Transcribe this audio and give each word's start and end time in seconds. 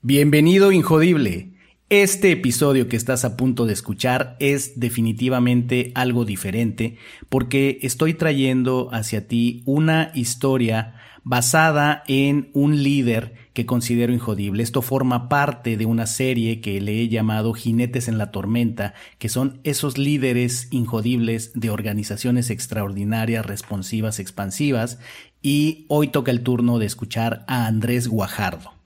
Bienvenido 0.00 0.70
Injodible. 0.70 1.54
Este 1.88 2.30
episodio 2.30 2.88
que 2.88 2.94
estás 2.94 3.24
a 3.24 3.36
punto 3.36 3.66
de 3.66 3.72
escuchar 3.72 4.36
es 4.38 4.78
definitivamente 4.78 5.90
algo 5.96 6.24
diferente 6.24 6.98
porque 7.28 7.80
estoy 7.82 8.14
trayendo 8.14 8.90
hacia 8.92 9.26
ti 9.26 9.64
una 9.64 10.12
historia 10.14 10.94
basada 11.24 12.04
en 12.06 12.48
un 12.52 12.80
líder 12.84 13.34
que 13.54 13.66
considero 13.66 14.12
injodible. 14.12 14.62
Esto 14.62 14.82
forma 14.82 15.28
parte 15.28 15.76
de 15.76 15.84
una 15.84 16.06
serie 16.06 16.60
que 16.60 16.80
le 16.80 17.00
he 17.00 17.08
llamado 17.08 17.52
Jinetes 17.52 18.06
en 18.06 18.18
la 18.18 18.30
Tormenta, 18.30 18.94
que 19.18 19.28
son 19.28 19.58
esos 19.64 19.98
líderes 19.98 20.68
injodibles 20.70 21.50
de 21.54 21.70
organizaciones 21.70 22.50
extraordinarias, 22.50 23.44
responsivas, 23.44 24.20
expansivas, 24.20 25.00
y 25.42 25.86
hoy 25.88 26.06
toca 26.06 26.30
el 26.30 26.44
turno 26.44 26.78
de 26.78 26.86
escuchar 26.86 27.44
a 27.48 27.66
Andrés 27.66 28.06
Guajardo. 28.06 28.77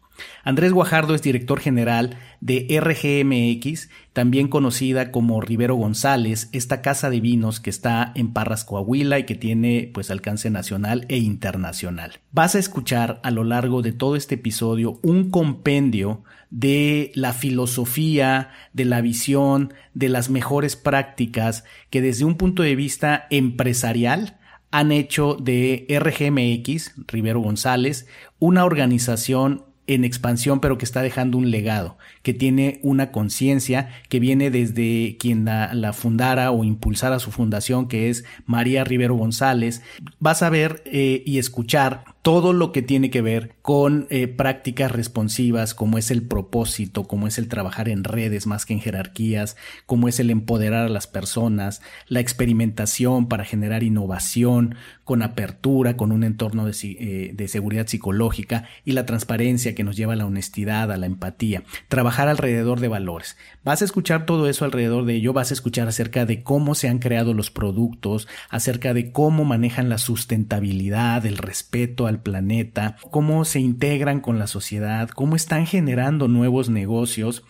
Andrés 0.45 0.73
Guajardo 0.73 1.14
es 1.14 1.23
director 1.23 1.61
general 1.61 2.16
de 2.41 2.66
RGMX, 2.80 3.88
también 4.12 4.48
conocida 4.48 5.10
como 5.10 5.41
Rivero 5.41 5.77
González, 5.77 6.48
esta 6.52 6.83
casa 6.83 7.10
de 7.10 7.20
vinos 7.20 7.60
que 7.60 7.70
está 7.70 8.12
en 8.15 8.32
Parras, 8.32 8.65
Coahuila 8.65 9.19
y 9.19 9.24
que 9.24 9.34
tiene 9.34 9.91
pues 9.93 10.10
alcance 10.10 10.51
nacional 10.51 11.06
e 11.09 11.19
internacional. 11.19 12.20
Vas 12.32 12.55
a 12.55 12.59
escuchar 12.59 13.20
a 13.23 13.30
lo 13.30 13.45
largo 13.45 13.82
de 13.82 13.93
todo 13.93 14.16
este 14.16 14.34
episodio 14.34 14.98
un 15.02 15.30
compendio 15.30 16.24
de 16.51 17.12
la 17.15 17.32
filosofía, 17.32 18.51
de 18.73 18.84
la 18.84 19.01
visión, 19.01 19.73
de 19.95 20.09
las 20.09 20.29
mejores 20.29 20.77
prácticas 20.77 21.65
que 21.88 22.02
desde 22.02 22.24
un 22.24 22.37
punto 22.37 22.62
de 22.62 22.77
vista 22.77 23.27
empresarial 23.30 24.38
han 24.70 24.91
hecho 24.91 25.37
de 25.41 25.87
RGMX, 25.88 26.95
Rivero 27.07 27.41
González, 27.41 28.07
una 28.38 28.65
organización 28.65 29.66
en 29.95 30.05
expansión, 30.05 30.60
pero 30.60 30.78
que 30.78 30.84
está 30.84 31.02
dejando 31.02 31.38
un 31.38 31.51
legado, 31.51 31.98
que 32.23 32.32
tiene 32.34 32.80
una 32.82 33.12
conciencia 33.12 33.91
que 34.09 34.20
viene 34.20 34.51
desde 34.51 35.16
quien 35.18 35.45
la, 35.45 35.93
fundara 35.93 36.51
o 36.51 36.65
impulsara 36.65 37.18
su 37.18 37.30
fundación, 37.30 37.88
que 37.88 38.09
es 38.09 38.24
María 38.46 38.85
Rivero 38.85 39.15
González. 39.15 39.82
Vas 40.18 40.43
a 40.43 40.51
ver 40.51 40.82
eh, 40.87 41.23
y 41.26 41.38
escuchar 41.38 42.04
todo 42.23 42.52
lo 42.52 42.70
que 42.70 42.82
tiene 42.82 43.10
que 43.10 43.20
ver 43.20 43.57
con 43.63 44.07
eh, 44.09 44.29
prácticas 44.29 44.93
responsivas, 44.93 45.74
como 45.74 45.98
es 45.98 46.13
el 46.13 46.23
propósito, 46.23 47.04
como 47.04 47.26
es 47.26 47.37
el 47.37 47.48
trabajar 47.48 47.88
en 47.88 48.04
redes 48.04 48.46
más 48.46 48.65
que 48.65 48.74
en 48.74 48.80
jerarquías, 48.80 49.57
como 49.87 50.07
es 50.09 50.20
el 50.20 50.30
empoderar 50.30 50.87
a 50.87 50.88
las 50.88 51.09
personas, 51.09 51.82
la 52.07 52.20
experimentación 52.20 53.29
para 53.29 53.45
generar 53.45 53.82
innovación 53.82 54.76
con 55.04 55.22
apertura, 55.22 55.96
con 55.96 56.12
un 56.12 56.24
entorno 56.24 56.66
de, 56.66 56.72
eh, 56.82 57.32
de 57.34 57.48
seguridad 57.48 57.86
psicológica 57.86 58.68
y 58.84 58.92
la 58.92 59.06
transparencia 59.06 59.74
que 59.74 59.84
nos 59.84 59.96
lleva 59.96 60.12
a 60.12 60.16
la 60.16 60.26
honestidad, 60.26 60.92
a 60.92 60.96
la 60.96 61.06
empatía, 61.06 61.64
trabajar 61.88 62.28
alrededor 62.28 62.80
de 62.80 62.88
valores. 62.88 63.36
Vas 63.64 63.82
a 63.82 63.84
escuchar 63.84 64.26
todo 64.26 64.48
eso 64.48 64.64
alrededor 64.64 65.04
de 65.04 65.14
ello, 65.14 65.32
vas 65.32 65.50
a 65.50 65.54
escuchar 65.54 65.88
acerca 65.88 66.25
de 66.25 66.42
cómo 66.42 66.75
se 66.75 66.88
han 66.88 66.98
creado 66.98 67.34
los 67.34 67.50
productos, 67.50 68.28
acerca 68.48 68.94
de 68.94 69.12
cómo 69.12 69.44
manejan 69.44 69.88
la 69.88 69.98
sustentabilidad, 69.98 71.26
el 71.26 71.38
respeto 71.38 72.06
al 72.06 72.20
planeta, 72.20 72.97
cómo 73.10 73.44
se 73.44 73.60
integran 73.60 74.20
con 74.20 74.38
la 74.38 74.47
sociedad, 74.47 75.08
cómo 75.08 75.36
están 75.36 75.66
generando 75.66 76.28
nuevos 76.28 76.69
negocios 76.69 77.44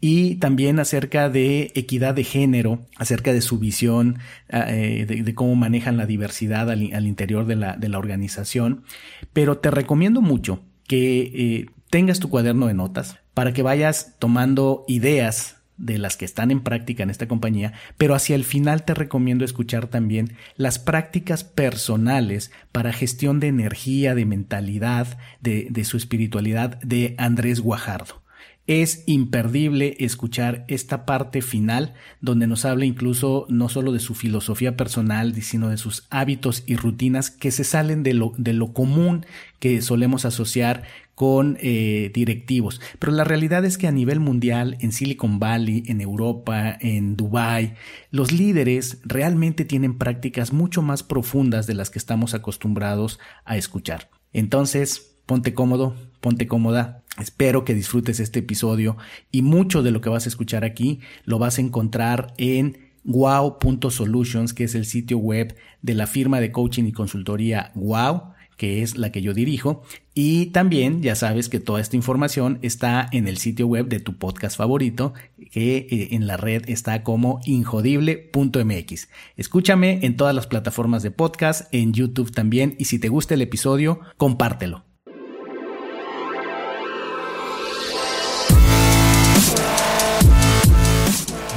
y 0.00 0.36
también 0.36 0.78
acerca 0.78 1.28
de 1.28 1.72
equidad 1.74 2.14
de 2.14 2.24
género, 2.24 2.86
acerca 2.96 3.32
de 3.32 3.40
su 3.40 3.58
visión, 3.58 4.18
ah, 4.50 4.66
eh, 4.68 5.06
de, 5.06 5.34
cómo 5.34 5.56
manejan 5.56 5.96
la 5.96 6.06
diversidad 6.06 6.70
al, 6.70 7.06
interior 7.06 7.46
de 7.46 7.56
la, 7.56 7.76
de 7.76 7.88
la, 7.88 7.98
organización. 7.98 8.84
Pero 9.32 9.58
te 9.58 9.70
recomiendo 9.70 10.20
mucho 10.20 10.62
que 10.86 11.20
eh, 11.34 11.66
tengas 11.90 12.20
tu 12.20 12.30
cuaderno 12.30 12.66
de 12.66 12.74
notas 12.74 13.18
para 13.34 13.52
que 13.52 13.62
vayas 13.62 14.16
tomando 14.18 14.84
ideas 14.86 15.56
de 15.76 15.98
las 15.98 16.16
que 16.16 16.24
están 16.24 16.50
en 16.50 16.60
práctica 16.60 17.04
en 17.04 17.10
esta 17.10 17.28
compañía, 17.28 17.72
pero 17.96 18.14
hacia 18.14 18.34
el 18.34 18.44
final 18.44 18.84
te 18.84 18.94
recomiendo 18.94 19.44
escuchar 19.44 19.86
también 19.86 20.36
las 20.56 20.80
prácticas 20.80 21.44
personales 21.44 22.50
para 22.72 22.92
gestión 22.92 23.38
de 23.38 23.46
energía, 23.46 24.16
de 24.16 24.26
mentalidad, 24.26 25.18
de, 25.40 25.68
de 25.70 25.84
su 25.84 25.96
espiritualidad 25.96 26.80
de 26.80 27.14
Andrés 27.16 27.60
Guajardo. 27.60 28.22
Es 28.68 29.02
imperdible 29.06 29.96
escuchar 29.98 30.66
esta 30.68 31.06
parte 31.06 31.40
final 31.40 31.94
donde 32.20 32.46
nos 32.46 32.66
habla 32.66 32.84
incluso 32.84 33.46
no 33.48 33.70
solo 33.70 33.92
de 33.92 33.98
su 33.98 34.14
filosofía 34.14 34.76
personal, 34.76 35.34
sino 35.40 35.70
de 35.70 35.78
sus 35.78 36.06
hábitos 36.10 36.64
y 36.66 36.76
rutinas 36.76 37.30
que 37.30 37.50
se 37.50 37.64
salen 37.64 38.02
de 38.02 38.12
lo, 38.12 38.72
común 38.74 39.24
que 39.58 39.80
solemos 39.80 40.26
asociar 40.26 40.82
con 41.14 41.56
eh, 41.62 42.10
directivos. 42.12 42.82
Pero 42.98 43.12
la 43.12 43.24
realidad 43.24 43.64
es 43.64 43.78
que 43.78 43.86
a 43.86 43.90
nivel 43.90 44.20
mundial, 44.20 44.76
en 44.80 44.92
Silicon 44.92 45.38
Valley, 45.38 45.84
en 45.86 46.02
Europa, 46.02 46.76
en 46.78 47.16
Dubai, 47.16 47.72
los 48.10 48.32
líderes 48.32 48.98
realmente 49.02 49.64
tienen 49.64 49.96
prácticas 49.96 50.52
mucho 50.52 50.82
más 50.82 51.02
profundas 51.02 51.66
de 51.66 51.72
las 51.72 51.88
que 51.88 51.98
estamos 51.98 52.34
acostumbrados 52.34 53.18
a 53.46 53.56
escuchar. 53.56 54.10
Entonces, 54.34 55.17
ponte 55.28 55.52
cómodo, 55.52 55.94
ponte 56.22 56.48
cómoda. 56.48 57.02
Espero 57.20 57.62
que 57.66 57.74
disfrutes 57.74 58.18
este 58.18 58.38
episodio 58.38 58.96
y 59.30 59.42
mucho 59.42 59.82
de 59.82 59.90
lo 59.90 60.00
que 60.00 60.08
vas 60.08 60.24
a 60.24 60.30
escuchar 60.30 60.64
aquí 60.64 61.00
lo 61.24 61.38
vas 61.38 61.58
a 61.58 61.60
encontrar 61.60 62.32
en 62.38 62.78
wow.solutions, 63.04 64.54
que 64.54 64.64
es 64.64 64.74
el 64.74 64.86
sitio 64.86 65.18
web 65.18 65.54
de 65.82 65.94
la 65.94 66.06
firma 66.06 66.40
de 66.40 66.50
coaching 66.50 66.84
y 66.84 66.92
consultoría 66.92 67.72
Wow, 67.74 68.32
que 68.56 68.82
es 68.82 68.96
la 68.96 69.12
que 69.12 69.20
yo 69.20 69.34
dirijo. 69.34 69.82
Y 70.14 70.46
también 70.46 71.02
ya 71.02 71.14
sabes 71.14 71.50
que 71.50 71.60
toda 71.60 71.82
esta 71.82 71.96
información 71.96 72.58
está 72.62 73.06
en 73.12 73.28
el 73.28 73.36
sitio 73.36 73.66
web 73.66 73.88
de 73.88 74.00
tu 74.00 74.16
podcast 74.16 74.56
favorito, 74.56 75.12
que 75.50 75.76
eh, 75.90 76.08
en 76.12 76.26
la 76.26 76.38
red 76.38 76.62
está 76.68 77.02
como 77.02 77.40
injodible.mx. 77.44 79.08
Escúchame 79.36 80.06
en 80.06 80.16
todas 80.16 80.34
las 80.34 80.46
plataformas 80.46 81.02
de 81.02 81.10
podcast, 81.10 81.68
en 81.72 81.92
YouTube 81.92 82.32
también, 82.32 82.76
y 82.78 82.86
si 82.86 82.98
te 82.98 83.10
gusta 83.10 83.34
el 83.34 83.42
episodio, 83.42 84.00
compártelo. 84.16 84.87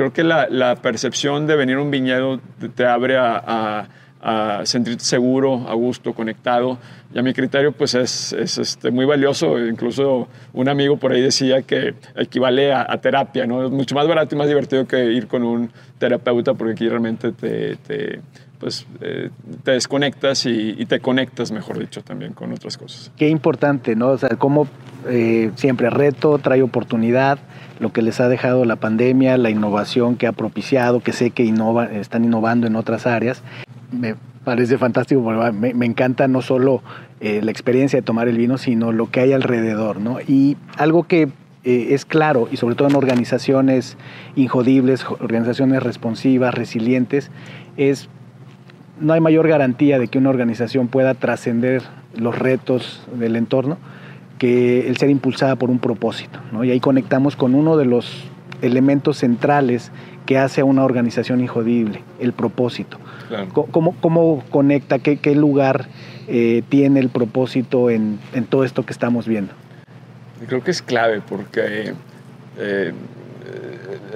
Creo 0.00 0.14
que 0.14 0.24
la, 0.24 0.76
percepción 0.76 1.46
de 1.46 1.56
venir 1.56 1.76
a 1.76 1.82
un 1.82 1.90
viñedo 1.90 2.40
te, 2.74 2.86
abre 2.86 3.18
a, 3.18 3.86
sentirte 4.64 5.04
seguro, 5.04 5.68
a 5.68 5.74
gusto, 5.74 6.14
conectado. 6.14 6.78
Y 7.12 7.18
a 7.18 7.22
mi 7.22 7.34
criterio, 7.34 7.72
pues 7.72 7.94
es, 7.94 8.32
este, 8.32 8.90
muy 8.90 9.04
valioso. 9.04 9.58
Incluso 9.58 10.26
un 10.54 10.68
amigo 10.70 10.96
por 10.96 11.12
ahí 11.12 11.20
decía 11.20 11.60
que 11.60 11.94
equivale 12.16 12.72
a, 12.72 12.98
terapia, 13.02 13.46
¿no? 13.46 13.66
Es 13.66 13.70
mucho 13.70 13.94
más 13.94 14.08
barato 14.08 14.34
y 14.34 14.38
más 14.38 14.48
divertido 14.48 14.86
que 14.86 15.04
ir 15.04 15.26
con 15.26 15.42
un 15.42 15.70
terapeuta 15.98 16.54
porque 16.54 16.72
aquí 16.72 16.88
realmente 16.88 17.32
te, 17.32 18.20
pues, 18.58 18.86
eh, 19.02 19.28
te 19.64 19.72
desconectas 19.72 20.46
y, 20.46 20.86
te 20.86 21.00
conectas, 21.00 21.52
mejor 21.52 21.78
dicho, 21.78 22.00
también 22.00 22.32
con 22.32 22.50
otras 22.52 22.78
cosas. 22.78 23.12
Qué 23.18 23.28
importante, 23.28 23.96
¿no? 23.96 24.08
O 24.08 24.18
sea, 24.18 24.30
cómo 24.30 24.66
eh, 25.10 25.50
siempre 25.56 25.90
reto 25.90 26.38
trae 26.38 26.62
oportunidad 26.62 27.38
lo 27.80 27.92
que 27.92 28.02
les 28.02 28.20
ha 28.20 28.28
dejado 28.28 28.64
la 28.64 28.76
pandemia, 28.76 29.36
la 29.38 29.50
innovación 29.50 30.16
que 30.16 30.26
ha 30.26 30.32
propiciado, 30.32 31.00
que 31.00 31.12
sé 31.12 31.30
que 31.30 31.52
están 31.92 32.24
innovando 32.24 32.66
en 32.66 32.76
otras 32.76 33.06
áreas. 33.06 33.42
Me 33.90 34.14
parece 34.44 34.78
fantástico, 34.78 35.22
me, 35.22 35.74
me 35.74 35.86
encanta 35.86 36.28
no 36.28 36.42
solo 36.42 36.82
eh, 37.20 37.40
la 37.42 37.50
experiencia 37.50 37.98
de 37.98 38.02
tomar 38.02 38.28
el 38.28 38.36
vino, 38.36 38.58
sino 38.58 38.92
lo 38.92 39.10
que 39.10 39.20
hay 39.20 39.32
alrededor. 39.32 40.00
¿no? 40.00 40.20
Y 40.20 40.56
algo 40.76 41.04
que 41.04 41.28
eh, 41.64 41.88
es 41.90 42.04
claro, 42.04 42.48
y 42.50 42.56
sobre 42.56 42.74
todo 42.74 42.88
en 42.88 42.96
organizaciones 42.96 43.96
injodibles, 44.36 45.04
organizaciones 45.04 45.82
responsivas, 45.82 46.54
resilientes, 46.54 47.30
es 47.76 48.08
no 49.00 49.14
hay 49.14 49.20
mayor 49.20 49.48
garantía 49.48 49.98
de 49.98 50.08
que 50.08 50.18
una 50.18 50.28
organización 50.30 50.88
pueda 50.88 51.14
trascender 51.14 51.82
los 52.14 52.38
retos 52.38 53.06
del 53.14 53.36
entorno 53.36 53.78
que 54.40 54.88
el 54.88 54.96
ser 54.96 55.10
impulsada 55.10 55.54
por 55.56 55.68
un 55.68 55.78
propósito. 55.78 56.40
¿no? 56.50 56.64
Y 56.64 56.70
ahí 56.70 56.80
conectamos 56.80 57.36
con 57.36 57.54
uno 57.54 57.76
de 57.76 57.84
los 57.84 58.24
elementos 58.62 59.18
centrales 59.18 59.92
que 60.24 60.38
hace 60.38 60.62
a 60.62 60.64
una 60.64 60.82
organización 60.82 61.42
injodible, 61.42 62.02
el 62.18 62.32
propósito. 62.32 62.96
¿Cómo, 63.52 64.42
conecta, 64.50 64.98
qué, 64.98 65.18
qué 65.18 65.34
lugar 65.34 65.88
eh, 66.26 66.62
tiene 66.70 67.00
el 67.00 67.10
propósito 67.10 67.90
en, 67.90 68.18
en, 68.32 68.46
todo 68.46 68.64
esto 68.64 68.86
que 68.86 68.92
estamos 68.92 69.28
viendo? 69.28 69.52
Creo 70.48 70.64
que 70.64 70.70
es 70.70 70.80
clave 70.80 71.20
porque 71.20 71.92
eh, 72.56 72.92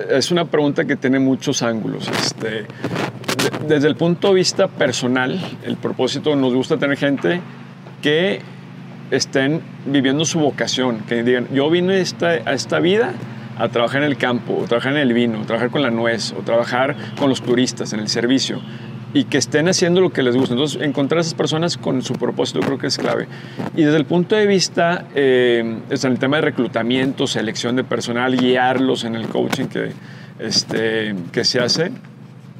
es 0.08 0.30
una 0.30 0.46
pregunta 0.46 0.86
que 0.86 0.96
tiene 0.96 1.18
muchos 1.18 1.62
ángulos. 1.62 2.08
Este, 2.08 2.64
desde 3.68 3.88
el 3.88 3.96
punto 3.96 4.28
de 4.28 4.34
vista 4.36 4.68
personal, 4.68 5.38
el 5.64 5.76
propósito 5.76 6.34
nos 6.34 6.54
gusta 6.54 6.78
tener 6.78 6.96
gente 6.96 7.42
que 8.00 8.40
estén 9.10 9.60
viviendo 9.86 10.24
su 10.24 10.38
vocación, 10.40 11.00
que 11.08 11.22
digan, 11.22 11.48
yo 11.52 11.70
vine 11.70 12.00
esta, 12.00 12.28
a 12.28 12.52
esta 12.52 12.80
vida 12.80 13.12
a 13.56 13.68
trabajar 13.68 14.02
en 14.02 14.08
el 14.08 14.16
campo, 14.16 14.58
o 14.62 14.64
trabajar 14.64 14.92
en 14.92 14.98
el 14.98 15.12
vino, 15.12 15.40
o 15.40 15.44
trabajar 15.44 15.70
con 15.70 15.82
la 15.82 15.90
nuez, 15.90 16.32
o 16.32 16.42
trabajar 16.42 16.96
con 17.18 17.28
los 17.28 17.42
turistas, 17.42 17.92
en 17.92 18.00
el 18.00 18.08
servicio, 18.08 18.60
y 19.12 19.24
que 19.24 19.38
estén 19.38 19.68
haciendo 19.68 20.00
lo 20.00 20.10
que 20.10 20.22
les 20.22 20.36
gusta. 20.36 20.54
Entonces, 20.54 20.82
encontrar 20.82 21.18
a 21.18 21.20
esas 21.20 21.34
personas 21.34 21.76
con 21.78 22.02
su 22.02 22.14
propósito 22.14 22.60
creo 22.60 22.78
que 22.78 22.88
es 22.88 22.98
clave. 22.98 23.28
Y 23.76 23.84
desde 23.84 23.96
el 23.96 24.06
punto 24.06 24.34
de 24.34 24.46
vista, 24.46 25.06
eh, 25.14 25.78
en 25.88 26.12
el 26.12 26.18
tema 26.18 26.36
de 26.36 26.42
reclutamiento, 26.42 27.26
selección 27.26 27.76
de 27.76 27.84
personal, 27.84 28.36
guiarlos 28.36 29.04
en 29.04 29.14
el 29.14 29.28
coaching 29.28 29.66
que, 29.66 29.92
este, 30.40 31.14
que 31.30 31.44
se 31.44 31.60
hace, 31.60 31.92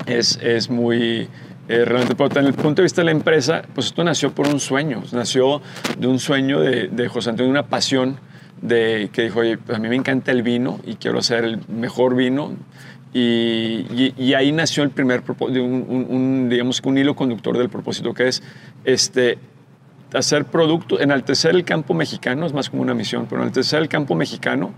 es, 0.06 0.38
es 0.42 0.70
muy... 0.70 1.28
Eh, 1.68 1.84
realmente, 1.84 2.14
pero 2.14 2.40
en 2.40 2.46
el 2.46 2.52
punto 2.52 2.82
de 2.82 2.82
vista 2.82 3.00
de 3.00 3.06
la 3.06 3.10
empresa, 3.10 3.62
pues 3.74 3.86
esto 3.86 4.04
nació 4.04 4.34
por 4.34 4.46
un 4.48 4.60
sueño, 4.60 5.02
nació 5.12 5.62
de 5.98 6.06
un 6.06 6.18
sueño 6.18 6.60
de, 6.60 6.88
de 6.88 7.08
José 7.08 7.30
Antonio, 7.30 7.50
una 7.50 7.66
pasión 7.66 8.18
de 8.60 9.08
que 9.12 9.22
dijo, 9.22 9.40
oye, 9.40 9.56
pues 9.56 9.76
a 9.76 9.80
mí 9.80 9.88
me 9.88 9.96
encanta 9.96 10.30
el 10.30 10.42
vino 10.42 10.78
y 10.84 10.96
quiero 10.96 11.18
hacer 11.18 11.44
el 11.44 11.60
mejor 11.68 12.16
vino. 12.16 12.52
Y, 13.12 14.12
y, 14.18 14.34
ahí 14.34 14.50
nació 14.50 14.82
el 14.82 14.90
primer, 14.90 15.22
un, 15.38 16.06
un, 16.10 16.48
digamos, 16.50 16.82
un 16.84 16.98
hilo 16.98 17.14
conductor 17.14 17.56
del 17.56 17.68
propósito, 17.68 18.12
que 18.12 18.26
es 18.26 18.42
este, 18.84 19.38
hacer 20.12 20.46
productos, 20.46 21.00
enaltecer 21.00 21.54
el 21.54 21.64
campo 21.64 21.94
mexicano, 21.94 22.44
es 22.44 22.52
más 22.52 22.70
como 22.70 22.82
una 22.82 22.92
misión, 22.92 23.26
pero 23.30 23.42
enaltecer 23.42 23.80
el 23.80 23.88
campo 23.88 24.16
mexicano 24.16 24.72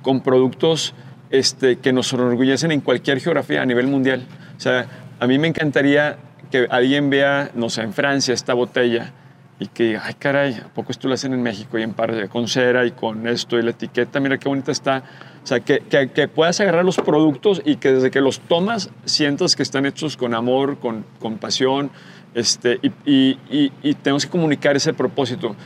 con 0.00 0.22
productos 0.22 0.94
este, 1.30 1.76
que 1.76 1.92
nos 1.92 2.12
enorgullecen 2.14 2.72
en 2.72 2.80
cualquier 2.80 3.20
geografía 3.20 3.60
a 3.60 3.66
nivel 3.66 3.88
mundial. 3.88 4.26
O 4.56 4.60
sea, 4.60 4.86
a 5.20 5.26
mí 5.26 5.38
me 5.38 5.48
encantaría 5.48 6.16
que 6.52 6.68
alguien 6.70 7.08
vea, 7.08 7.50
no 7.54 7.70
sé, 7.70 7.80
en 7.80 7.94
Francia 7.94 8.34
esta 8.34 8.52
botella 8.52 9.10
y 9.58 9.68
que, 9.68 9.96
ay 9.96 10.14
caray, 10.14 10.54
¿a 10.54 10.68
poco 10.68 10.92
esto 10.92 11.08
lo 11.08 11.14
hacen 11.14 11.32
en 11.32 11.42
México 11.42 11.78
y 11.78 11.82
en 11.82 11.94
par 11.94 12.28
con 12.28 12.46
cera 12.46 12.84
y 12.84 12.90
con 12.90 13.26
esto 13.26 13.58
y 13.58 13.62
la 13.62 13.70
etiqueta? 13.70 14.20
Mira 14.20 14.36
qué 14.38 14.48
bonita 14.48 14.70
está. 14.70 15.02
O 15.42 15.46
sea, 15.46 15.60
que, 15.60 15.80
que, 16.14 16.28
puedas 16.28 16.60
agarrar 16.60 16.84
los 16.84 16.96
productos 16.96 17.62
y 17.64 17.76
que 17.76 17.92
desde 17.92 18.10
que 18.10 18.20
los 18.20 18.40
tomas 18.40 18.90
sientas 19.06 19.56
que 19.56 19.62
están 19.62 19.86
hechos 19.86 20.16
con 20.16 20.34
amor, 20.34 20.78
con, 20.78 21.04
con 21.18 21.38
pasión, 21.38 21.90
este, 22.34 22.78
y, 22.82 23.38
y, 23.50 23.72
y, 23.82 23.94
tenemos 23.94 24.24
que 24.24 24.30
comunicar 24.30 24.76
ese 24.76 24.92
propósito. 24.92 25.56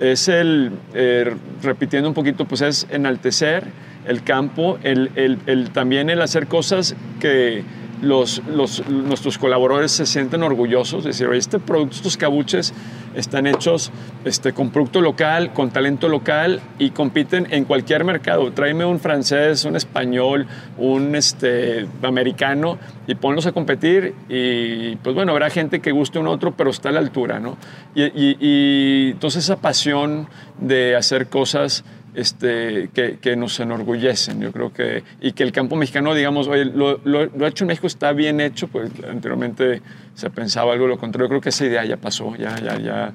Es 0.00 0.28
el, 0.28 0.72
eh, 0.94 1.36
repitiendo 1.62 2.08
un 2.08 2.14
poquito, 2.14 2.46
pues 2.46 2.62
es 2.62 2.86
enaltecer 2.90 3.64
el 4.06 4.22
campo, 4.22 4.78
el, 4.82 5.10
el, 5.16 5.38
el 5.46 5.70
también 5.70 6.08
el 6.08 6.22
hacer 6.22 6.46
cosas 6.46 6.94
que 7.20 7.62
los, 8.02 8.42
nuestros 8.88 9.38
colaboradores 9.38 9.92
se 9.92 10.06
sienten 10.06 10.42
orgullosos 10.42 11.04
de 11.04 11.10
decir, 11.10 11.28
este 11.32 11.58
producto, 11.58 11.96
estos 11.96 12.16
cabuches 12.16 12.74
están 13.14 13.46
hechos 13.46 13.90
este, 14.24 14.52
con 14.52 14.70
producto 14.70 15.00
local, 15.00 15.52
con 15.52 15.70
talento 15.70 16.08
local 16.08 16.60
y 16.78 16.90
compiten 16.90 17.46
en 17.50 17.64
cualquier 17.64 18.04
mercado. 18.04 18.52
Tráeme 18.52 18.84
un 18.84 19.00
francés, 19.00 19.64
un 19.64 19.76
español, 19.76 20.46
un 20.76 21.14
este, 21.14 21.86
americano 22.02 22.78
y 23.06 23.14
ponlos 23.14 23.46
a 23.46 23.52
competir 23.52 24.14
y 24.28 24.96
pues 24.96 25.14
bueno, 25.14 25.32
habrá 25.32 25.48
gente 25.50 25.80
que 25.80 25.92
guste 25.92 26.18
un 26.18 26.26
otro, 26.26 26.54
pero 26.54 26.70
está 26.70 26.90
a 26.90 26.92
la 26.92 27.00
altura, 27.00 27.40
¿no? 27.40 27.56
Y 27.94 29.10
entonces 29.12 29.44
esa 29.44 29.56
pasión 29.56 30.28
de 30.60 30.96
hacer 30.96 31.28
cosas 31.28 31.84
este, 32.16 32.88
que, 32.94 33.18
que, 33.18 33.36
nos 33.36 33.60
enorgullecen. 33.60 34.40
Yo 34.40 34.50
creo 34.50 34.72
que, 34.72 35.04
y 35.20 35.32
que 35.32 35.42
el 35.42 35.52
campo 35.52 35.76
mexicano, 35.76 36.14
digamos, 36.14 36.48
oye, 36.48 36.64
lo, 36.64 36.98
lo, 37.04 37.46
hecho 37.46 37.64
en 37.64 37.68
México 37.68 37.86
está 37.86 38.12
bien 38.12 38.40
hecho, 38.40 38.68
pues 38.68 38.90
anteriormente 39.08 39.82
se 40.14 40.30
pensaba 40.30 40.72
algo 40.72 40.86
lo 40.86 40.98
contrario. 40.98 41.26
Yo 41.26 41.28
creo 41.28 41.40
que 41.42 41.50
esa 41.50 41.66
idea 41.66 41.84
ya 41.84 41.98
pasó, 41.98 42.34
ya, 42.36 42.56
ya, 42.56 42.78
ya 42.78 43.12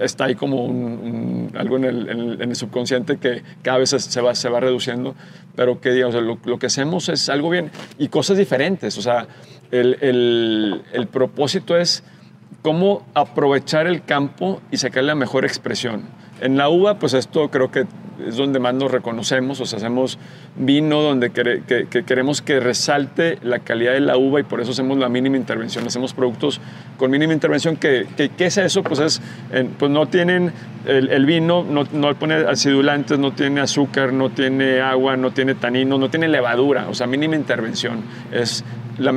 está 0.00 0.26
ahí 0.26 0.36
como 0.36 0.64
un, 0.64 1.50
algo 1.54 1.76
en 1.78 1.84
el, 1.84 2.08
en 2.40 2.48
el, 2.48 2.56
subconsciente 2.56 3.18
que 3.18 3.42
cada 3.62 3.78
vez 3.78 3.90
se 3.90 4.20
va, 4.20 4.34
se 4.36 4.48
va 4.48 4.60
reduciendo, 4.60 5.16
pero 5.56 5.80
que, 5.80 5.90
digamos, 5.90 6.14
lo, 6.14 6.38
lo 6.44 6.58
que 6.58 6.66
hacemos 6.66 7.08
es 7.08 7.28
algo 7.28 7.50
bien 7.50 7.72
y 7.98 8.06
cosas 8.06 8.38
diferentes. 8.38 8.96
O 8.98 9.02
sea, 9.02 9.26
el, 9.72 9.98
el, 10.00 10.82
el 10.92 11.06
propósito 11.08 11.76
es 11.76 12.04
cómo 12.62 13.04
aprovechar 13.14 13.88
el 13.88 14.04
campo 14.04 14.62
y 14.70 14.76
sacarle 14.76 15.08
la 15.08 15.16
mejor 15.16 15.44
expresión. 15.44 16.02
En 16.40 16.56
la 16.56 16.68
uva, 16.68 16.98
pues 16.98 17.14
esto 17.14 17.50
creo 17.50 17.70
que 17.70 17.86
es 18.26 18.36
donde 18.36 18.58
más 18.58 18.74
nos 18.74 18.90
reconocemos, 18.90 19.60
o 19.60 19.66
sea, 19.66 19.78
hacemos 19.78 20.18
vino 20.56 21.02
donde 21.02 21.30
que, 21.30 21.86
queremos 22.04 22.42
que 22.42 22.60
resalte 22.60 23.38
la 23.42 23.60
calidad 23.60 23.92
de 23.92 24.00
la 24.00 24.16
uva 24.16 24.40
y 24.40 24.42
por 24.42 24.60
eso 24.60 24.72
hacemos 24.72 24.98
la 24.98 25.08
mínima 25.08 25.36
intervención, 25.36 25.86
hacemos 25.86 26.14
productos 26.14 26.60
con 26.96 27.10
mínima 27.10 27.32
intervención, 27.32 27.76
que, 27.76 28.06
¿qué 28.16 28.46
es 28.46 28.56
eso? 28.58 28.82
Pues, 28.82 29.00
es, 29.00 29.22
pues 29.78 29.90
no 29.90 30.06
tienen, 30.06 30.52
el, 30.86 31.26
vino 31.26 31.64
no, 31.64 31.84
no, 31.92 32.14
pone 32.14 32.34
acidulantes, 32.34 33.18
no 33.18 33.32
tiene 33.32 33.60
azúcar, 33.60 34.12
no 34.12 34.30
tiene 34.30 34.80
agua, 34.80 35.16
no 35.16 35.32
tiene 35.32 35.54
tanino, 35.54 35.98
no 35.98 36.10
tiene 36.10 36.28
levadura, 36.28 36.88
o 36.88 36.94
sea, 36.94 37.06
mínima 37.06 37.36
intervención, 37.36 38.02
es 38.32 38.64
la, 38.98 39.12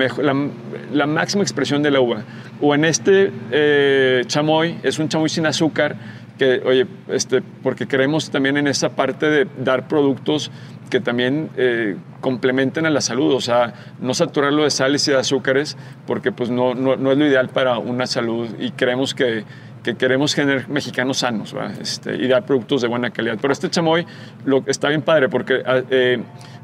la, 0.92 1.08
máxima 1.08 1.44
expresión 1.44 1.84
de 1.84 1.92
la 1.92 2.00
uva. 2.00 2.24
O 2.62 2.74
en 2.74 2.86
este 2.86 3.32
eh, 3.52 4.24
chamoy, 4.26 4.78
es 4.84 5.00
un 5.00 5.10
chamoy 5.10 5.30
sin 5.30 5.46
azúcar, 5.46 5.96
que, 6.38 6.62
oye, 6.66 6.88
este, 7.10 7.42
porque 7.64 7.88
queremos 7.88 8.30
también 8.30 8.58
en 8.58 8.68
esa 8.68 8.90
parte 8.90 9.30
de 9.30 9.48
dar 9.58 9.88
productos 9.88 10.52
que 10.90 11.00
también 11.00 11.50
eh, 11.58 11.98
complementen 12.22 12.86
a 12.86 12.90
la 12.90 13.02
salud, 13.02 13.34
o 13.34 13.42
sea, 13.42 13.74
no 14.00 14.14
saturarlo 14.14 14.64
de 14.64 14.72
sales 14.72 15.08
y 15.08 15.12
de 15.12 15.18
azúcares, 15.18 15.78
porque 16.06 16.32
pues 16.32 16.50
no, 16.50 16.76
no, 16.76 16.96
no 16.96 17.12
es 17.12 17.18
lo 17.18 17.26
ideal 17.26 17.50
para 17.50 17.78
una 17.78 18.08
salud 18.08 18.48
y 18.60 18.72
creemos 18.72 19.14
que, 19.14 19.44
que 19.84 19.96
queremos 19.96 20.34
generar 20.34 20.70
mexicanos 20.70 21.20
sanos 21.20 21.56
este, 21.82 22.16
y 22.16 22.28
dar 22.28 22.46
productos 22.46 22.82
de 22.82 22.88
buena 22.88 23.10
calidad. 23.10 23.38
Pero 23.42 23.52
este 23.52 23.70
chamoy 23.70 24.06
lo, 24.46 24.64
está 24.68 24.90
bien 24.90 25.02
padre 25.02 25.30
porque... 25.30 25.62
Ah, 25.66 25.82
eh, 25.90 26.22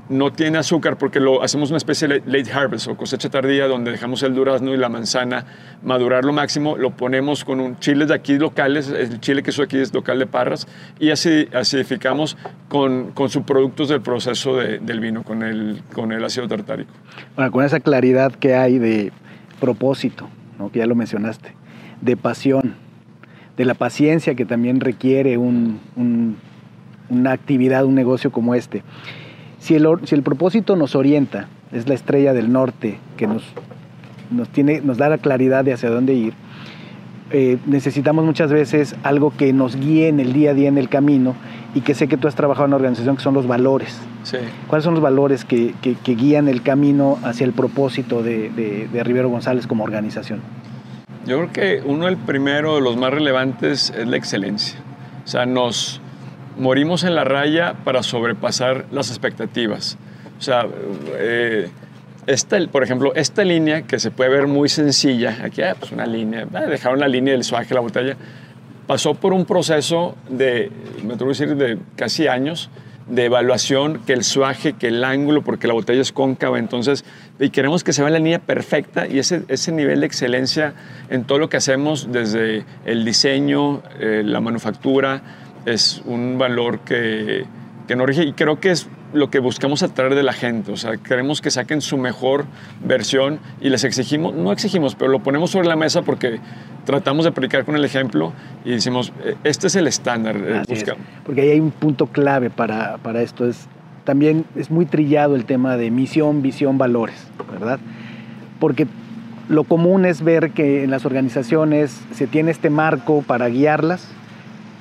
no 0.09 0.33
tiene 0.33 0.57
azúcar 0.57 0.97
porque 0.97 1.19
lo 1.19 1.44
hacemos 1.44 1.69
una 1.69 1.77
especie 1.77 2.07
de 2.07 2.21
late 2.25 2.51
harvest 2.51 2.88
o 2.88 2.97
cosecha 2.97 3.29
tardía 3.29 3.67
donde 3.67 3.91
dejamos 3.91 4.21
el 4.23 4.35
durazno 4.35 4.73
y 4.73 4.77
la 4.77 4.89
manzana 4.89 5.45
madurar 5.81 6.25
lo 6.25 6.33
máximo, 6.33 6.77
lo 6.77 6.91
ponemos 6.91 7.45
con 7.45 7.59
un 7.59 7.79
chile 7.79 8.05
de 8.05 8.13
aquí 8.13 8.38
locales, 8.38 8.89
el 8.89 9.19
chile 9.21 9.44
que 9.44 9.51
es 9.51 9.59
aquí 9.59 9.77
es 9.77 9.94
local 9.94 10.19
de 10.19 10.27
Parras 10.27 10.67
y 11.00 11.11
así 11.11 11.47
acidificamos 11.53 12.38
con, 12.67 13.11
con 13.11 13.29
subproductos 13.29 13.89
del 13.89 14.01
proceso 14.01 14.57
del 14.57 15.00
vino, 15.00 15.23
con 15.23 15.44
el, 15.44 15.81
con 15.94 16.11
el 16.11 16.23
ácido 16.23 16.47
tartárico. 16.47 16.91
Bueno, 17.35 17.51
con 17.51 17.63
esa 17.63 17.79
claridad 17.79 18.33
que 18.33 18.56
hay 18.56 18.80
de 18.80 19.11
propósito, 19.59 20.28
¿no? 20.59 20.71
que 20.71 20.80
ya 20.80 20.85
lo 20.85 20.95
mencionaste, 20.95 21.54
de 22.01 22.18
pasión, 22.18 22.75
de 23.56 23.66
la 23.66 23.73
paciencia 23.73 24.35
que 24.35 24.45
también 24.45 24.80
requiere 24.80 25.37
un, 25.37 25.80
una 27.09 27.31
actividad, 27.31 27.85
un 27.85 27.95
negocio 27.95 28.31
como 28.31 28.56
este 28.56 28.83
si 29.63 29.75
el, 29.75 29.87
si 30.03 30.13
el 30.13 30.23
propósito 30.23 30.75
nos 30.75 30.93
orienta, 30.93 31.47
es 31.71 31.87
la 31.87 31.93
estrella 31.93 32.33
del 32.33 32.51
norte 32.51 32.99
que 33.15 33.27
nos, 33.27 33.43
nos, 34.29 34.49
tiene, 34.49 34.81
nos 34.81 34.97
da 34.97 35.07
la 35.07 35.17
claridad 35.17 35.63
de 35.63 35.71
hacia 35.71 35.89
dónde 35.89 36.13
ir, 36.13 36.33
eh, 37.31 37.57
necesitamos 37.65 38.25
muchas 38.25 38.51
veces 38.51 38.93
algo 39.03 39.31
que 39.31 39.53
nos 39.53 39.77
guíe 39.77 40.09
en 40.09 40.19
el 40.19 40.33
día 40.33 40.51
a 40.51 40.53
día 40.53 40.67
en 40.67 40.77
el 40.77 40.89
camino 40.89 41.33
y 41.73 41.79
que 41.79 41.95
sé 41.95 42.09
que 42.09 42.17
tú 42.17 42.27
has 42.27 42.35
trabajado 42.35 42.65
en 42.65 42.71
una 42.71 42.75
organización 42.75 43.15
que 43.15 43.23
son 43.23 43.33
los 43.35 43.47
valores. 43.47 43.97
Sí. 44.23 44.37
¿Cuáles 44.67 44.83
son 44.83 44.95
los 44.95 45.01
valores 45.01 45.45
que, 45.45 45.73
que, 45.81 46.15
guían 46.15 46.49
el 46.49 46.61
camino 46.61 47.17
hacia 47.23 47.45
el 47.45 47.53
propósito 47.53 48.21
de, 48.21 48.49
de, 48.49 48.89
de, 48.91 49.03
Rivero 49.05 49.29
González 49.29 49.65
como 49.65 49.85
organización? 49.85 50.41
Yo 51.25 51.37
creo 51.37 51.51
que 51.53 51.81
uno, 51.85 52.09
el 52.09 52.17
primero 52.17 52.75
de 52.75 52.81
los 52.81 52.97
más 52.97 53.13
relevantes 53.13 53.93
es 53.97 54.07
la 54.07 54.17
excelencia. 54.17 54.77
O 55.23 55.27
sea, 55.27 55.45
nos, 55.45 56.01
morimos 56.57 57.04
en 57.04 57.16
la 57.16 57.24
raya 57.24 57.76
para 57.83 58.04
sobrepasar 58.04 58.86
las 58.92 59.10
expectativas. 59.10 59.98
O 60.40 60.42
sea, 60.42 60.66
eh, 61.18 61.69
esta, 62.28 62.57
por 62.68 62.83
ejemplo, 62.83 63.14
esta 63.16 63.44
línea 63.44 63.83
que 63.83 64.00
se 64.00 64.12
puede 64.12 64.30
ver 64.30 64.48
muy 64.48 64.69
sencilla, 64.69 65.40
aquí 65.44 65.62
ah, 65.62 65.76
pues 65.78 65.92
una 65.92 66.06
línea, 66.06 66.48
ah, 66.54 66.62
dejaron 66.62 67.00
la 67.00 67.07
línea 67.07 67.33
del 67.33 67.44
suaje, 67.44 67.74
la 67.74 67.81
botella, 67.81 68.16
pasó 68.88 69.14
por 69.14 69.33
un 69.33 69.45
proceso 69.45 70.16
de, 70.30 70.72
me 71.04 71.14
atrevo 71.14 71.31
a 71.31 71.33
decir, 71.33 71.56
de 71.56 71.78
casi 71.95 72.28
años 72.28 72.69
de 73.07 73.26
evaluación, 73.26 74.00
que 74.06 74.14
el 74.14 74.24
suaje, 74.24 74.74
que 74.74 74.88
el 74.88 75.04
ángulo, 75.04 75.42
porque 75.42 75.68
la 75.68 75.74
botella 75.74 76.02
es 76.02 76.14
cóncava, 76.14 76.57
entonces, 76.57 77.04
y 77.40 77.50
queremos 77.50 77.83
que 77.83 77.92
se 77.92 78.02
vea 78.02 78.12
la 78.12 78.19
línea 78.19 78.40
perfecta 78.40 79.07
y 79.07 79.19
ese, 79.19 79.44
ese 79.50 79.72
nivel 79.74 80.00
de 80.00 80.06
excelencia 80.06 80.74
en 81.10 81.26
todo 81.26 81.38
lo 81.38 81.50
que 81.50 81.57
hacemos, 81.57 82.12
desde 82.12 82.64
el 82.86 83.04
diseño, 83.04 83.83
eh, 84.00 84.24
la 84.26 84.40
manufactura, 84.40 85.22
es 85.65 86.01
un 86.05 86.37
valor 86.37 86.79
que, 86.79 87.45
que 87.87 87.95
no 87.95 88.05
rige 88.05 88.23
y 88.23 88.33
creo 88.33 88.59
que 88.59 88.71
es 88.71 88.87
lo 89.13 89.29
que 89.29 89.39
buscamos 89.39 89.83
atraer 89.83 90.15
de 90.15 90.23
la 90.23 90.33
gente. 90.33 90.71
O 90.71 90.77
sea, 90.77 90.97
queremos 90.97 91.41
que 91.41 91.51
saquen 91.51 91.81
su 91.81 91.97
mejor 91.97 92.45
versión 92.83 93.39
y 93.61 93.69
les 93.69 93.83
exigimos, 93.83 94.33
no 94.33 94.51
exigimos, 94.51 94.95
pero 94.95 95.11
lo 95.11 95.19
ponemos 95.19 95.51
sobre 95.51 95.67
la 95.67 95.75
mesa 95.75 96.01
porque 96.01 96.39
tratamos 96.85 97.25
de 97.25 97.31
predicar 97.31 97.63
con 97.65 97.75
el 97.75 97.85
ejemplo 97.85 98.33
y 98.65 98.71
decimos, 98.71 99.13
e, 99.23 99.35
este 99.43 99.67
es 99.67 99.75
el 99.75 99.87
estándar. 99.87 100.35
Eh, 100.37 100.63
porque 101.25 101.41
ahí 101.41 101.49
hay 101.51 101.59
un 101.59 101.71
punto 101.71 102.07
clave 102.07 102.49
para, 102.49 102.97
para 102.97 103.21
esto, 103.21 103.47
es 103.47 103.67
también 104.03 104.45
es 104.55 104.69
muy 104.69 104.85
trillado 104.85 105.35
el 105.35 105.45
tema 105.45 105.77
de 105.77 105.89
misión, 105.89 106.41
visión, 106.41 106.77
valores, 106.77 107.27
¿verdad? 107.51 107.79
Porque 108.59 108.87
lo 109.49 109.63
común 109.63 110.05
es 110.05 110.21
ver 110.21 110.51
que 110.51 110.83
en 110.83 110.91
las 110.91 111.05
organizaciones 111.05 112.01
se 112.13 112.27
tiene 112.27 112.51
este 112.51 112.69
marco 112.69 113.21
para 113.21 113.47
guiarlas, 113.47 114.09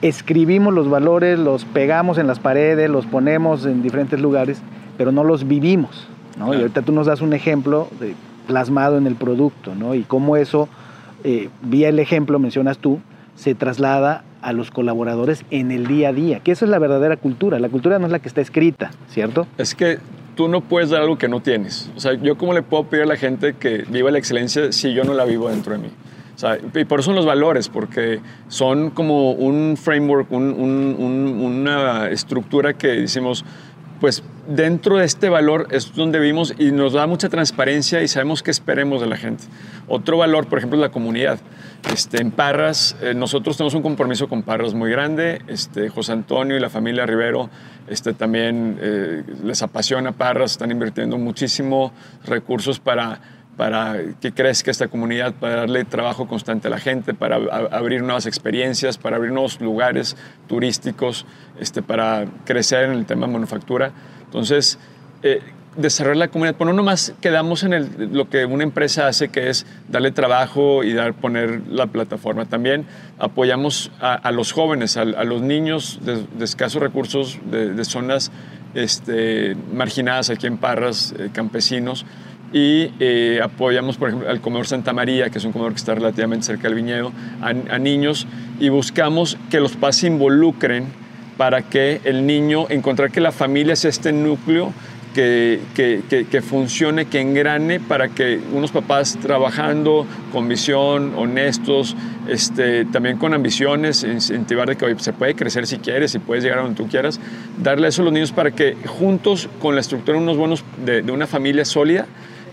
escribimos 0.02 0.74
los 0.74 0.90
valores, 0.90 1.38
los 1.38 1.64
pegamos 1.64 2.18
en 2.18 2.26
las 2.26 2.40
paredes, 2.40 2.90
los 2.90 3.06
ponemos 3.06 3.64
en 3.64 3.82
diferentes 3.82 4.20
lugares, 4.20 4.60
pero 4.98 5.12
no 5.12 5.24
los 5.24 5.48
vivimos. 5.48 6.08
¿no? 6.38 6.52
Y 6.52 6.58
ahorita 6.58 6.82
tú 6.82 6.92
nos 6.92 7.06
das 7.06 7.20
un 7.20 7.32
ejemplo 7.32 7.88
de, 8.00 8.14
plasmado 8.46 8.98
en 8.98 9.06
el 9.06 9.14
producto, 9.14 9.74
¿no? 9.74 9.94
Y 9.94 10.02
cómo 10.02 10.36
eso, 10.36 10.68
eh, 11.24 11.48
vía 11.62 11.88
el 11.88 11.98
ejemplo, 11.98 12.38
mencionas 12.38 12.78
tú, 12.78 13.00
se 13.36 13.54
traslada 13.54 14.24
a 14.42 14.52
los 14.52 14.70
colaboradores 14.70 15.44
en 15.50 15.70
el 15.70 15.86
día 15.86 16.08
a 16.08 16.12
día, 16.12 16.40
que 16.40 16.52
esa 16.52 16.64
es 16.64 16.70
la 16.70 16.78
verdadera 16.78 17.16
cultura. 17.16 17.58
La 17.60 17.68
cultura 17.68 17.98
no 17.98 18.06
es 18.06 18.12
la 18.12 18.18
que 18.18 18.28
está 18.28 18.40
escrita, 18.40 18.90
¿cierto? 19.08 19.46
Es 19.56 19.74
que 19.74 19.98
tú 20.34 20.48
no 20.48 20.60
puedes 20.60 20.90
dar 20.90 21.02
algo 21.02 21.16
que 21.16 21.28
no 21.28 21.40
tienes. 21.40 21.90
O 21.96 22.00
sea, 22.00 22.14
yo 22.14 22.36
cómo 22.36 22.52
le 22.52 22.62
puedo 22.62 22.84
pedir 22.84 23.04
a 23.04 23.06
la 23.06 23.16
gente 23.16 23.54
que 23.54 23.84
viva 23.88 24.10
la 24.10 24.18
excelencia 24.18 24.72
si 24.72 24.92
yo 24.92 25.04
no 25.04 25.14
la 25.14 25.24
vivo 25.24 25.48
dentro 25.48 25.72
de 25.72 25.78
mí. 25.78 25.88
Sea, 26.42 26.58
y 26.58 26.84
por 26.84 26.98
eso 26.98 27.06
son 27.06 27.14
los 27.14 27.24
valores, 27.24 27.68
porque 27.68 28.20
son 28.48 28.90
como 28.90 29.30
un 29.30 29.76
framework, 29.80 30.32
una 30.32 32.08
estructura 32.08 32.72
que 32.72 32.88
decimos, 32.88 33.44
pues 34.00 34.24
dentro 34.48 34.96
de 34.96 35.04
este 35.04 35.28
valor 35.28 35.68
es 35.70 35.94
donde 35.94 36.18
vimos 36.18 36.52
y 36.58 36.72
nos 36.72 36.94
da 36.94 37.06
mucha 37.06 37.28
transparencia 37.28 38.02
y 38.02 38.08
sabemos 38.08 38.42
qué 38.42 38.50
esperemos 38.50 39.00
de 39.00 39.06
la 39.06 39.16
gente. 39.16 39.44
Otro 39.86 40.16
valor, 40.16 40.48
por 40.48 40.58
ejemplo, 40.58 40.76
es 40.78 40.80
la 40.80 40.90
comunidad. 40.90 41.38
Este, 41.92 42.20
en 42.20 42.32
Parras, 42.32 42.96
eh, 43.00 43.14
nosotros 43.14 43.56
tenemos 43.56 43.74
un 43.74 43.82
compromiso 43.82 44.28
con 44.28 44.42
Parras 44.42 44.74
muy 44.74 44.90
grande. 44.90 45.42
Este, 45.46 45.90
José 45.90 46.10
Antonio 46.10 46.56
y 46.56 46.60
la 46.60 46.70
familia 46.70 47.06
Rivero 47.06 47.50
este, 47.86 48.14
también 48.14 48.80
eh, 48.80 49.22
les 49.44 49.62
apasiona 49.62 50.10
Parras, 50.10 50.50
están 50.50 50.72
invirtiendo 50.72 51.18
muchísimo 51.18 51.92
recursos 52.24 52.80
para 52.80 53.20
para 53.56 53.96
que 54.20 54.32
crezca 54.32 54.70
esta 54.70 54.88
comunidad, 54.88 55.34
para 55.34 55.56
darle 55.56 55.84
trabajo 55.84 56.26
constante 56.26 56.68
a 56.68 56.70
la 56.70 56.78
gente, 56.78 57.14
para 57.14 57.36
abrir 57.70 58.02
nuevas 58.02 58.26
experiencias, 58.26 58.98
para 58.98 59.16
abrir 59.16 59.32
nuevos 59.32 59.60
lugares 59.60 60.16
turísticos, 60.48 61.26
este, 61.60 61.82
para 61.82 62.26
crecer 62.44 62.84
en 62.84 62.92
el 62.92 63.06
tema 63.06 63.26
de 63.26 63.32
manufactura. 63.34 63.92
Entonces, 64.24 64.78
eh, 65.22 65.40
desarrollar 65.76 66.16
la 66.16 66.28
comunidad, 66.28 66.56
pues 66.56 66.66
no 66.66 66.74
nomás 66.74 67.14
quedamos 67.20 67.62
en 67.62 67.72
el, 67.72 68.10
lo 68.12 68.28
que 68.28 68.44
una 68.44 68.62
empresa 68.62 69.06
hace, 69.06 69.28
que 69.28 69.48
es 69.48 69.66
darle 69.88 70.10
trabajo 70.10 70.84
y 70.84 70.92
dar, 70.92 71.14
poner 71.14 71.62
la 71.68 71.86
plataforma. 71.86 72.46
También 72.46 72.86
apoyamos 73.18 73.90
a, 74.00 74.30
los 74.32 74.52
jóvenes, 74.52 74.96
a, 74.96 75.04
los 75.04 75.42
niños 75.42 76.00
de, 76.02 76.44
escasos 76.44 76.82
recursos, 76.82 77.38
de, 77.50 77.84
zonas 77.84 78.30
este, 78.74 79.56
marginadas 79.72 80.30
aquí 80.30 80.46
en 80.46 80.58
Parras, 80.58 81.14
eh, 81.18 81.30
campesinos, 81.32 82.04
y 82.52 82.90
eh, 83.00 83.40
apoyamos, 83.42 83.96
por 83.96 84.08
ejemplo, 84.08 84.28
al 84.28 84.40
comedor 84.40 84.66
Santa 84.66 84.92
María, 84.92 85.30
que 85.30 85.38
es 85.38 85.44
un 85.44 85.52
comedor 85.52 85.72
que 85.72 85.78
está 85.78 85.94
relativamente 85.94 86.46
cerca 86.46 86.64
del 86.64 86.74
viñedo, 86.74 87.12
a, 87.40 87.78
niños 87.78 88.26
y 88.60 88.68
buscamos 88.68 89.38
que 89.50 89.58
los 89.58 89.76
padres 89.76 89.96
se 89.96 90.06
involucren 90.06 90.84
para 91.36 91.62
que 91.62 92.00
el 92.04 92.26
niño, 92.26 92.66
encontrar 92.68 93.10
que 93.10 93.20
la 93.20 93.32
familia 93.32 93.74
sea 93.74 93.90
este 93.90 94.12
núcleo 94.12 94.72
que, 95.14 95.60
que, 95.74 96.26
que, 96.30 96.42
funcione, 96.42 97.06
que 97.06 97.20
engrane 97.20 97.80
para 97.80 98.08
que 98.08 98.40
unos 98.52 98.70
papás 98.70 99.18
trabajando 99.20 100.06
con 100.32 100.48
visión, 100.48 101.14
honestos, 101.16 101.96
este, 102.28 102.84
también 102.86 103.18
con 103.18 103.34
ambiciones, 103.34 104.04
incentivar 104.04 104.68
de 104.68 104.76
que 104.76 104.98
se 104.98 105.12
puede 105.12 105.34
crecer 105.34 105.66
si 105.66 105.78
quieres, 105.78 106.12
si 106.12 106.18
puedes 106.18 106.44
llegar 106.44 106.60
a 106.60 106.62
donde 106.62 106.82
tú 106.82 106.88
quieras, 106.88 107.20
darle 107.62 107.88
eso 107.88 108.02
a 108.02 108.04
los 108.06 108.14
niños 108.14 108.32
para 108.32 108.52
que 108.52 108.76
juntos 108.86 109.48
con 109.60 109.74
la 109.74 109.80
estructura 109.80 110.16
unos 110.16 110.36
buenos 110.36 110.64
de, 110.84 111.02
de 111.02 111.12
una 111.12 111.26
familia 111.26 111.64
sólida, 111.64 112.06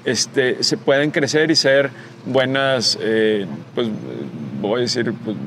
este, 0.10 0.64
se 0.64 0.78
pueden 0.78 1.12
crecer 1.12 1.52
y 1.52 1.56
ser 1.56 1.90
buenas, 2.26 2.98
eh, 3.02 3.46
pues 3.76 3.88
voy 4.62 4.80
a 4.80 4.82
decir, 4.82 5.14
pues, 5.24 5.38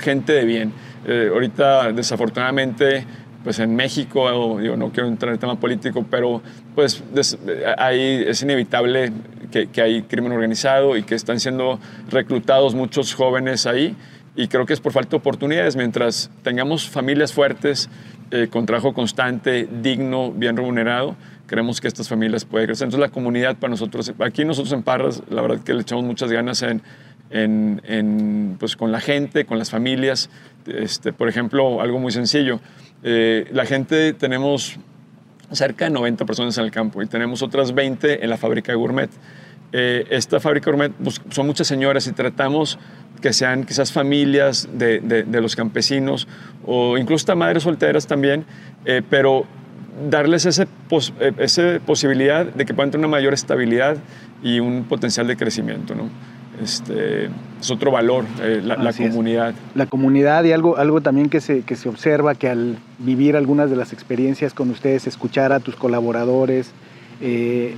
gente 0.00 0.32
de 0.32 0.44
bien. 0.44 0.72
Eh, 1.06 1.30
ahorita, 1.32 1.92
desafortunadamente, 1.92 3.04
pues 3.44 3.58
en 3.58 3.76
México, 3.76 4.58
digo, 4.60 4.76
no 4.76 4.90
quiero 4.90 5.08
entrar 5.08 5.28
en 5.28 5.34
el 5.34 5.38
tema 5.38 5.58
político, 5.58 6.04
pero 6.10 6.42
pues 6.74 7.02
ahí 7.78 8.24
es 8.26 8.42
inevitable 8.42 9.12
que, 9.50 9.68
que, 9.68 9.80
hay 9.80 10.02
crimen 10.02 10.32
organizado 10.32 10.96
y 10.96 11.02
que 11.02 11.14
están 11.14 11.40
siendo 11.40 11.78
reclutados 12.10 12.74
muchos 12.74 13.14
jóvenes 13.14 13.66
ahí. 13.66 13.96
Y 14.36 14.48
creo 14.48 14.66
que 14.66 14.72
es 14.72 14.80
por 14.80 14.92
falta 14.92 15.10
de 15.10 15.16
oportunidades. 15.16 15.76
Mientras 15.76 16.30
tengamos 16.42 16.88
familias 16.88 17.32
fuertes, 17.32 17.88
eh, 18.30 18.48
con 18.50 18.66
trabajo 18.66 18.92
constante, 18.92 19.66
digno, 19.80 20.30
bien 20.32 20.54
remunerado, 20.54 21.16
creemos 21.48 21.80
que 21.80 21.88
estas 21.88 22.08
familias 22.08 22.44
pueden 22.44 22.68
crecer. 22.68 22.86
Entonces 22.86 23.08
la 23.08 23.12
comunidad 23.12 23.56
para 23.56 23.70
nosotros, 23.70 24.12
aquí 24.20 24.44
nosotros 24.44 24.72
en 24.72 24.84
Parras, 24.84 25.22
la 25.28 25.42
verdad 25.42 25.58
que 25.64 25.74
le 25.74 25.80
echamos 25.80 26.04
muchas 26.04 26.30
ganas 26.30 26.62
en, 26.62 26.82
en, 27.30 28.56
pues 28.60 28.76
con 28.76 28.92
la 28.92 29.00
gente, 29.00 29.44
con 29.44 29.58
las 29.58 29.70
familias. 29.70 30.30
Este, 30.66 31.12
por 31.12 31.28
ejemplo, 31.28 31.80
algo 31.80 31.98
muy 31.98 32.12
sencillo, 32.12 32.60
eh, 33.02 33.48
la 33.52 33.64
gente 33.64 34.12
tenemos 34.12 34.78
cerca 35.50 35.86
de 35.86 35.90
90 35.90 36.26
personas 36.26 36.58
en 36.58 36.64
el 36.64 36.70
campo 36.70 37.02
y 37.02 37.06
tenemos 37.06 37.42
otras 37.42 37.74
20 37.74 38.22
en 38.22 38.30
la 38.30 38.36
fábrica 38.36 38.70
de 38.72 38.76
gourmet. 38.76 39.10
Eh, 39.72 40.06
esta 40.10 40.40
fábrica 40.40 40.70
gourmet 40.70 40.92
pues, 41.02 41.20
son 41.30 41.46
muchas 41.46 41.66
señoras 41.66 42.06
y 42.06 42.12
tratamos 42.12 42.78
que 43.20 43.32
sean 43.32 43.64
quizás 43.64 43.92
familias 43.92 44.68
de, 44.72 45.00
de, 45.00 45.40
los 45.40 45.56
campesinos 45.56 46.28
o 46.64 46.96
incluso 46.96 47.34
madres 47.34 47.64
solteras 47.64 48.06
también, 48.06 48.44
eh, 48.84 49.02
pero 49.08 49.46
darles 50.10 50.46
esa 50.46 50.64
eh, 50.64 51.32
ese 51.38 51.80
posibilidad 51.80 52.46
de 52.46 52.64
que 52.64 52.74
puedan 52.74 52.90
tener 52.90 53.06
una 53.06 53.16
mayor 53.16 53.34
estabilidad 53.34 53.96
y 54.42 54.60
un 54.60 54.84
potencial 54.84 55.26
de 55.26 55.36
crecimiento. 55.36 55.94
¿no? 55.94 56.08
Este, 56.62 57.28
es 57.60 57.70
otro 57.70 57.90
valor, 57.90 58.24
eh, 58.42 58.60
la, 58.64 58.92
comunidad. 58.92 59.54
La 59.74 59.86
comunidad 59.86 60.44
y 60.44 60.52
algo, 60.52 60.76
algo 60.76 61.00
también 61.00 61.28
que 61.28 61.40
se, 61.40 61.62
que 61.62 61.76
se 61.76 61.88
observa 61.88 62.34
que 62.34 62.48
al 62.48 62.78
vivir 62.98 63.36
algunas 63.36 63.70
de 63.70 63.76
las 63.76 63.92
experiencias 63.92 64.54
con 64.54 64.70
ustedes, 64.70 65.06
escuchar 65.06 65.52
a 65.52 65.60
tus 65.60 65.76
colaboradores, 65.76 66.72
eh, 67.20 67.74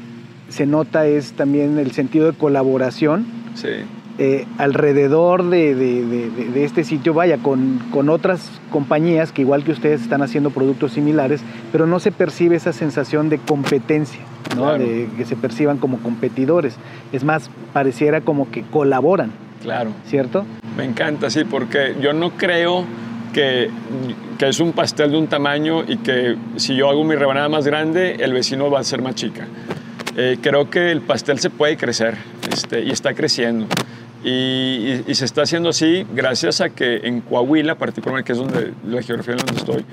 se 0.48 0.66
nota 0.66 1.06
es 1.06 1.32
también 1.32 1.78
el 1.78 1.92
sentido 1.92 2.30
de 2.32 2.36
colaboración. 2.36 3.26
Sí. 3.54 3.68
Eh, 4.22 4.44
alrededor 4.58 5.48
de, 5.48 6.62
este 6.62 6.84
sitio, 6.84 7.14
vaya, 7.14 7.38
con, 7.38 7.80
otras 8.10 8.50
compañías 8.70 9.32
que 9.32 9.40
igual 9.40 9.64
que 9.64 9.72
ustedes 9.72 10.02
están 10.02 10.20
haciendo 10.20 10.50
productos 10.50 10.92
similares, 10.92 11.40
pero 11.72 11.86
no 11.86 12.00
se 12.00 12.12
percibe 12.12 12.54
esa 12.54 12.74
sensación 12.74 13.30
de 13.30 13.38
competencia, 13.38 14.20
¿no? 14.54 14.74
de 14.74 15.08
que 15.16 15.24
se 15.24 15.36
perciban 15.36 15.78
como 15.78 16.00
competidores. 16.00 16.76
Es 17.12 17.24
más, 17.24 17.48
pareciera 17.72 18.20
como 18.20 18.50
que 18.50 18.60
colaboran. 18.60 19.32
Claro. 19.62 19.92
¿Cierto? 20.06 20.44
Me 20.76 20.84
encanta, 20.84 21.30
sí, 21.30 21.44
porque 21.44 21.96
yo 22.02 22.12
no 22.12 22.32
creo 22.32 22.84
que, 23.32 23.70
es 24.38 24.60
un 24.60 24.72
pastel 24.72 25.12
de 25.12 25.16
un 25.16 25.28
tamaño 25.28 25.82
y 25.88 25.96
que 25.96 26.36
si 26.56 26.76
yo 26.76 26.90
hago 26.90 27.04
mi 27.04 27.14
rebanada 27.14 27.48
más 27.48 27.66
grande, 27.66 28.16
el 28.20 28.34
vecino 28.34 28.70
va 28.70 28.80
a 28.80 28.84
ser 28.84 29.00
más 29.00 29.14
chica. 29.14 29.46
Eh, 30.14 30.36
creo 30.42 30.68
que 30.68 30.90
el 30.90 31.00
pastel 31.00 31.38
se 31.38 31.48
puede 31.48 31.78
crecer 31.78 32.18
este, 32.52 32.82
y 32.82 32.90
está 32.90 33.14
creciendo. 33.14 33.66
Y, 34.22 35.14
se 35.14 35.24
está 35.24 35.42
haciendo 35.42 35.70
así 35.70 36.06
gracias 36.14 36.60
a 36.60 36.70
que 36.70 36.96
en 37.04 37.20
Coahuila, 37.20 37.76
particularmente, 37.76 38.26
que 38.26 38.32
es 38.32 38.38
donde, 38.38 38.72
la 38.86 39.02
geografía 39.02 39.36
donde 39.36 39.56
estoy, 39.56 39.84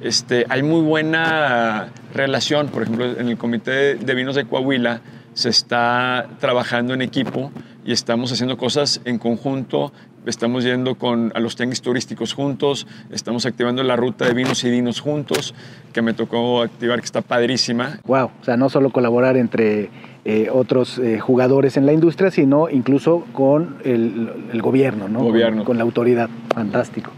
este, 0.00 0.46
hay 0.48 0.62
muy 0.62 0.82
buena 0.82 1.88
relación. 2.14 2.68
Por 2.68 2.82
ejemplo, 2.82 3.04
en 3.04 3.28
el 3.28 3.36
Comité 3.36 3.94
de 3.94 4.14
Vinos 4.14 4.36
de 4.36 4.44
Coahuila 4.44 5.00
se 5.34 5.48
está 5.48 6.28
trabajando 6.40 6.94
en 6.94 7.02
equipo 7.02 7.52
y 7.84 7.92
estamos 7.92 8.32
haciendo 8.32 8.56
cosas 8.56 9.00
en 9.04 9.18
conjunto. 9.18 9.92
Estamos 10.26 10.64
yendo 10.64 10.96
con, 10.96 11.32
a 11.34 11.40
los 11.40 11.56
tenis 11.56 11.80
turísticos 11.80 12.34
juntos, 12.34 12.86
estamos 13.10 13.46
activando 13.46 13.82
la 13.82 13.96
ruta 13.96 14.26
de 14.26 14.34
vinos 14.34 14.62
y 14.64 14.70
vinos 14.70 15.00
juntos, 15.00 15.54
que 15.92 16.02
me 16.02 16.12
tocó 16.12 16.60
activar, 16.60 16.98
que 16.98 17.06
está 17.06 17.22
padrísima. 17.22 18.00
Wow, 18.04 18.30
o 18.38 18.44
sea, 18.44 18.58
no 18.58 18.68
solo 18.68 18.90
colaborar 18.90 19.38
entre 19.38 19.88
eh, 20.24 20.48
otros 20.52 20.98
eh, 20.98 21.20
jugadores 21.20 21.76
en 21.76 21.86
la 21.86 21.92
industria, 21.92 22.30
sino 22.30 22.68
incluso 22.68 23.24
con 23.32 23.76
el, 23.84 24.60
gobierno, 24.60 25.08
¿no? 25.08 25.20
Gobierno. 25.20 25.64
Con, 25.64 25.78
la 25.78 25.84
autoridad. 25.84 26.28
Fantástico. 26.54 27.10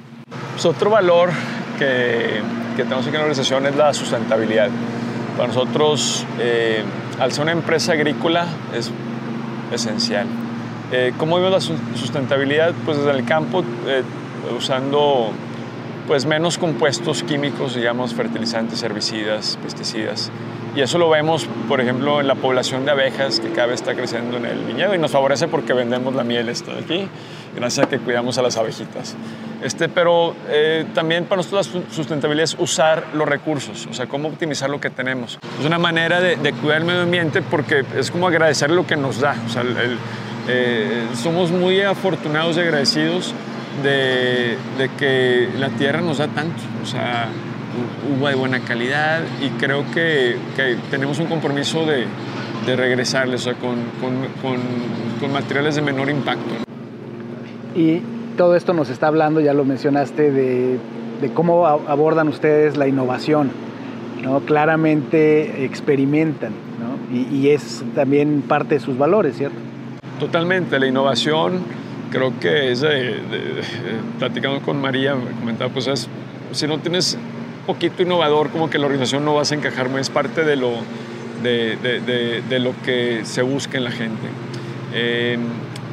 Pues 0.53 0.65
otro 0.65 0.91
valor 0.91 1.31
que, 1.79 2.41
que, 2.77 2.83
tenemos 2.83 3.07
aquí 3.07 3.09
en 3.09 3.15
la 3.15 3.21
organización 3.21 3.67
es 3.67 3.77
la 3.77 3.95
sustentabilidad. 3.95 4.69
Para 5.37 5.49
nosotros, 5.49 6.27
eh, 6.39 6.83
al 7.19 7.33
ser 7.33 7.43
una 7.43 7.53
empresa 7.53 7.93
agrícola, 7.93 8.47
es 8.77 8.91
esencial. 9.73 10.27
¿Cómo 11.19 11.37
vemos 11.37 11.53
la 11.53 11.61
sustentabilidad? 11.97 12.75
Pues 12.85 12.99
desde 12.99 13.13
el 13.13 13.25
campo, 13.25 13.63
usando 14.57 15.31
pues 16.09 16.27
menos 16.27 16.59
compuestos 16.59 17.23
químicos, 17.23 17.77
digamos, 17.77 18.15
fertilizantes, 18.15 18.83
herbicidas, 18.83 19.57
pesticidas. 19.63 20.33
Y 20.75 20.83
eso 20.83 20.99
lo 20.99 21.11
vemos, 21.11 21.49
por 21.69 21.81
ejemplo, 21.81 22.21
en 22.21 22.29
la 22.29 22.37
población 22.37 22.85
de 22.85 22.93
abejas 22.93 23.41
que 23.41 23.51
cada 23.51 23.67
vez 23.67 23.81
está 23.81 23.95
creciendo 23.95 24.37
en 24.37 24.47
el 24.47 24.65
viñedo 24.65 24.95
y 24.95 24.99
nos 24.99 25.11
favorece 25.11 25.49
porque 25.49 25.73
vendemos 25.73 26.15
la 26.15 26.23
miel 26.23 26.49
esta 26.49 26.73
de 26.73 26.81
aquí, 26.81 27.09
gracias 27.57 27.87
a 27.87 27.91
que 27.91 27.99
cuidamos 27.99 28.39
a 28.39 28.43
las 28.43 28.57
abejitas. 28.57 29.17
Este, 29.63 29.89
pero 29.89 30.35
eh, 30.49 30.87
también 30.95 31.25
para 31.25 31.39
nosotros 31.39 31.75
la 31.75 31.83
sustentabilidad 31.93 32.45
es 32.45 32.57
usar 32.59 33.09
los 33.15 33.29
recursos, 33.29 33.87
o 33.91 33.93
sea, 33.93 34.07
cómo 34.07 34.29
optimizar 34.29 34.71
lo 34.71 34.81
que 34.81 34.91
tenemos. 34.91 35.39
Es 35.59 35.67
una 35.67 35.79
manera 35.79 36.21
de, 36.21 36.37
cuidar 36.55 36.79
el 36.79 36.85
medio 36.85 37.03
ambiente 37.03 37.43
porque 37.43 37.85
es 37.97 38.11
como 38.11 38.29
agradecer 38.29 38.71
lo 38.71 38.87
que 38.87 38.97
nos 38.97 39.21
da. 39.21 39.35
O 39.47 39.49
sea, 39.49 39.65
eh, 40.49 41.07
somos 41.15 41.51
muy 41.51 41.83
afortunados 41.83 42.57
y 42.57 42.61
agradecidos 42.61 43.35
de, 43.83 44.57
que 44.99 45.49
la 45.59 45.69
tierra 45.71 46.01
nos 46.01 46.19
da 46.19 46.29
tanto. 46.29 46.63
O 46.83 46.87
sea, 46.87 47.29
uva 48.19 48.31
de 48.31 48.37
buena 48.37 48.61
calidad 48.61 49.21
y 49.43 49.49
creo 49.61 49.85
que, 49.93 50.37
tenemos 50.91 51.19
un 51.19 51.27
compromiso 51.27 51.85
de, 51.87 52.07
de 52.67 52.77
regresarles, 52.77 53.43
o 53.43 53.45
sea, 53.45 53.55
con, 53.55 53.77
con, 54.01 54.59
con, 55.21 55.33
materiales 55.33 55.77
de 55.77 55.83
menor 55.83 56.11
impacto. 56.11 56.51
Y 57.75 58.01
todo 58.37 58.57
esto 58.57 58.73
nos 58.73 58.91
está 58.91 59.07
hablando, 59.07 59.41
ya 59.41 59.55
lo 59.55 59.65
mencionaste, 59.65 60.31
de, 60.31 60.79
de 61.21 61.33
cómo 61.33 61.67
abordan 61.67 62.29
ustedes 62.29 62.77
la 62.77 62.89
innovación. 62.89 63.51
¿no? 64.23 64.41
Claramente 64.41 65.65
experimentan 65.65 66.53
¿no? 66.79 67.17
y, 67.17 67.35
y, 67.35 67.51
es 67.51 67.83
también 67.95 68.43
parte 68.47 68.75
de 68.75 68.81
sus 68.81 68.99
valores, 68.99 69.37
¿cierto? 69.37 69.57
Totalmente, 70.19 70.79
la 70.79 70.87
innovación 70.87 71.61
creo 72.11 72.39
que 72.39 72.73
es, 72.73 72.81
de, 72.81 73.15
platicando 74.19 74.61
con 74.61 74.81
María, 74.81 75.15
comentaba, 75.39 75.73
pues 75.73 75.87
es, 75.87 76.09
si 76.53 76.67
no 76.67 76.79
tienes 76.79 77.17
poquito 77.75 78.03
innovador, 78.03 78.51
como 78.51 78.69
que 78.69 78.79
la 78.79 78.87
organización 78.87 79.25
no 79.25 79.35
vas 79.35 79.53
a 79.53 79.55
encajar, 79.55 79.89
es 79.99 80.11
parte 80.11 80.45
de 80.45 80.57
lo, 80.57 80.73
de, 81.43 81.77
de 82.49 82.59
lo 82.59 82.75
que 82.85 83.21
se 83.25 83.43
busca 83.43 83.79
en 83.79 83.85
la 83.85 83.91
gente. 83.91 84.27
Eh, 84.93 85.39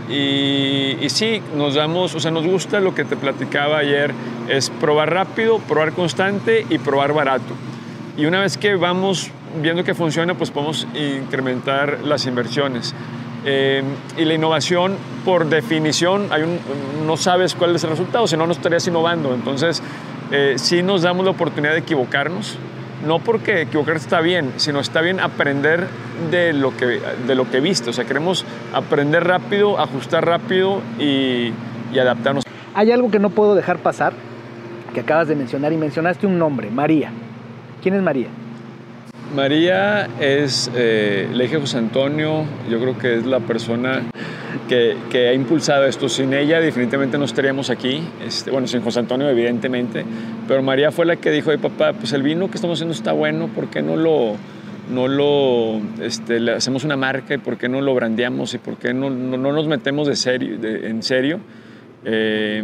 y, 0.09 0.97
y, 1.03 1.09
sí, 1.09 1.41
nos 1.55 1.75
damos, 1.75 2.15
o 2.15 2.19
sea, 2.19 2.31
nos 2.31 2.45
gusta 2.45 2.79
lo 2.79 2.95
que 2.95 3.03
te 3.03 3.15
platicaba 3.15 3.79
ayer, 3.79 4.13
es 4.47 4.69
probar 4.69 5.13
rápido, 5.13 5.59
probar 5.59 5.91
constante 5.91 6.65
y 6.69 6.77
probar 6.77 7.13
barato. 7.13 7.53
Y 8.17 8.25
una 8.25 8.39
vez 8.39 8.57
que 8.57 8.75
vamos 8.75 9.29
viendo 9.61 9.83
que 9.83 9.93
funciona, 9.93 10.33
pues 10.33 10.49
podemos 10.49 10.87
incrementar 10.95 11.99
las 12.03 12.25
inversiones. 12.25 12.95
Eh, 13.45 13.83
y 14.17 14.25
la 14.25 14.33
innovación, 14.33 14.95
por 15.23 15.47
definición, 15.47 16.27
hay 16.31 16.43
un, 16.43 16.59
no 17.05 17.17
sabes 17.17 17.53
cuál 17.53 17.75
es 17.75 17.83
el 17.83 17.91
resultado, 17.91 18.27
si 18.27 18.37
no, 18.37 18.47
no 18.47 18.53
estarías 18.53 18.87
innovando. 18.87 19.33
Entonces, 19.33 19.83
eh, 20.31 20.53
sí 20.57 20.83
nos 20.83 21.01
damos 21.01 21.25
la 21.25 21.31
oportunidad 21.31 21.73
de 21.73 21.79
equivocarnos, 21.79 22.57
no 23.05 23.19
porque 23.19 23.61
equivocarse 23.61 24.03
está 24.03 24.21
bien, 24.21 24.53
sino 24.57 24.79
está 24.79 25.01
bien 25.01 25.19
aprender 25.19 25.87
de 26.31 26.53
lo 26.53 26.75
que, 26.75 26.99
de 27.27 27.35
lo 27.35 27.49
que 27.49 27.59
viste. 27.59 27.89
O 27.89 27.93
sea, 27.93 28.05
queremos 28.05 28.45
aprender 28.73 29.23
rápido, 29.23 29.79
ajustar 29.79 30.25
rápido 30.25 30.81
y, 30.99 31.53
y 31.93 31.99
adaptarnos. 31.99 32.43
Hay 32.73 32.91
algo 32.91 33.09
que 33.11 33.19
no 33.19 33.29
puedo 33.29 33.55
dejar 33.55 33.79
pasar, 33.79 34.13
que 34.93 34.99
acabas 35.01 35.27
de 35.27 35.35
mencionar, 35.35 35.73
y 35.73 35.77
mencionaste 35.77 36.27
un 36.27 36.39
nombre, 36.39 36.69
María. 36.69 37.11
¿Quién 37.81 37.95
es 37.95 38.01
María? 38.01 38.27
María 39.35 40.07
es, 40.19 40.71
eh, 40.75 41.27
le 41.33 41.47
José 41.47 41.77
Antonio, 41.77 42.45
yo 42.69 42.79
creo 42.79 42.97
que 42.97 43.17
es 43.17 43.25
la 43.25 43.39
persona 43.39 44.03
que, 44.67 45.27
ha 45.27 45.33
impulsado 45.33 45.85
esto. 45.85 46.09
Sin 46.09 46.33
ella 46.33 46.59
definitivamente 46.59 47.17
no 47.17 47.25
estaríamos 47.25 47.69
aquí, 47.69 48.01
este, 48.25 48.51
bueno, 48.51 48.67
sin 48.67 48.81
José 48.81 48.99
Antonio 48.99 49.29
evidentemente, 49.29 50.05
pero 50.47 50.61
María 50.61 50.91
fue 50.91 51.05
la 51.05 51.17
que 51.17 51.31
dijo, 51.31 51.51
ay 51.51 51.57
papá, 51.57 51.93
pues 51.93 52.13
el 52.13 52.23
vino 52.23 52.49
que 52.49 52.55
estamos 52.55 52.77
haciendo 52.77 52.93
está 52.93 53.11
bueno, 53.11 53.47
¿por 53.47 53.67
qué 53.67 53.81
no 53.81 53.95
lo, 53.95 54.35
no 54.93 55.07
lo 55.07 55.81
este, 56.01 56.51
hacemos 56.51 56.83
una 56.83 56.97
marca 56.97 57.33
y 57.33 57.37
por 57.37 57.57
qué 57.57 57.69
no 57.69 57.81
lo 57.81 57.93
brandeamos 57.93 58.53
y 58.53 58.57
por 58.57 58.77
qué 58.77 58.93
no, 58.93 59.09
no, 59.09 59.37
no 59.37 59.51
nos 59.51 59.67
metemos 59.67 60.07
de 60.07 60.15
serio, 60.15 60.57
en 60.63 61.03
serio? 61.03 61.39
Eh, 62.09 62.63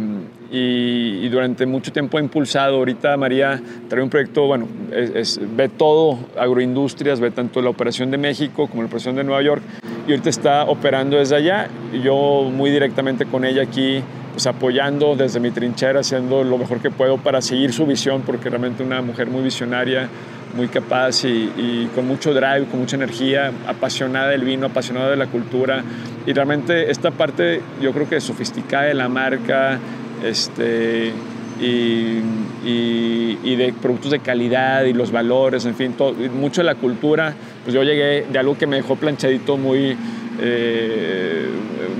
y, 0.50 1.28
durante 1.28 1.66
mucho 1.66 1.92
tiempo 1.92 2.16
ha 2.16 2.20
impulsado. 2.20 2.76
Ahorita 2.76 3.16
María 3.16 3.60
trae 3.88 4.02
un 4.02 4.08
proyecto, 4.08 4.46
bueno, 4.46 4.68
ve 4.90 5.68
todo 5.68 6.18
agroindustrias, 6.38 7.20
ve 7.20 7.30
tanto 7.30 7.60
la 7.60 7.70
operación 7.70 8.10
de 8.10 8.18
México 8.18 8.66
como 8.68 8.82
la 8.82 8.86
operación 8.86 9.16
de 9.16 9.24
Nueva 9.24 9.42
York 9.42 9.62
y 10.06 10.12
ahorita 10.12 10.30
está 10.30 10.64
operando 10.64 11.18
desde 11.18 11.36
allá. 11.36 11.68
Y 11.92 12.00
yo 12.00 12.50
muy 12.50 12.70
directamente 12.70 13.26
con 13.26 13.44
ella 13.44 13.62
aquí, 13.62 14.02
pues 14.32 14.46
apoyando 14.46 15.16
desde 15.16 15.40
mi 15.40 15.50
trinchera, 15.50 16.00
haciendo 16.00 16.42
lo 16.44 16.56
mejor 16.56 16.80
que 16.80 16.90
puedo 16.90 17.18
para 17.18 17.42
seguir 17.42 17.72
su 17.72 17.84
visión, 17.86 18.22
porque 18.22 18.48
realmente 18.48 18.82
una 18.82 19.02
mujer 19.02 19.28
muy 19.28 19.42
visionaria, 19.42 20.08
muy 20.54 20.68
capaz 20.68 21.24
y, 21.24 21.88
con 21.94 22.06
mucho 22.06 22.32
drive, 22.32 22.66
con 22.70 22.80
mucha 22.80 22.96
energía, 22.96 23.52
apasionada 23.66 24.28
del 24.30 24.44
vino, 24.44 24.66
apasionada 24.66 25.10
de 25.10 25.16
la 25.16 25.26
cultura. 25.26 25.82
Y 26.26 26.32
realmente 26.32 26.90
esta 26.90 27.10
parte, 27.10 27.60
yo 27.80 27.92
creo 27.92 28.08
que 28.08 28.20
sofisticada 28.20 28.84
de 28.84 28.94
la 28.94 29.08
marca, 29.08 29.78
este, 30.24 31.12
y, 31.60 32.20
y, 32.64 33.56
de 33.56 33.72
productos 33.80 34.10
de 34.10 34.20
calidad 34.20 34.84
y 34.84 34.92
los 34.92 35.12
valores, 35.12 35.64
en 35.66 35.74
fin, 35.74 35.92
todo, 35.92 36.12
mucho 36.12 36.60
de 36.60 36.66
la 36.66 36.74
cultura. 36.74 37.34
Pues 37.62 37.74
yo 37.74 37.82
llegué 37.82 38.26
de 38.30 38.38
algo 38.38 38.56
que 38.56 38.66
me 38.66 38.76
dejó 38.76 38.96
planchadito 38.96 39.56
muy, 39.56 39.96
eh, 40.40 41.46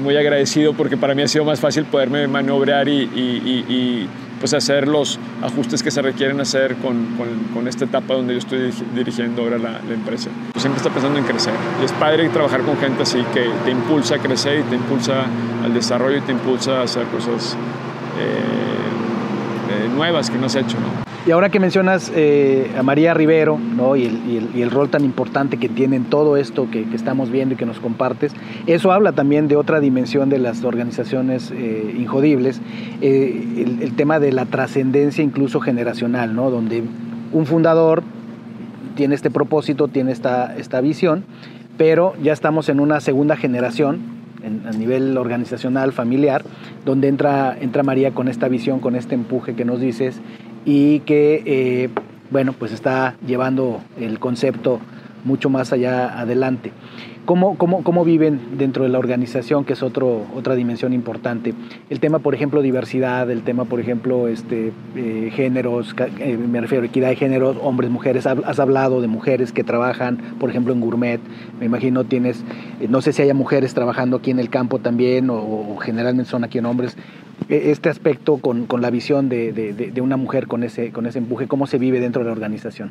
muy 0.03 0.17
agradecido 0.17 0.73
porque 0.75 0.97
para 0.97 1.15
mí 1.15 1.23
ha 1.23 1.29
sido 1.29 1.45
más 1.45 1.61
fácil 1.61 1.85
poderme 1.85 2.27
maniobrar 2.27 2.89
y 2.89 4.09
pues 4.45 4.53
hacer 4.53 4.89
los 4.89 5.19
ajustes 5.43 5.83
que 5.83 5.91
se 5.91 6.03
requieren 6.03 6.39
hacer 6.39 6.77
con, 6.77 7.17
con, 7.55 7.67
esta 7.67 7.87
etapa 7.87 8.13
donde 8.13 8.35
yo 8.35 8.41
estoy 8.41 8.75
dirigiendo 8.95 9.41
ahora 9.41 9.57
la, 9.57 9.81
la, 9.81 9.95
empresa. 9.95 10.29
Siempre 10.59 10.77
está 10.77 10.91
pensando 10.91 11.19
en 11.19 11.25
crecer 11.25 11.55
y 11.81 11.87
es 11.87 11.93
padre 11.93 12.29
trabajar 12.29 12.61
con 12.61 12.77
gente 12.77 13.05
así 13.05 13.25
que 13.33 13.49
te 13.65 13.71
impulsa 13.71 14.17
a 14.17 14.19
crecer 14.19 14.59
y 14.59 14.63
te 14.65 14.77
impulsa 14.77 15.25
al 15.65 15.73
desarrollo 15.73 16.19
y 16.19 16.21
te 16.21 16.33
impulsa 16.33 16.81
a 16.81 16.83
hacer 16.83 17.07
cosas 17.07 17.57
eh, 18.21 19.87
eh, 19.87 19.89
nuevas 19.97 20.29
que 20.29 20.37
no 20.37 20.45
has 20.45 20.57
hecho. 20.57 20.77
¿no? 20.79 21.14
Y 21.27 21.31
ahora 21.31 21.49
que 21.49 21.59
mencionas 21.59 22.13
eh, 22.15 22.71
a 22.79 22.83
María 22.83 23.15
Rivero 23.15 23.59
¿no? 23.59 23.97
y, 23.97 24.05
el, 24.55 24.71
rol 24.71 24.91
tan 24.91 25.07
importante 25.07 25.57
que 25.57 25.71
tiene 25.71 25.97
en 25.97 26.05
todo 26.05 26.37
esto 26.37 26.69
que, 26.71 26.85
estamos 26.93 27.31
viendo 27.31 27.55
y 27.55 27.57
que 27.57 27.65
nos 27.65 27.81
compartes, 27.81 28.33
eso 28.67 28.93
habla 28.93 29.13
también 29.13 29.49
de 29.49 29.57
otra 29.57 29.81
dimensión 29.81 30.29
de 30.29 30.39
las 30.39 30.63
organizaciones 30.65 31.51
eh, 31.51 31.95
injodibles, 31.97 32.61
eh, 33.01 33.79
el, 33.81 33.97
tema 33.97 34.21
de 34.21 34.33
la 34.33 34.45
trascendencia 34.45 35.25
incluso 35.25 35.61
generacional, 35.61 36.35
¿no? 36.35 36.51
donde 36.51 36.83
un 37.33 37.47
fundador 37.47 38.03
tiene 38.95 39.15
este 39.15 39.31
propósito, 39.31 39.89
tiene 39.89 40.13
esta, 40.13 40.81
visión, 40.83 41.25
pero 41.79 42.13
ya 42.23 42.35
estamos 42.35 42.69
en 42.69 42.81
una 42.81 43.01
segunda 43.01 43.37
generación 43.37 44.01
en, 44.43 44.67
a 44.67 44.73
nivel 44.73 45.17
organizacional, 45.17 45.93
familiar, 45.93 46.45
donde 46.85 47.09
entra 47.09 47.57
María 47.83 48.11
con 48.11 48.29
esta 48.29 48.47
visión, 48.49 48.81
con 48.81 48.95
este 48.95 49.15
empuje 49.15 49.55
que 49.55 49.65
nos 49.65 49.81
dices 49.81 50.21
y 50.65 51.01
que, 51.01 51.43
eh, 51.45 51.91
bueno, 52.31 52.53
pues 52.53 52.73
está 52.73 53.17
llevando 53.27 53.83
el 53.99 54.19
concepto 54.19 54.81
mucho 55.25 55.51
más 55.51 55.73
allá 55.73 56.19
adelante. 56.19 56.73
¿Cómo, 57.25 57.57
cómo, 57.57 57.83
cómo 57.83 58.05
viven 58.05 58.59
dentro 58.59 58.83
de 58.83 58.91
la 58.91 58.99
organización, 58.99 59.65
que 59.65 59.73
es 59.73 59.83
otro, 59.83 60.27
otra 60.37 60.55
dimensión 60.55 60.93
importante? 60.93 61.55
El 61.89 61.99
tema, 61.99 62.19
por 62.19 62.35
ejemplo, 62.35 62.61
diversidad, 62.61 63.31
el 63.31 63.43
tema, 63.43 63.65
por 63.65 63.81
ejemplo, 63.81 64.29
este, 64.29 64.73
eh, 64.95 65.31
géneros, 65.33 65.95
eh, 66.19 66.37
me 66.37 66.61
refiero 66.61 66.85
a 66.85 66.87
equidad 66.87 67.09
de 67.09 67.17
géneros, 67.17 67.57
hombres, 67.63 67.91
mujeres. 67.91 68.27
Has 68.27 68.61
hablado 68.61 69.01
de 69.01 69.07
mujeres 69.07 69.53
que 69.53 69.65
trabajan, 69.65 70.19
por 70.39 70.51
ejemplo, 70.51 70.75
en 70.75 70.81
gourmet. 70.81 71.21
Me 71.59 71.65
imagino 71.65 72.05
tienes, 72.05 72.45
eh, 72.81 72.89
no 72.91 73.01
sé 73.01 73.15
si 73.15 73.23
haya 73.23 73.33
mujeres 73.33 73.73
trabajando 73.73 74.19
aquí 74.19 74.31
en 74.31 74.39
el 74.39 74.51
campo 74.51 74.81
también, 74.81 75.31
o, 75.31 75.37
o 75.37 75.77
generalmente 75.79 76.31
son 76.31 76.45
aquí 76.45 76.59
en 76.59 76.67
hombres. 76.67 76.95
E, 77.49 77.71
este 77.71 77.89
aspecto 77.89 78.37
con, 78.37 78.67
con 78.67 78.83
la 78.83 78.91
visión 78.91 79.31
de, 79.31 79.53
de, 79.53 79.73
de, 79.73 80.01
una 80.03 80.19
mujer 80.19 80.47
con 80.47 80.63
ese, 80.63 80.93
con 80.93 81.07
ese 81.07 81.21
empuje, 81.21 81.47
¿cómo 81.47 81.67
se 81.67 81.79
vive 81.79 82.01
dentro 82.01 82.21
de 82.21 82.27
la 82.27 82.33
organización? 82.33 82.91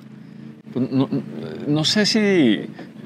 Pues 0.73 0.89
no, 0.91 1.85
sé 1.85 2.05
si 2.05 2.61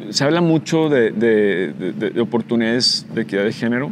se 0.09 0.23
habla 0.23 0.41
mucho 0.41 0.89
de, 0.89 1.11
de, 1.11 2.21
oportunidades 2.21 3.05
de 3.13 3.21
equidad 3.23 3.43
de 3.43 3.51
género. 3.51 3.91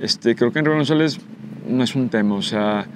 Este, 0.00 0.36
creo 0.36 0.52
que 0.52 0.58
en 0.58 0.66
redes 0.66 1.18
no 1.66 1.82
es 1.82 1.94
un 1.94 2.10
tema, 2.10 2.34
o 2.34 2.42
sea, 2.42 2.86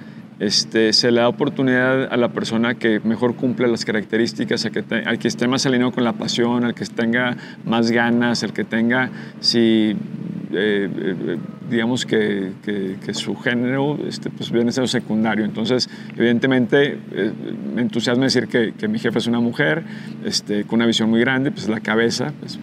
este, 0.41 0.91
se 0.91 1.11
le 1.11 1.21
da 1.21 1.27
oportunidad 1.27 2.11
a 2.11 2.17
la 2.17 2.29
persona 2.29 2.73
que 2.73 2.99
mejor 3.01 3.35
cumple 3.35 3.67
las 3.67 3.85
características, 3.85 4.65
a 4.65 4.71
que 4.71 4.83
al 5.05 5.19
que 5.19 5.27
esté 5.27 5.47
más 5.47 5.67
alineado 5.67 5.91
con 5.91 6.03
la 6.03 6.13
pasión, 6.13 6.63
al 6.63 6.73
que 6.73 6.83
tenga 6.85 7.37
más 7.63 7.91
ganas, 7.91 8.41
al 8.41 8.51
que 8.51 8.63
tenga, 8.63 9.11
si 9.39 9.95
eh, 10.53 10.89
eh, 10.89 11.37
digamos 11.69 12.07
que, 12.07 12.53
que, 12.63 13.13
su 13.13 13.35
género 13.35 13.99
este, 14.07 14.31
pues 14.31 14.51
viene 14.51 14.71
siendo 14.71 14.87
secundario. 14.87 15.45
Entonces, 15.45 15.87
evidentemente, 16.17 16.97
eh, 17.11 17.31
me 17.75 17.83
entusiasma 17.83 18.23
decir 18.23 18.47
que, 18.47 18.73
que, 18.73 18.87
mi 18.87 18.97
jefe 18.97 19.19
es 19.19 19.27
una 19.27 19.39
mujer 19.39 19.83
este, 20.25 20.63
con 20.63 20.77
una 20.77 20.87
visión 20.87 21.07
muy 21.09 21.19
grande, 21.19 21.51
pues 21.51 21.69
la 21.69 21.81
cabeza, 21.81 22.33
pues, 22.39 22.59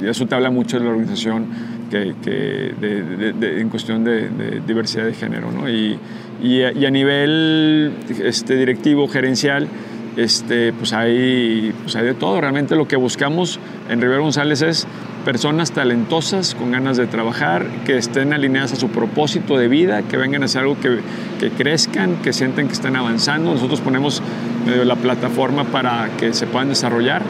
y 0.00 0.06
eso 0.06 0.26
te 0.26 0.34
habla 0.34 0.50
mucho 0.50 0.78
de 0.78 0.84
la 0.84 0.90
organización 0.90 1.46
que, 1.90 2.74
de, 2.80 3.60
en 3.60 3.68
cuestión 3.68 4.04
de, 4.04 4.60
diversidad 4.66 5.04
de 5.04 5.14
género. 5.14 5.50
¿no? 5.50 5.68
Y, 5.68 5.98
y, 6.42 6.62
a, 6.62 6.90
nivel 6.90 7.92
este, 8.22 8.56
directivo, 8.56 9.08
gerencial, 9.08 9.68
este, 10.16 10.72
pues, 10.72 10.92
hay, 10.92 11.72
pues 11.82 11.96
hay 11.96 12.06
de 12.06 12.14
todo. 12.14 12.40
Realmente 12.40 12.76
lo 12.76 12.86
que 12.86 12.96
buscamos 12.96 13.58
en 13.88 14.00
Rivero 14.00 14.22
González 14.22 14.62
es 14.62 14.86
personas 15.24 15.72
talentosas, 15.72 16.54
con 16.54 16.70
ganas 16.70 16.96
de 16.96 17.06
trabajar, 17.06 17.66
que 17.86 17.96
estén 17.96 18.32
alineadas 18.32 18.74
a 18.74 18.76
su 18.76 18.90
propósito 18.90 19.56
de 19.56 19.68
vida, 19.68 20.02
que 20.02 20.16
vengan 20.16 20.42
a 20.42 20.44
hacer 20.44 20.62
algo 20.62 20.78
que, 20.78 20.98
que 21.40 21.50
crezcan, 21.50 22.16
que 22.16 22.32
sienten 22.32 22.66
que 22.66 22.74
están 22.74 22.94
avanzando. 22.94 23.52
Nosotros 23.52 23.80
ponemos 23.80 24.22
medio 24.66 24.84
la 24.84 24.96
plataforma 24.96 25.64
para 25.64 26.10
que 26.18 26.32
se 26.34 26.46
puedan 26.46 26.68
desarrollar, 26.68 27.22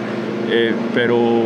eh, 0.50 0.74
pero 0.92 1.44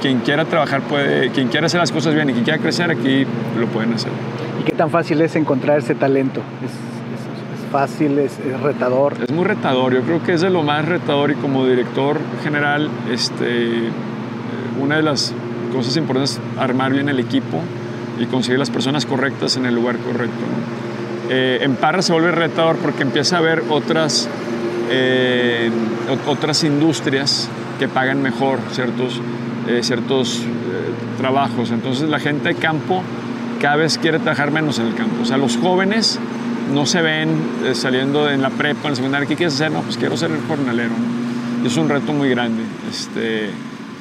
quien 0.00 0.20
quiera 0.20 0.44
trabajar 0.44 0.82
puede, 0.82 1.30
quien 1.30 1.48
quiera 1.48 1.66
hacer 1.66 1.80
las 1.80 1.92
cosas 1.92 2.14
bien 2.14 2.30
y 2.30 2.32
quien 2.32 2.44
quiera 2.44 2.58
crecer 2.58 2.90
aquí 2.90 3.26
lo 3.58 3.66
pueden 3.66 3.92
hacer. 3.92 4.12
¿Y 4.60 4.64
qué 4.64 4.72
tan 4.72 4.90
fácil 4.90 5.20
es 5.20 5.36
encontrar 5.36 5.78
ese 5.78 5.94
talento? 5.94 6.40
¿Es, 6.64 6.72
fácil, 7.70 8.18
es, 8.18 8.38
retador? 8.62 9.14
Es 9.22 9.30
muy 9.30 9.44
retador, 9.44 9.92
yo 9.92 10.00
creo 10.02 10.22
que 10.22 10.32
es 10.32 10.40
de 10.40 10.48
lo 10.48 10.62
más 10.62 10.86
retador 10.86 11.30
y 11.30 11.34
como 11.34 11.66
director 11.66 12.18
general, 12.42 12.88
este, 13.10 13.90
una 14.80 14.96
de 14.96 15.02
las 15.02 15.34
cosas 15.72 15.96
importantes 15.96 16.32
es 16.32 16.40
armar 16.58 16.92
bien 16.92 17.08
el 17.08 17.20
equipo 17.20 17.60
y 18.18 18.26
conseguir 18.26 18.58
las 18.58 18.70
personas 18.70 19.04
correctas 19.04 19.56
en 19.56 19.66
el 19.66 19.74
lugar 19.74 19.96
correcto. 19.98 20.44
Eh, 21.30 21.58
en 21.60 21.76
Parra 21.76 22.00
se 22.00 22.12
vuelve 22.12 22.30
retador 22.30 22.76
porque 22.76 23.02
empieza 23.02 23.36
a 23.36 23.38
haber 23.40 23.62
otras, 23.68 24.28
eh, 24.90 25.70
otras 26.26 26.64
industrias 26.64 27.50
que 27.78 27.86
pagan 27.86 28.22
mejor 28.22 28.58
ciertos, 28.72 29.20
eh, 29.68 29.82
ciertos 29.82 30.42
trabajos. 31.18 31.70
Entonces 31.70 32.08
la 32.08 32.18
gente 32.18 32.48
de 32.48 32.54
campo 32.54 33.02
cada 33.60 33.76
vez 33.76 33.98
quiere 33.98 34.18
trabajar 34.18 34.50
menos 34.50 34.78
en 34.78 34.86
el 34.86 34.94
campo. 34.94 35.22
O 35.22 35.24
sea, 35.24 35.36
los 35.36 35.56
jóvenes 35.56 36.18
no 36.72 36.86
se 36.86 37.02
ven 37.02 37.30
saliendo 37.74 38.30
en 38.30 38.42
la 38.42 38.50
prepa, 38.50 38.82
en 38.84 38.90
el 38.90 38.96
secundario. 38.96 39.28
¿Qué 39.28 39.36
quieres 39.36 39.54
hacer? 39.54 39.70
No, 39.72 39.82
pues 39.82 39.96
quiero 39.96 40.16
ser 40.16 40.30
el 40.30 40.40
jornalero. 40.42 40.92
Y 41.62 41.66
es 41.66 41.76
un 41.76 41.88
reto 41.88 42.12
muy 42.12 42.28
grande. 42.28 42.62
Este, 42.88 43.50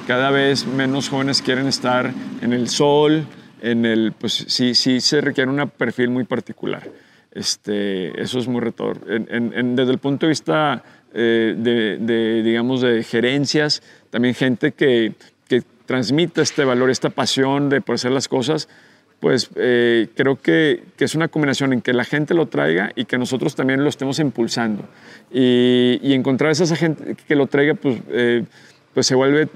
cada 0.06 0.32
vez 0.32 0.66
menos 0.68 1.10
jóvenes 1.10 1.42
quieren 1.42 1.68
estar 1.68 2.14
en 2.42 2.54
el 2.54 2.70
sol, 2.70 3.26
en 3.62 3.86
el, 3.86 4.14
pues 4.18 4.46
sí, 4.48 4.76
sí 4.76 5.02
se 5.02 5.22
requiere 5.22 5.50
un 5.50 5.70
perfil 5.70 6.10
muy 6.10 6.24
particular. 6.24 6.84
Este, 7.32 8.20
eso 8.22 8.40
es 8.40 8.48
muy 8.48 8.62
retador. 8.62 9.00
desde 9.06 9.92
el 9.92 10.00
punto 10.00 10.26
de 10.26 10.30
vista 10.30 10.84
eh, 11.14 11.56
de, 11.58 12.42
digamos, 12.44 12.82
de 12.82 13.04
gerencias, 13.04 13.82
también 14.10 14.34
gente 14.34 14.72
que, 14.72 15.14
que 15.88 15.94
transmite 15.94 16.42
este 16.42 16.66
valor, 16.66 16.90
esta 16.90 17.10
pasión 17.10 17.70
de 17.70 17.82
por 17.82 17.96
hacer 17.96 18.12
las 18.12 18.28
cosas, 18.28 18.68
pues 19.20 19.50
eh, 19.56 20.10
creo 20.16 20.36
que, 20.36 20.84
que, 20.96 21.06
es 21.06 21.16
una 21.16 21.28
combinación 21.28 21.74
en 21.74 21.82
que 21.82 21.94
la 21.94 22.04
gente 22.04 22.34
lo 22.34 22.48
traiga 22.48 22.92
y 22.96 23.06
que 23.06 23.18
nosotros 23.18 23.56
también 23.56 23.84
lo 23.84 23.90
estemos 23.90 24.20
impulsando. 24.20 24.84
Y, 25.32 26.00
y 26.04 26.14
encontrar 26.14 26.50
a 26.50 26.52
esa 26.52 26.76
gente 26.76 27.16
que 27.28 27.36
lo 27.36 27.48
traiga, 27.48 27.74
pues... 27.74 28.00
Eh, 28.10 28.44
pues 28.94 29.06
se 29.06 29.14
vuelve 29.14 29.48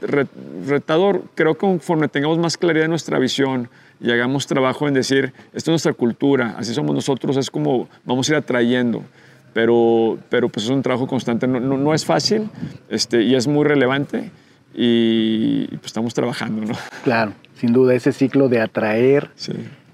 retador. 0.68 1.24
Creo 1.34 1.56
que 1.56 1.62
conforme 1.62 2.08
tengamos 2.08 2.38
más 2.38 2.58
claridad 2.58 2.86
en 2.86 2.92
nuestra 2.92 3.18
visión 3.18 3.70
y 4.00 4.12
hagamos 4.12 4.46
trabajo 4.46 4.88
en 4.88 4.94
decir, 4.94 5.34
esto 5.48 5.72
es 5.72 5.74
nuestra 5.74 5.94
cultura, 5.94 6.54
así 6.60 6.76
somos 6.76 6.94
nosotros, 6.94 7.38
es 7.38 7.50
como 7.50 7.90
vamos 8.06 8.30
a 8.30 8.34
ir 8.34 8.38
atrayendo. 8.38 9.04
Pero, 9.52 10.20
pero 10.30 10.48
pues 10.48 10.66
es 10.66 10.70
un 10.70 10.84
trabajo 10.84 11.08
constante, 11.08 11.48
no, 11.48 11.60
no, 11.60 11.94
es 11.96 12.06
fácil 12.06 12.52
este, 12.88 13.24
y 13.24 13.34
es 13.34 13.48
muy 13.48 13.66
relevante 13.66 14.30
y, 14.74 15.68
pues 15.68 15.88
estamos 15.88 16.14
trabajando, 16.14 16.66
¿no? 16.66 16.74
Claro, 17.04 17.34
sin 17.60 17.74
duda, 17.74 17.94
ese 17.94 18.12
ciclo 18.12 18.50
de 18.50 18.62
atraer, 18.62 19.30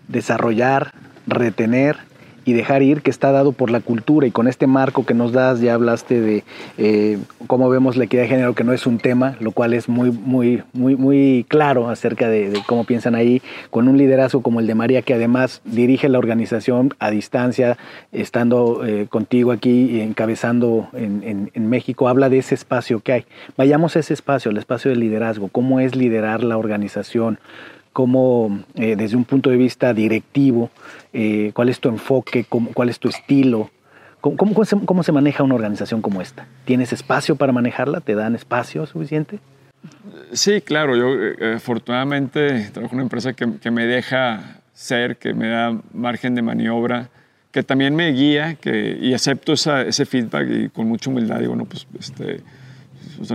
desarrollar, 0.07 0.91
retener 1.25 1.97
y 2.47 2.53
dejar 2.53 2.81
ir 2.81 3.01
que 3.01 3.11
está 3.11 3.33
dado 3.33 3.51
por 3.51 3.69
la 3.69 3.81
cultura. 3.81 4.25
Y 4.25 4.31
con 4.31 4.47
este 4.47 4.67
marco 4.67 5.05
que 5.05 5.13
nos 5.13 5.33
das 5.33 5.59
ya 5.59 5.73
hablaste 5.73 6.21
de 6.21 6.43
eh, 6.77 7.19
cómo 7.45 7.69
vemos 7.69 7.97
la 7.97 8.05
equidad 8.05 8.23
de 8.23 8.29
género 8.29 8.55
que 8.55 8.63
no 8.63 8.71
es 8.71 8.87
un 8.87 8.99
tema 8.99 9.35
lo 9.41 9.51
cual 9.51 9.73
es 9.73 9.89
muy 9.89 10.11
muy 10.11 10.63
muy 10.71 10.95
muy 10.95 11.45
claro 11.49 11.89
acerca 11.89 12.29
de, 12.29 12.57
cómo 12.65 12.85
piensan 12.85 13.15
ahí 13.15 13.41
con 13.69 13.89
un 13.89 13.97
liderazgo 13.97 14.41
como 14.41 14.61
el 14.61 14.67
de 14.67 14.75
María 14.75 15.01
que 15.01 15.13
además 15.13 15.61
dirige 15.65 16.07
la 16.07 16.19
organización 16.19 16.93
a 16.99 17.11
distancia 17.11 17.77
estando 18.13 18.85
eh, 18.85 19.07
contigo 19.09 19.51
aquí 19.51 19.99
encabezando 19.99 20.87
en, 20.93 21.51
en 21.53 21.69
México 21.69 22.07
habla 22.07 22.29
de 22.29 22.37
ese 22.37 22.55
espacio 22.55 23.01
que 23.01 23.11
hay. 23.11 23.25
Vayamos 23.57 23.97
a 23.97 23.99
ese 23.99 24.13
espacio 24.13 24.51
el 24.51 24.57
espacio 24.57 24.89
de 24.89 24.95
liderazgo. 24.95 25.49
Cómo 25.49 25.81
es 25.81 25.95
liderar 25.95 26.43
la 26.43 26.57
organización 26.57 27.39
cómo 27.97 28.59
eh, 28.75 28.95
desde 28.95 29.17
un 29.17 29.25
punto 29.25 29.49
de 29.49 29.57
vista 29.57 29.91
directivo, 29.91 30.69
eh, 31.13 31.49
cuál 31.55 31.69
es 31.69 31.79
tu 31.79 31.89
enfoque, 31.89 32.45
cuál 32.45 32.89
es 32.89 32.99
tu 32.99 33.09
estilo, 33.09 33.71
¿Cómo, 34.21 34.53
cómo, 34.85 35.03
se, 35.03 35.11
maneja 35.11 35.41
una 35.41 35.55
organización 35.55 36.01
como 36.03 36.21
esta? 36.21 36.45
¿Tienes 36.65 36.93
espacio 36.93 37.37
para 37.37 37.53
manejarla? 37.53 38.01
¿Te 38.01 38.13
dan 38.13 38.35
espacio 38.35 38.85
suficiente? 38.85 39.39
Sí, 40.31 40.61
claro. 40.61 40.95
Yo 40.95 41.07
eh, 41.15 41.55
afortunadamente 41.55 42.69
trabajo 42.71 42.93
en 42.93 42.97
una 42.97 43.03
empresa 43.03 43.33
que, 43.33 43.57
que, 43.59 43.71
me 43.71 43.87
deja 43.87 44.59
ser, 44.73 45.17
que 45.17 45.33
me 45.33 45.47
da 45.47 45.79
margen 45.91 46.35
de 46.35 46.43
maniobra, 46.43 47.09
que 47.51 47.63
también 47.63 47.95
me 47.95 48.11
guía 48.11 48.55
que, 48.55 48.95
y 49.01 49.13
acepto 49.15 49.53
ese 49.53 50.05
feedback 50.05 50.47
y 50.49 50.69
con 50.69 50.87
mucha 50.87 51.09
humildad 51.09 51.39
digo, 51.39 51.53
bueno, 51.53 51.65
pues 51.65 51.87
este, 51.97 52.43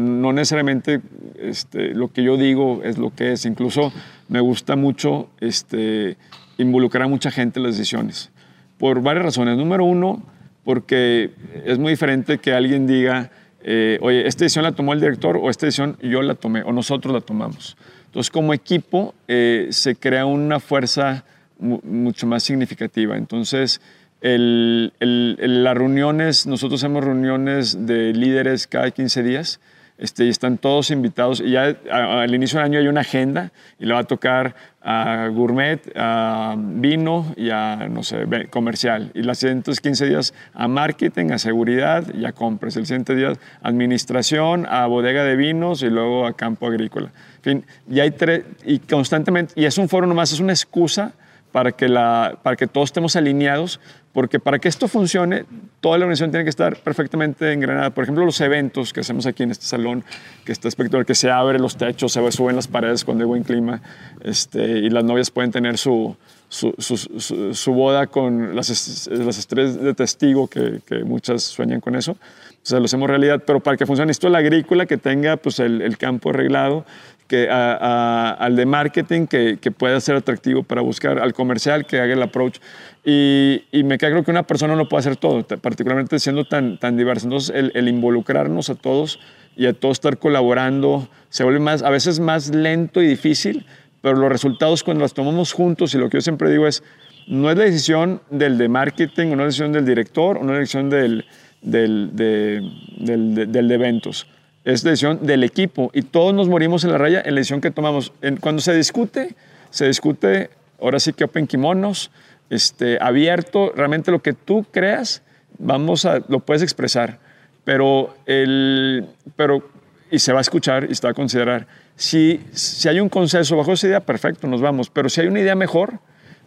no 0.01 0.33
necesariamente 0.33 1.01
este, 1.39 1.95
lo 1.95 2.13
que 2.13 2.23
yo 2.23 2.37
digo 2.37 2.83
es 2.85 2.99
lo 2.99 3.15
que 3.15 3.33
es. 3.33 3.45
Incluso 3.45 3.93
me 4.33 4.41
gusta 4.41 4.77
mucho 4.77 5.29
este, 5.41 6.17
involucrar 6.57 7.05
a 7.05 7.07
mucha 7.07 7.31
gente 7.31 7.61
en 7.61 7.65
las 7.65 7.77
decisiones. 7.77 8.31
Por 8.79 9.03
varias 9.03 9.27
razones. 9.27 9.59
Número 9.59 9.85
uno, 9.85 10.23
porque 10.65 11.33
es 11.67 11.79
muy 11.79 11.91
diferente 11.91 12.39
que 12.39 12.55
alguien 12.55 12.87
diga, 12.87 13.31
eh, 13.63 13.99
oye, 14.01 14.27
esta 14.27 14.47
decisión 14.47 14.63
la 14.63 14.73
tomó 14.73 14.95
el 14.95 15.01
director 15.01 15.37
o 15.37 15.51
esta 15.51 15.67
decisión 15.67 15.99
yo 16.01 16.23
la 16.23 16.35
tomé 16.35 16.63
o 16.63 16.73
nosotros 16.73 17.13
la 17.13 17.21
tomamos. 17.21 17.77
Entonces, 18.07 18.31
como 18.31 18.55
equipo 18.55 19.15
eh, 19.29 19.69
se 19.71 19.97
crea 19.97 20.25
una 20.25 20.61
fuerza 20.61 21.27
mucho 21.59 22.27
más 22.27 22.43
significativa. 22.43 23.19
Entonces, 23.19 23.83
las 24.23 25.77
reuniones, 25.77 26.47
nosotros 26.47 26.83
hacemos 26.83 27.05
reuniones 27.05 27.87
de 27.87 28.15
líderes 28.15 28.67
cada 28.67 28.91
15 28.91 29.23
días 29.25 29.61
este, 30.03 30.25
y 30.25 30.31
están 30.31 30.59
todos 30.59 30.91
invitados. 30.91 31.41
Y 31.41 31.53
ya 31.53 31.77
al 31.93 32.35
inicio 32.35 32.59
del 32.59 32.67
año 32.67 32.81
hay 32.81 32.89
una 32.89 33.03
agenda 33.03 33.53
y 33.79 33.87
le 33.87 33.95
va 33.95 34.01
a 34.01 34.05
tocar 34.05 34.57
a 34.83 35.29
gourmet, 35.29 35.81
a 35.95 36.57
vino 36.59 37.33
y 37.37 37.51
a, 37.51 37.87
no 37.89 38.03
sé, 38.03 38.27
comercial. 38.51 39.13
Y 39.15 39.23
los 39.23 39.39
siguientes 39.39 39.81
15 39.81 40.07
días 40.07 40.35
a 40.55 40.67
marketing, 40.67 41.31
a 41.31 41.39
seguridad 41.39 42.13
y 42.15 42.25
a 42.25 42.33
compras. 42.33 42.77
El 42.77 42.87
siguiente 42.87 43.15
día 43.15 43.35
administración, 43.63 44.67
a 44.69 44.87
bodega 44.87 45.23
de 45.23 45.37
vinos 45.37 45.85
y 45.85 45.89
luego 45.89 46.27
a 46.27 46.33
campo 46.33 46.67
agrícola. 46.67 47.13
En 47.37 47.43
fin, 47.43 47.67
y 47.89 48.01
hay 48.01 48.11
tres, 48.11 48.43
y 48.65 48.81
constantemente, 48.81 49.53
y 49.55 49.67
es 49.67 49.79
un 49.79 49.89
foro 49.89 50.09
nomás, 50.09 50.33
es 50.33 50.41
una 50.41 50.53
excusa 50.53 51.13
para 51.53 51.71
que, 51.71 51.89
la, 51.89 52.41
para 52.43 52.57
que 52.57 52.67
todos 52.67 52.89
estemos 52.89 53.15
alineados, 53.15 53.79
porque 54.13 54.39
para 54.39 54.59
que 54.59 54.69
esto 54.69 54.89
funcione, 54.89 55.45
toda 55.81 55.99
la 55.99 56.05
organización 56.05 56.31
tiene 56.31 56.45
que 56.45 56.51
estar 56.51 56.77
perfectamente 56.77 57.53
engranada. 57.53 57.91
Por 57.91 58.05
ejemplo, 58.05 58.25
los 58.25 58.41
eventos 58.41 58.93
que 58.93 59.01
hacemos 59.01 59.27
aquí 59.27 59.43
en 59.43 59.51
este 59.51 59.65
salón, 59.65 60.05
que 60.45 60.53
está 60.53 60.69
espectacular, 60.69 61.07
que 61.07 61.15
se 61.15 61.31
abre 61.31 61.59
los 61.59 61.77
techos, 61.77 62.13
se 62.13 62.33
suben 62.33 62.57
las 62.57 62.69
paredes 62.69 63.05
cuando 63.05 63.25
hay 63.25 63.29
buen 63.29 63.43
clima, 63.43 63.81
este, 64.23 64.63
y 64.63 64.91
las 64.91 65.05
novias 65.05 65.31
pueden 65.31 65.51
tener 65.51 65.79
su, 65.79 66.17
su, 66.53 67.55
su, 67.55 67.73
boda 67.73 68.09
con 68.09 68.55
las, 68.55 69.09
las 69.11 69.39
estrellas 69.39 69.81
de 69.81 69.95
testigo, 69.95 70.49
que, 70.49 70.83
muchas 71.03 71.43
sueñan 71.43 71.81
con 71.81 71.97
eso. 71.97 72.13
O 72.13 72.65
sea, 72.65 72.79
lo 72.79 72.85
hacemos 72.85 73.09
realidad, 73.09 73.43
pero 73.47 73.61
para 73.61 73.79
que 73.79 73.87
funcione 73.87 74.13
esto, 74.13 74.29
la 74.29 74.39
agrícola, 74.39 74.85
que 74.85 74.99
tenga 74.99 75.39
pues, 75.39 75.61
el, 75.61 75.81
el 75.81 75.97
campo 75.97 76.29
arreglado, 76.29 76.85
que 77.27 77.49
al 77.49 78.55
de 78.55 78.67
marketing 78.67 79.27
que, 79.27 79.57
que, 79.59 79.71
pueda 79.71 79.99
ser 80.01 80.17
atractivo 80.17 80.63
para 80.63 80.83
buscar, 80.83 81.19
al 81.19 81.33
comercial 81.33 81.87
que 81.87 82.01
haga 82.01 82.13
el 82.13 82.23
approach. 82.23 82.59
Y, 83.03 83.65
y 83.73 83.83
me 83.83 83.97
queda 83.97 84.23
que 84.23 84.31
una 84.31 84.43
persona 84.43 84.77
no 84.77 84.91
puede 84.91 85.01
hacer 85.01 85.17
todo, 85.17 85.43
particularmente 85.45 86.19
siendo 86.19 86.45
tan, 86.45 86.79
tan 86.79 86.99
diversa. 86.99 87.27
Entonces, 87.27 87.57
el, 87.57 87.73
el, 87.75 87.89
involucrarnos 87.89 88.69
a 88.69 88.75
todos 88.75 89.19
y 89.57 89.65
a 89.65 89.73
todos 89.73 89.95
estar 89.95 90.19
colaborando 90.19 91.09
se 91.31 91.45
vuelve 91.45 91.61
más, 91.61 91.83
a 91.83 91.89
veces 91.89 92.21
más 92.21 92.55
lento 92.55 93.01
y 93.01 93.07
difícil, 93.07 93.65
pero 94.03 94.17
los 94.17 94.31
resultados 94.31 94.83
cuando 94.83 95.03
los 95.03 95.15
tomamos 95.15 95.53
juntos, 95.53 95.95
y 95.95 95.99
lo 95.99 96.11
que 96.11 96.19
yo 96.19 96.21
siempre 96.21 96.51
digo 96.51 96.67
es, 96.67 96.83
no 97.27 97.51
es 97.51 97.57
la 97.57 97.65
decisión 97.65 98.21
del 98.31 98.59
de 98.59 98.69
marketing, 98.69 99.29
o 99.29 99.31
no 99.31 99.33
es 99.35 99.39
la 99.39 99.45
decisión 99.47 99.73
del 99.73 99.87
director, 99.87 100.37
o 100.37 100.45
no 100.45 100.51
es 100.51 100.55
la 100.55 100.59
decisión 100.59 100.91
del, 100.91 101.25
del, 101.63 102.11
de, 102.15 102.61
del, 102.99 103.69
de 103.69 103.75
eventos 103.75 104.27
es 104.65 104.85
decisión 104.85 105.27
del 105.27 105.43
equipo 105.43 105.91
y 105.93 106.03
todos 106.03 106.33
nos 106.33 106.49
morimos 106.49 106.85
en 106.85 106.93
la 106.93 106.99
raya 106.99 107.21
en 107.25 107.35
la 107.35 107.41
decisión 107.41 107.61
que 107.61 107.73
tomamos. 107.73 108.13
cuando 108.41 108.63
se 108.63 108.73
discute, 108.75 109.35
se 109.71 109.87
discute 109.87 110.51
ahora 110.81 111.01
sí 111.01 111.13
que 111.13 111.25
open 111.25 111.47
kimonos, 111.47 112.11
este, 112.51 112.99
abierto, 113.01 113.73
realmente 113.75 114.11
lo 114.11 114.21
que 114.21 114.33
tú 114.35 114.67
creas, 114.71 115.23
vamos 115.59 116.05
a, 116.05 116.21
lo 116.29 116.41
puedes 116.41 116.63
expresar, 116.63 117.19
pero, 117.65 118.15
el, 118.27 119.07
pero 119.37 119.63
y 120.11 120.19
se 120.19 120.33
va 120.33 120.41
a 120.41 120.43
escuchar 120.43 120.87
y 120.91 120.95
se 120.95 121.07
va 121.07 121.13
a 121.13 121.15
considerar. 121.15 121.67
Si, 122.03 122.41
si 122.53 122.89
hay 122.89 122.99
un 122.99 123.09
consenso 123.09 123.57
bajo 123.57 123.75
esa 123.75 123.87
idea, 123.87 124.01
perfecto, 124.01 124.49
nos 124.49 124.61
vamos, 124.61 124.91
pero 124.91 125.09
si 125.09 125.21
hay 125.21 125.29
una 125.29 125.39
idea 125.39 125.55
mejor, 125.55 126.01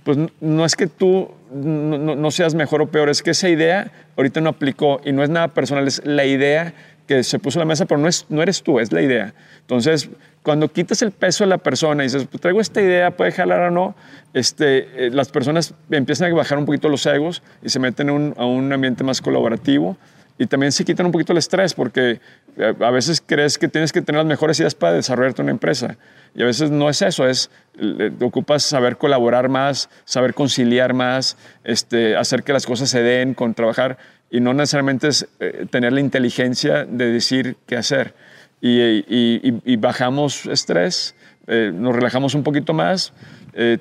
pues 0.03 0.17
no 0.41 0.65
es 0.65 0.75
que 0.75 0.85
tú 0.87 1.31
no, 1.49 2.29
seas 2.29 2.53
mejor 2.53 2.81
o 2.81 2.87
peor, 2.87 3.07
es 3.07 3.23
que 3.23 3.31
esa 3.31 3.47
idea 3.47 3.89
ahorita 4.17 4.41
no 4.41 4.49
aplicó 4.49 4.99
y 5.05 5.13
no 5.13 5.23
es 5.23 5.29
nada 5.29 5.47
personal, 5.47 5.87
es 5.87 6.05
la 6.05 6.25
idea 6.25 6.73
que 7.07 7.23
se 7.23 7.39
puso 7.39 7.57
en 7.57 7.61
la 7.61 7.67
mesa, 7.67 7.85
pero 7.85 8.01
no, 8.01 8.09
es, 8.09 8.25
no 8.27 8.41
eres 8.41 8.63
tú, 8.63 8.81
es 8.81 8.91
la 8.91 9.01
idea. 9.01 9.33
Entonces, 9.61 10.09
cuando 10.43 10.67
quitas 10.67 11.01
el 11.01 11.11
peso 11.11 11.45
de 11.45 11.51
la 11.51 11.57
persona 11.57 12.03
y 12.03 12.07
dices, 12.07 12.27
pues, 12.29 12.41
traigo 12.41 12.59
esta 12.59 12.81
idea, 12.81 13.11
puede 13.11 13.31
jalar 13.31 13.61
o 13.61 13.71
no, 13.71 13.95
este, 14.33 15.05
eh, 15.05 15.09
las 15.09 15.29
personas 15.29 15.73
empiezan 15.89 16.33
a 16.33 16.35
bajar 16.35 16.57
un 16.57 16.65
poquito 16.65 16.89
los 16.89 17.05
egos 17.05 17.41
y 17.63 17.69
se 17.69 17.79
meten 17.79 18.09
a 18.09 18.45
un 18.45 18.73
ambiente 18.73 19.05
más 19.05 19.21
colaborativo 19.21 19.95
y 20.37 20.47
también 20.47 20.71
se 20.71 20.83
quitan 20.83 21.05
un 21.05 21.11
poquito 21.11 21.31
el 21.31 21.37
estrés 21.37 21.73
porque 21.73 22.19
eh, 22.57 22.73
a 22.79 22.91
veces 22.91 23.23
crees 23.25 23.57
que 23.57 23.67
tienes 23.67 23.91
que 23.91 24.01
tener 24.01 24.19
las 24.19 24.27
mejores 24.27 24.59
ideas 24.59 24.75
para 24.75 24.93
desarrollarte 24.93 25.41
una 25.41 25.51
empresa 25.51 25.97
y 26.35 26.41
a 26.41 26.45
veces 26.45 26.71
no 26.71 26.89
es 26.89 27.01
eso, 27.01 27.27
es 27.27 27.49
ocupas 28.21 28.63
saber 28.63 28.97
colaborar 28.97 29.47
más, 29.47 29.89
saber 30.03 30.33
conciliar 30.33 30.93
más, 30.93 31.37
este, 31.63 32.17
hacer 32.17 32.43
que 32.43 32.51
las 32.51 32.65
cosas 32.65 32.89
se 32.89 33.01
den 33.01 33.33
con 33.33 33.53
trabajar 33.53 33.97
y 34.29 34.41
no 34.41 34.53
necesariamente 34.53 35.07
es 35.07 35.27
eh, 35.39 35.65
tener 35.69 35.93
la 35.93 36.01
inteligencia 36.01 36.83
de 36.83 37.11
decir 37.11 37.55
qué 37.65 37.77
hacer. 37.77 38.13
Y, 38.61 39.75
bajamos 39.77 40.47
estrés, 40.47 41.15
eh, 41.45 41.71
nos 41.73 41.95
relajamos 41.95 42.33
un 42.33 42.43
poquito 42.43 42.73
más. 42.73 43.13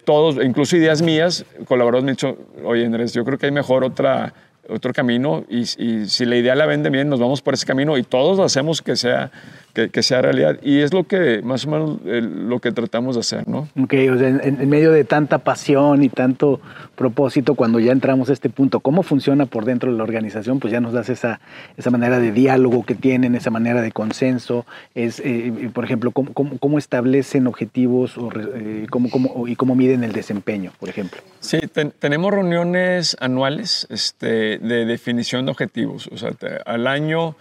todos, 0.04 0.36
incluso 0.44 0.76
ideas 0.76 1.00
mías, 1.00 1.46
colaboradores 1.66 2.04
me 2.04 2.10
han 2.10 2.16
dicho, 2.16 2.38
oye 2.64 2.84
Andrés, 2.84 3.14
yo 3.14 3.24
creo 3.24 3.38
que 3.38 3.46
hay 3.46 3.52
mejor 3.52 3.82
otra 3.82 4.34
otro 4.68 4.92
camino 4.92 5.44
y, 5.48 5.64
si 5.66 6.24
la 6.24 6.36
idea 6.36 6.54
la 6.54 6.66
vende 6.66 6.90
bien, 6.90 7.08
nos 7.08 7.20
vamos 7.20 7.42
por 7.42 7.54
ese 7.54 7.66
camino 7.66 7.96
y 7.98 8.02
todos 8.02 8.38
hacemos 8.40 8.82
que 8.82 8.96
sea, 8.96 9.30
que, 9.72 10.02
sea 10.02 10.22
realidad. 10.22 10.58
Y 10.62 10.80
es 10.80 10.92
lo 10.92 11.04
que 11.04 11.42
más 11.42 11.66
o 11.66 11.70
menos 11.70 11.98
lo 12.04 12.60
que 12.60 12.72
tratamos 12.72 13.16
de 13.16 13.20
hacer, 13.20 13.48
¿no? 13.48 13.68
Ok, 13.80 13.94
o 14.12 14.18
sea, 14.18 14.28
en, 14.28 14.68
medio 14.68 14.92
de 14.92 15.04
tanta 15.04 15.38
pasión 15.38 16.02
y 16.02 16.08
tanto 16.08 16.60
propósito, 16.94 17.54
cuando 17.54 17.80
ya 17.80 17.92
entramos 17.92 18.30
a 18.30 18.32
este 18.32 18.50
punto, 18.50 18.80
¿cómo 18.80 19.02
funciona 19.02 19.46
por 19.46 19.64
dentro 19.64 19.90
de 19.90 19.98
la 19.98 20.04
organización? 20.04 20.60
Pues 20.60 20.72
ya 20.72 20.80
nos 20.80 20.92
das 20.92 21.08
esa, 21.08 21.40
esa 21.76 21.90
manera 21.90 22.18
de 22.18 22.32
diálogo 22.32 22.84
que 22.84 22.94
tienen, 22.94 23.34
esa 23.34 23.50
manera 23.50 23.82
de 23.82 23.92
consenso. 23.92 24.64
Es, 24.94 25.20
eh, 25.24 25.70
por 25.72 25.84
ejemplo, 25.84 26.12
¿cómo, 26.12 26.32
cómo, 26.32 26.78
establecen 26.78 27.46
objetivos 27.46 28.16
o, 28.18 28.30
eh, 28.34 28.86
cómo, 28.90 29.10
cómo, 29.10 29.48
y 29.48 29.56
cómo 29.56 29.74
miden 29.74 30.04
el 30.04 30.12
desempeño, 30.12 30.72
por 30.78 30.88
ejemplo? 30.88 31.20
Sí, 31.40 31.58
tenemos 31.98 32.32
reuniones 32.32 33.16
anuales 33.20 33.86
este, 33.90 34.53
de 34.58 34.84
definición 34.84 35.44
de 35.46 35.52
objetivos. 35.52 36.08
O 36.12 36.16
sea, 36.16 36.30
al 36.66 36.86
año 36.86 37.36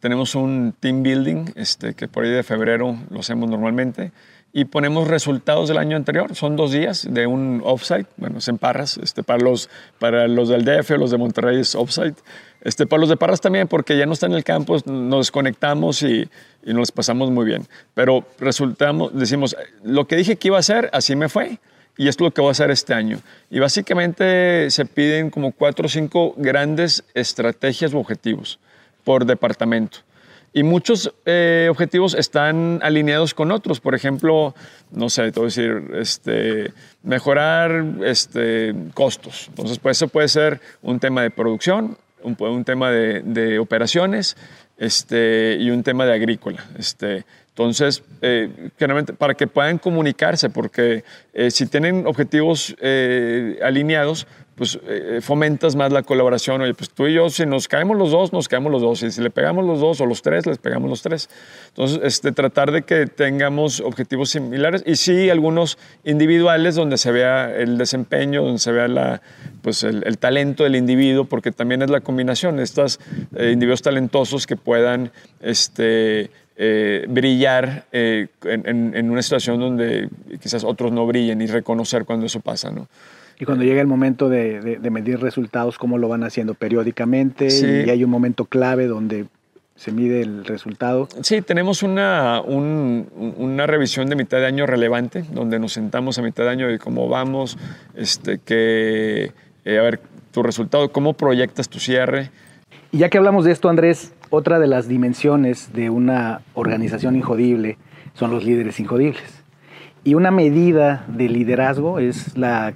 tenemos 0.00 0.34
un 0.34 0.74
team 0.78 1.02
building, 1.02 1.52
este, 1.54 1.94
que 1.94 2.08
por 2.08 2.24
ahí 2.24 2.30
de 2.30 2.42
febrero 2.42 2.96
lo 3.10 3.20
hacemos 3.20 3.48
normalmente, 3.48 4.12
y 4.52 4.64
ponemos 4.64 5.08
resultados 5.08 5.68
del 5.68 5.78
año 5.78 5.96
anterior. 5.96 6.34
Son 6.34 6.56
dos 6.56 6.72
días 6.72 7.06
de 7.10 7.26
un 7.26 7.60
offsite, 7.64 8.06
bueno, 8.16 8.38
es 8.38 8.48
en 8.48 8.56
Parras, 8.56 8.98
este, 8.98 9.22
para, 9.22 9.40
los, 9.40 9.68
para 9.98 10.28
los 10.28 10.48
del 10.48 10.64
DF 10.64 10.92
o 10.92 10.96
los 10.96 11.10
de 11.10 11.18
Monterrey 11.18 11.60
es 11.60 11.74
offsite. 11.74 12.16
Este, 12.62 12.86
para 12.86 13.00
los 13.00 13.08
de 13.08 13.16
Parras 13.16 13.40
también, 13.40 13.68
porque 13.68 13.98
ya 13.98 14.06
no 14.06 14.14
están 14.14 14.32
en 14.32 14.38
el 14.38 14.44
campo, 14.44 14.78
nos 14.86 15.26
desconectamos 15.26 16.02
y, 16.02 16.28
y 16.64 16.72
nos 16.72 16.90
pasamos 16.90 17.30
muy 17.30 17.44
bien. 17.44 17.66
Pero 17.94 18.24
resultamos, 18.38 19.14
decimos, 19.14 19.56
lo 19.84 20.06
que 20.06 20.16
dije 20.16 20.36
que 20.36 20.48
iba 20.48 20.56
a 20.56 20.60
hacer, 20.60 20.88
así 20.92 21.16
me 21.16 21.28
fue 21.28 21.58
y 21.96 22.08
es 22.08 22.20
lo 22.20 22.30
que 22.30 22.40
voy 22.40 22.48
a 22.48 22.52
hacer 22.52 22.70
este 22.70 22.94
año. 22.94 23.20
Y 23.50 23.58
básicamente 23.58 24.70
se 24.70 24.84
piden 24.84 25.30
como 25.30 25.52
cuatro 25.52 25.86
o 25.86 25.88
cinco 25.88 26.34
grandes 26.36 27.04
estrategias 27.14 27.94
u 27.94 27.98
objetivos 27.98 28.58
por 29.04 29.24
departamento. 29.24 29.98
Y 30.52 30.62
muchos 30.62 31.12
eh, 31.26 31.68
objetivos 31.70 32.14
están 32.14 32.80
alineados 32.82 33.34
con 33.34 33.52
otros. 33.52 33.78
Por 33.78 33.94
ejemplo, 33.94 34.54
no 34.90 35.10
sé, 35.10 35.30
te 35.30 35.38
voy 35.38 35.46
a 35.46 35.52
decir, 35.52 35.82
este, 35.96 36.72
mejorar 37.02 37.84
este, 38.04 38.74
costos. 38.94 39.48
Entonces, 39.48 39.78
pues 39.78 39.98
eso 39.98 40.08
puede 40.08 40.28
ser 40.28 40.60
un 40.80 40.98
tema 40.98 41.22
de 41.22 41.30
producción, 41.30 41.98
un, 42.22 42.36
un 42.40 42.64
tema 42.64 42.90
de, 42.90 43.20
de 43.20 43.58
operaciones 43.58 44.36
este, 44.78 45.58
y 45.60 45.70
un 45.70 45.82
tema 45.82 46.06
de 46.06 46.14
agrícola. 46.14 46.64
Este, 46.78 47.26
entonces, 47.56 48.02
eh, 48.20 48.50
para 49.16 49.32
que 49.32 49.46
puedan 49.46 49.78
comunicarse, 49.78 50.50
porque 50.50 51.04
eh, 51.32 51.50
si 51.50 51.64
tienen 51.64 52.06
objetivos 52.06 52.76
eh, 52.82 53.58
alineados, 53.62 54.26
pues 54.56 54.78
fomentas 55.20 55.76
más 55.76 55.92
la 55.92 56.02
colaboración. 56.02 56.62
Oye, 56.62 56.72
pues 56.72 56.88
tú 56.88 57.06
y 57.06 57.12
yo, 57.12 57.28
si 57.28 57.44
nos 57.44 57.68
caemos 57.68 57.98
los 57.98 58.10
dos, 58.10 58.32
nos 58.32 58.48
caemos 58.48 58.72
los 58.72 58.80
dos. 58.80 59.02
Y 59.02 59.10
si 59.10 59.20
le 59.20 59.28
pegamos 59.28 59.66
los 59.66 59.80
dos 59.80 60.00
o 60.00 60.06
los 60.06 60.22
tres, 60.22 60.46
les 60.46 60.56
pegamos 60.56 60.88
los 60.88 61.02
tres. 61.02 61.28
Entonces, 61.68 62.00
este, 62.02 62.32
tratar 62.32 62.72
de 62.72 62.82
que 62.82 63.06
tengamos 63.06 63.80
objetivos 63.80 64.30
similares 64.30 64.82
y 64.86 64.96
sí 64.96 65.28
algunos 65.28 65.76
individuales 66.04 66.74
donde 66.74 66.96
se 66.96 67.12
vea 67.12 67.54
el 67.54 67.76
desempeño, 67.76 68.42
donde 68.44 68.58
se 68.58 68.72
vea 68.72 68.88
la, 68.88 69.20
pues 69.60 69.82
el, 69.82 70.16
talento 70.16 70.64
del 70.64 70.76
individuo, 70.76 71.26
porque 71.26 71.52
también 71.52 71.82
es 71.82 71.90
la 71.90 72.00
combinación 72.00 72.58
estos 72.58 72.98
individuos 73.32 73.82
talentosos 73.82 74.46
que 74.46 74.56
puedan 74.56 75.12
este, 75.42 76.30
eh, 76.56 77.04
brillar 77.08 77.84
eh, 77.92 78.28
en, 78.44 79.10
una 79.10 79.22
situación 79.22 79.60
donde 79.60 80.08
quizás 80.40 80.64
otros 80.64 80.90
no 80.92 81.06
brillen 81.06 81.42
y 81.42 81.46
reconocer 81.46 82.04
cuando 82.04 82.26
eso 82.26 82.40
pasa, 82.40 82.70
¿no? 82.70 82.88
Y 83.38 83.44
cuando 83.44 83.64
llega 83.64 83.82
el 83.82 83.86
momento 83.86 84.30
de, 84.30 84.78
medir 84.90 85.20
resultados, 85.20 85.76
¿cómo 85.76 85.98
lo 85.98 86.08
van 86.08 86.24
haciendo 86.24 86.54
periódicamente? 86.54 87.48
Y 87.48 87.90
hay 87.90 88.02
un 88.02 88.08
momento 88.08 88.46
clave 88.46 88.86
donde 88.86 89.26
se 89.76 89.92
mide 89.92 90.22
el 90.22 90.44
resultado. 90.46 91.08
Sí, 91.22 91.42
tenemos 91.42 91.82
una, 91.82 92.40
una 92.40 93.66
revisión 93.66 94.08
de 94.08 94.16
mitad 94.16 94.38
de 94.38 94.46
año 94.46 94.66
relevante, 94.66 95.24
donde 95.32 95.58
nos 95.58 95.74
sentamos 95.74 96.18
a 96.18 96.22
mitad 96.22 96.44
de 96.44 96.50
año 96.50 96.70
y 96.72 96.78
cómo 96.78 97.08
vamos, 97.08 97.58
este, 97.94 98.38
que, 98.38 99.32
eh, 99.66 99.78
a 99.78 99.82
ver, 99.82 100.00
tu 100.32 100.42
resultado, 100.42 100.90
cómo 100.90 101.12
proyectas 101.12 101.68
tu 101.68 101.78
cierre. 101.78 102.30
Y 102.92 102.98
ya 102.98 103.10
que 103.10 103.18
hablamos 103.18 103.44
de 103.44 103.52
esto, 103.52 103.68
Andrés, 103.68 104.14
otra 104.30 104.58
de 104.58 104.66
las 104.66 104.88
dimensiones 104.88 105.72
de 105.72 105.90
una 105.90 106.40
organización 106.54 107.16
injodible 107.16 107.78
son 108.14 108.30
los 108.30 108.44
líderes 108.44 108.80
injodibles. 108.80 109.44
Y 110.04 110.14
una 110.14 110.30
medida 110.30 111.04
de 111.08 111.28
liderazgo 111.28 111.98
es 111.98 112.36
la, 112.36 112.72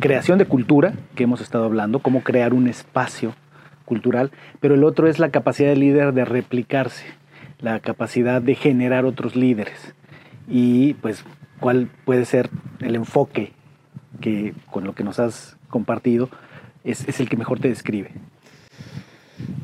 creación 0.00 0.38
de 0.38 0.46
cultura, 0.46 0.94
que 1.14 1.22
hemos 1.22 1.40
estado 1.40 1.64
hablando, 1.64 2.00
cómo 2.00 2.22
crear 2.22 2.52
un 2.52 2.66
espacio 2.66 3.34
cultural, 3.84 4.32
pero 4.58 4.74
el 4.74 4.82
otro 4.82 5.06
es 5.06 5.20
la 5.20 5.30
capacidad 5.30 5.68
del 5.68 5.78
líder 5.78 6.12
de 6.12 6.24
replicarse, 6.24 7.06
la 7.60 7.78
capacidad 7.78 8.42
de 8.42 8.56
generar 8.56 9.04
otros 9.04 9.36
líderes. 9.36 9.94
Y 10.48 10.94
pues, 10.94 11.24
¿cuál 11.60 11.88
puede 12.04 12.24
ser 12.24 12.50
el 12.80 12.96
enfoque 12.96 13.52
que 14.20 14.54
con 14.72 14.82
lo 14.82 14.94
que 14.94 15.04
nos 15.04 15.20
has 15.20 15.56
compartido 15.70 16.28
es, 16.82 17.06
es 17.08 17.20
el 17.20 17.28
que 17.28 17.36
mejor 17.36 17.60
te 17.60 17.68
describe? 17.68 18.10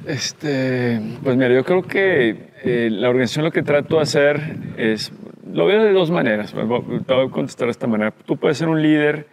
Este, 0.07 1.01
pues 1.23 1.37
mira, 1.37 1.53
yo 1.53 1.65
creo 1.65 1.83
que 1.83 2.51
eh, 2.65 2.89
la 2.91 3.09
organización 3.09 3.45
lo 3.45 3.51
que 3.51 3.63
trato 3.63 3.97
de 3.97 4.03
hacer 4.03 4.57
es, 4.77 5.13
lo 5.53 5.67
veo 5.67 5.83
de 5.85 5.93
dos 5.93 6.11
maneras, 6.11 6.53
te 6.53 6.63
voy 6.63 7.27
a 7.27 7.31
contestar 7.31 7.67
de 7.67 7.73
esta 7.73 7.87
manera. 7.87 8.13
Tú 8.25 8.37
puedes 8.37 8.59
ser 8.59 8.69
un 8.69 8.83
líder 8.83 9.27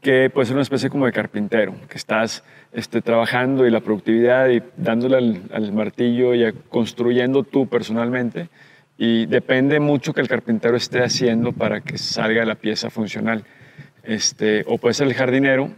que 0.00 0.30
puede 0.30 0.46
ser 0.46 0.56
una 0.56 0.62
especie 0.62 0.90
como 0.90 1.06
de 1.06 1.12
carpintero, 1.12 1.74
que 1.88 1.96
estás 1.96 2.44
este, 2.72 3.02
trabajando 3.02 3.66
y 3.66 3.70
la 3.70 3.80
productividad 3.80 4.48
y 4.50 4.62
dándole 4.76 5.16
al, 5.16 5.42
al 5.52 5.72
martillo 5.72 6.34
y 6.34 6.52
construyendo 6.68 7.42
tú 7.42 7.68
personalmente. 7.68 8.48
Y 8.98 9.26
depende 9.26 9.78
mucho 9.78 10.12
que 10.14 10.20
el 10.20 10.28
carpintero 10.28 10.76
esté 10.76 11.02
haciendo 11.02 11.52
para 11.52 11.80
que 11.80 11.98
salga 11.98 12.44
la 12.44 12.54
pieza 12.54 12.88
funcional. 12.90 13.44
Este, 14.02 14.64
o 14.66 14.78
puede 14.78 14.94
ser 14.94 15.08
el 15.08 15.14
jardinero 15.14 15.70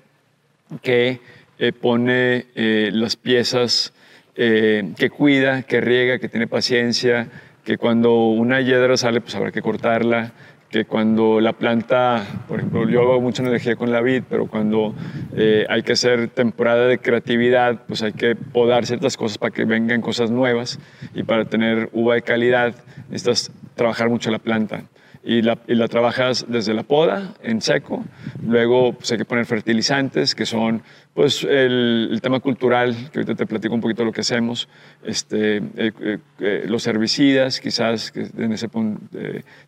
que 0.83 1.21
eh, 1.59 1.73
pone 1.73 2.47
eh, 2.55 2.91
las 2.93 3.17
piezas 3.17 3.93
eh, 4.41 4.93
que 4.97 5.11
cuida, 5.11 5.65
que 5.65 5.81
riega, 5.81 6.21
que 6.21 6.29
tiene 6.29 6.47
paciencia, 6.47 7.29
que 7.65 7.77
cuando 7.77 8.29
una 8.29 8.61
hiedra 8.61 8.97
sale, 8.97 9.21
pues 9.21 9.35
habrá 9.35 9.51
que 9.51 9.61
cortarla, 9.61 10.33
que 10.71 10.85
cuando 10.85 11.41
la 11.41 11.55
planta, 11.55 12.25
por 12.47 12.61
ejemplo, 12.61 12.89
yo 12.89 13.03
hago 13.03 13.21
mucha 13.21 13.43
energía 13.43 13.75
con 13.75 13.91
la 13.91 14.01
vid, 14.01 14.23
pero 14.31 14.47
cuando 14.47 14.95
eh, 15.37 15.67
hay 15.69 15.83
que 15.83 15.93
hacer 15.93 16.29
temporada 16.29 16.87
de 16.87 16.99
creatividad, 16.99 17.83
pues 17.89 18.03
hay 18.03 18.13
que 18.13 18.37
podar 18.37 18.87
ciertas 18.87 19.17
cosas 19.17 19.39
para 19.39 19.53
que 19.53 19.65
vengan 19.65 20.01
cosas 20.01 20.31
nuevas 20.31 20.79
y 21.15 21.25
para 21.25 21.47
tener 21.47 21.89
uva 21.93 22.15
de 22.15 22.23
calidad 22.23 22.77
necesitas 23.11 23.51
trabajar 23.75 24.09
mucho 24.09 24.31
la 24.31 24.39
planta 24.39 24.85
y 25.29 25.43
la, 25.43 25.89
trabajas 25.89 26.47
desde 26.49 26.73
la 26.73 26.85
poda 26.85 27.35
en 27.43 27.61
seco, 27.61 28.03
luego 28.43 28.95
pues, 28.95 29.13
hay 29.13 29.19
que 29.19 29.27
poner 29.27 29.45
fertilizantes, 29.45 30.35
que 30.35 30.47
son 30.47 30.83
pues, 31.13 31.45
el, 31.45 32.19
tema 32.23 32.41
cultural, 32.41 32.97
que 33.13 33.19
ahorita 33.19 33.35
te 33.35 33.45
platico 33.45 33.75
un 33.75 33.83
poquito 33.83 34.07
lo 34.07 34.13
que 34.13 34.23
hacemos, 34.23 34.71
este, 35.05 35.59
eh, 35.59 35.63
eh, 35.77 36.19
eh, 36.41 36.65
los 36.67 36.87
herbicidas, 36.87 37.61
quizás, 37.61 38.11
que 38.11 38.27
en 38.39 38.53
ese 38.53 38.71
punto 38.71 39.03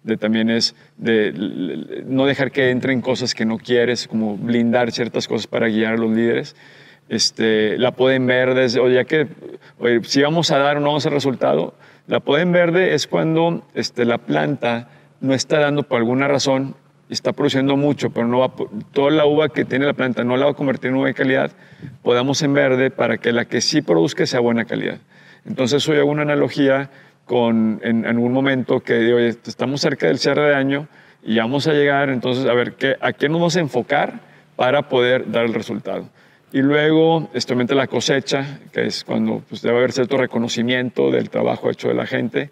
de, 0.02 0.16
también 0.16 0.48
es 0.48 0.74
de 0.96 2.04
no 2.06 2.24
dejar 2.24 2.52
que 2.52 2.70
entren 2.70 3.02
cosas 3.02 3.34
que 3.34 3.44
no 3.44 3.58
quieres, 3.58 4.08
como 4.08 4.38
blindar 4.38 4.92
ciertas 4.92 5.28
cosas 5.28 5.46
para 5.46 5.68
guiar 5.68 5.92
a 5.92 5.98
los 5.98 6.10
líderes. 6.10 6.56
Este, 7.10 7.76
la 7.76 7.90
poda 7.90 8.14
en 8.14 8.26
verde, 8.26 8.80
o 8.80 8.88
ya 8.88 9.04
que 9.04 9.28
si 10.04 10.22
vamos 10.22 10.50
a 10.52 10.58
dar 10.58 10.78
o 10.78 10.80
no 10.80 10.86
vamos 10.86 11.04
a 11.04 11.10
resultado, 11.10 11.74
la 12.06 12.20
poda 12.20 12.40
en 12.40 12.52
verde 12.52 12.94
es 12.94 13.06
cuando 13.06 13.62
este, 13.74 14.06
la 14.06 14.16
planta 14.16 14.88
no 15.20 15.34
está 15.34 15.58
dando 15.58 15.82
por 15.82 15.98
alguna 15.98 16.28
razón, 16.28 16.74
está 17.08 17.32
produciendo 17.32 17.76
mucho, 17.76 18.10
pero 18.10 18.26
no 18.26 18.38
va, 18.38 18.52
toda 18.92 19.10
la 19.10 19.26
uva 19.26 19.48
que 19.48 19.64
tiene 19.64 19.86
la 19.86 19.94
planta 19.94 20.24
no 20.24 20.36
la 20.36 20.46
va 20.46 20.52
a 20.52 20.54
convertir 20.54 20.90
en 20.90 20.96
uva 20.96 21.08
de 21.08 21.14
calidad, 21.14 21.50
podamos 22.02 22.42
en 22.42 22.54
verde 22.54 22.90
para 22.90 23.18
que 23.18 23.32
la 23.32 23.44
que 23.46 23.60
sí 23.60 23.82
produzca 23.82 24.26
sea 24.26 24.40
buena 24.40 24.64
calidad. 24.64 24.98
Entonces 25.44 25.86
hoy 25.88 25.98
hago 25.98 26.10
una 26.10 26.22
analogía 26.22 26.90
con 27.24 27.80
en, 27.82 28.04
en 28.04 28.18
un 28.18 28.32
momento 28.32 28.80
que 28.80 28.98
digo, 28.98 29.18
estamos 29.18 29.80
cerca 29.80 30.06
del 30.06 30.18
cierre 30.18 30.48
de 30.48 30.54
año 30.54 30.88
y 31.22 31.38
vamos 31.38 31.66
a 31.66 31.72
llegar, 31.72 32.10
entonces 32.10 32.46
a 32.46 32.54
ver, 32.54 32.74
¿qué, 32.74 32.96
¿a 33.00 33.12
qué 33.12 33.28
nos 33.28 33.38
vamos 33.38 33.56
a 33.56 33.60
enfocar 33.60 34.20
para 34.56 34.88
poder 34.88 35.30
dar 35.30 35.44
el 35.44 35.54
resultado? 35.54 36.08
Y 36.52 36.62
luego, 36.62 37.30
obviamente, 37.32 37.76
la 37.76 37.86
cosecha, 37.86 38.58
que 38.72 38.84
es 38.86 39.04
cuando 39.04 39.42
pues, 39.48 39.62
debe 39.62 39.78
haber 39.78 39.92
cierto 39.92 40.16
reconocimiento 40.16 41.10
del 41.12 41.30
trabajo 41.30 41.70
hecho 41.70 41.88
de 41.88 41.94
la 41.94 42.06
gente. 42.06 42.50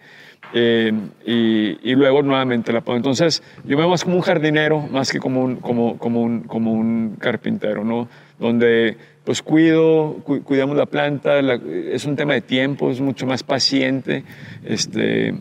Eh, 0.55 0.93
y, 1.27 1.91
y, 1.91 1.95
luego 1.95 2.23
nuevamente 2.23 2.73
la 2.73 2.81
pongo. 2.81 2.97
Entonces, 2.97 3.43
yo 3.65 3.77
me 3.77 3.83
veo 3.83 3.91
más 3.91 4.05
como 4.05 4.17
un 4.17 4.23
jardinero, 4.23 4.81
más 4.81 5.13
que 5.13 5.19
como 5.19 5.45
un, 5.45 5.57
como, 5.57 5.99
como 5.99 6.23
un, 6.23 6.41
como 6.45 6.73
un 6.73 7.17
carpintero, 7.19 7.85
¿no? 7.85 8.09
Donde 8.39 8.97
pues 9.25 9.43
cuido, 9.43 10.21
cu 10.25 10.43
cuidamos 10.43 10.75
la 10.75 10.87
planta, 10.87 11.43
la, 11.43 11.61
es 11.93 12.07
un 12.07 12.17
tema 12.17 12.33
de 12.33 12.41
tiempo, 12.41 12.91
es 12.91 12.99
mucho 12.99 13.27
más 13.27 13.43
paciente, 13.43 14.25
este, 14.65 15.35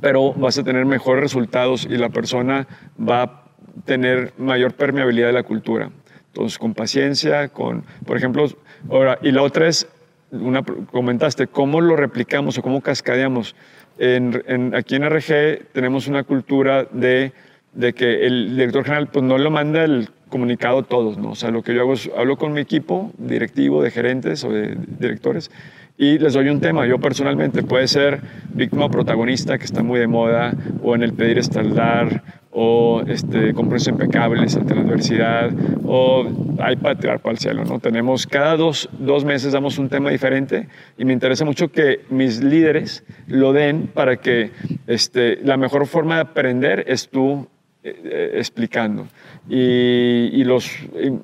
pero 0.00 0.34
vas 0.34 0.56
a 0.56 0.62
tener 0.62 0.84
mejores 0.86 1.22
resultados 1.22 1.84
y 1.84 1.96
la 1.96 2.10
persona 2.10 2.68
va 2.96 3.22
a 3.22 3.42
tener 3.84 4.34
mayor 4.38 4.74
permeabilidad 4.74 5.26
de 5.26 5.32
la 5.32 5.42
cultura. 5.42 5.90
Entonces, 6.28 6.58
con 6.58 6.74
paciencia, 6.74 7.48
con, 7.48 7.82
por 8.06 8.16
ejemplo, 8.16 8.46
ahora, 8.88 9.18
y 9.20 9.32
la 9.32 9.42
otra 9.42 9.66
es, 9.66 9.88
una, 10.30 10.62
comentaste, 10.62 11.46
¿cómo 11.46 11.80
lo 11.80 11.96
replicamos 11.96 12.58
o 12.58 12.62
cómo 12.62 12.80
cascadeamos? 12.80 13.54
En, 13.98 14.42
en, 14.46 14.74
aquí 14.74 14.96
en 14.96 15.08
RG 15.08 15.72
tenemos 15.72 16.06
una 16.06 16.22
cultura 16.22 16.84
de, 16.84 17.32
de, 17.72 17.92
que 17.92 18.26
el 18.26 18.50
director 18.50 18.84
general 18.84 19.08
pues, 19.08 19.24
no 19.24 19.38
lo 19.38 19.50
manda 19.50 19.84
el 19.84 20.10
comunicado 20.28 20.80
a 20.80 20.82
todos, 20.82 21.18
¿no? 21.18 21.30
O 21.30 21.34
sea, 21.34 21.50
lo 21.50 21.62
que 21.62 21.74
yo 21.74 21.80
hago 21.80 21.94
es, 21.94 22.10
hablo 22.16 22.36
con 22.36 22.52
mi 22.52 22.60
equipo 22.60 23.12
directivo 23.18 23.82
de 23.82 23.90
gerentes 23.90 24.44
o 24.44 24.50
de 24.50 24.76
directores 24.98 25.50
y 25.98 26.18
les 26.18 26.32
doy 26.32 26.48
un 26.48 26.60
tema. 26.60 26.86
Yo 26.86 26.98
personalmente 26.98 27.62
puede 27.64 27.88
ser 27.88 28.20
víctima 28.54 28.88
protagonista, 28.88 29.58
que 29.58 29.64
está 29.64 29.82
muy 29.82 29.98
de 29.98 30.06
moda, 30.06 30.54
o 30.82 30.94
en 30.94 31.02
el 31.02 31.12
pedir 31.12 31.38
estaldar, 31.38 32.22
o 32.60 33.02
este, 33.06 33.54
impecables 33.86 34.56
ante 34.56 34.74
la 34.74 34.80
adversidad, 34.80 35.50
o 35.86 36.26
hay 36.58 36.74
para 36.74 36.98
tirar 36.98 37.20
para 37.20 37.34
el 37.34 37.38
cielo, 37.38 37.64
¿no? 37.64 37.78
Tenemos, 37.78 38.26
cada 38.26 38.56
dos, 38.56 38.88
dos 38.98 39.24
meses 39.24 39.52
damos 39.52 39.78
un 39.78 39.88
tema 39.88 40.10
diferente 40.10 40.66
y 40.98 41.04
me 41.04 41.12
interesa 41.12 41.44
mucho 41.44 41.68
que 41.70 42.00
mis 42.10 42.42
líderes 42.42 43.04
lo 43.28 43.52
den 43.52 43.86
para 43.86 44.16
que 44.16 44.50
este, 44.88 45.36
la 45.44 45.56
mejor 45.56 45.86
forma 45.86 46.16
de 46.16 46.22
aprender 46.22 46.84
es 46.88 47.08
tú 47.08 47.46
eh, 48.04 48.30
explicando. 48.34 49.06
Y, 49.48 50.44
los 50.44 50.70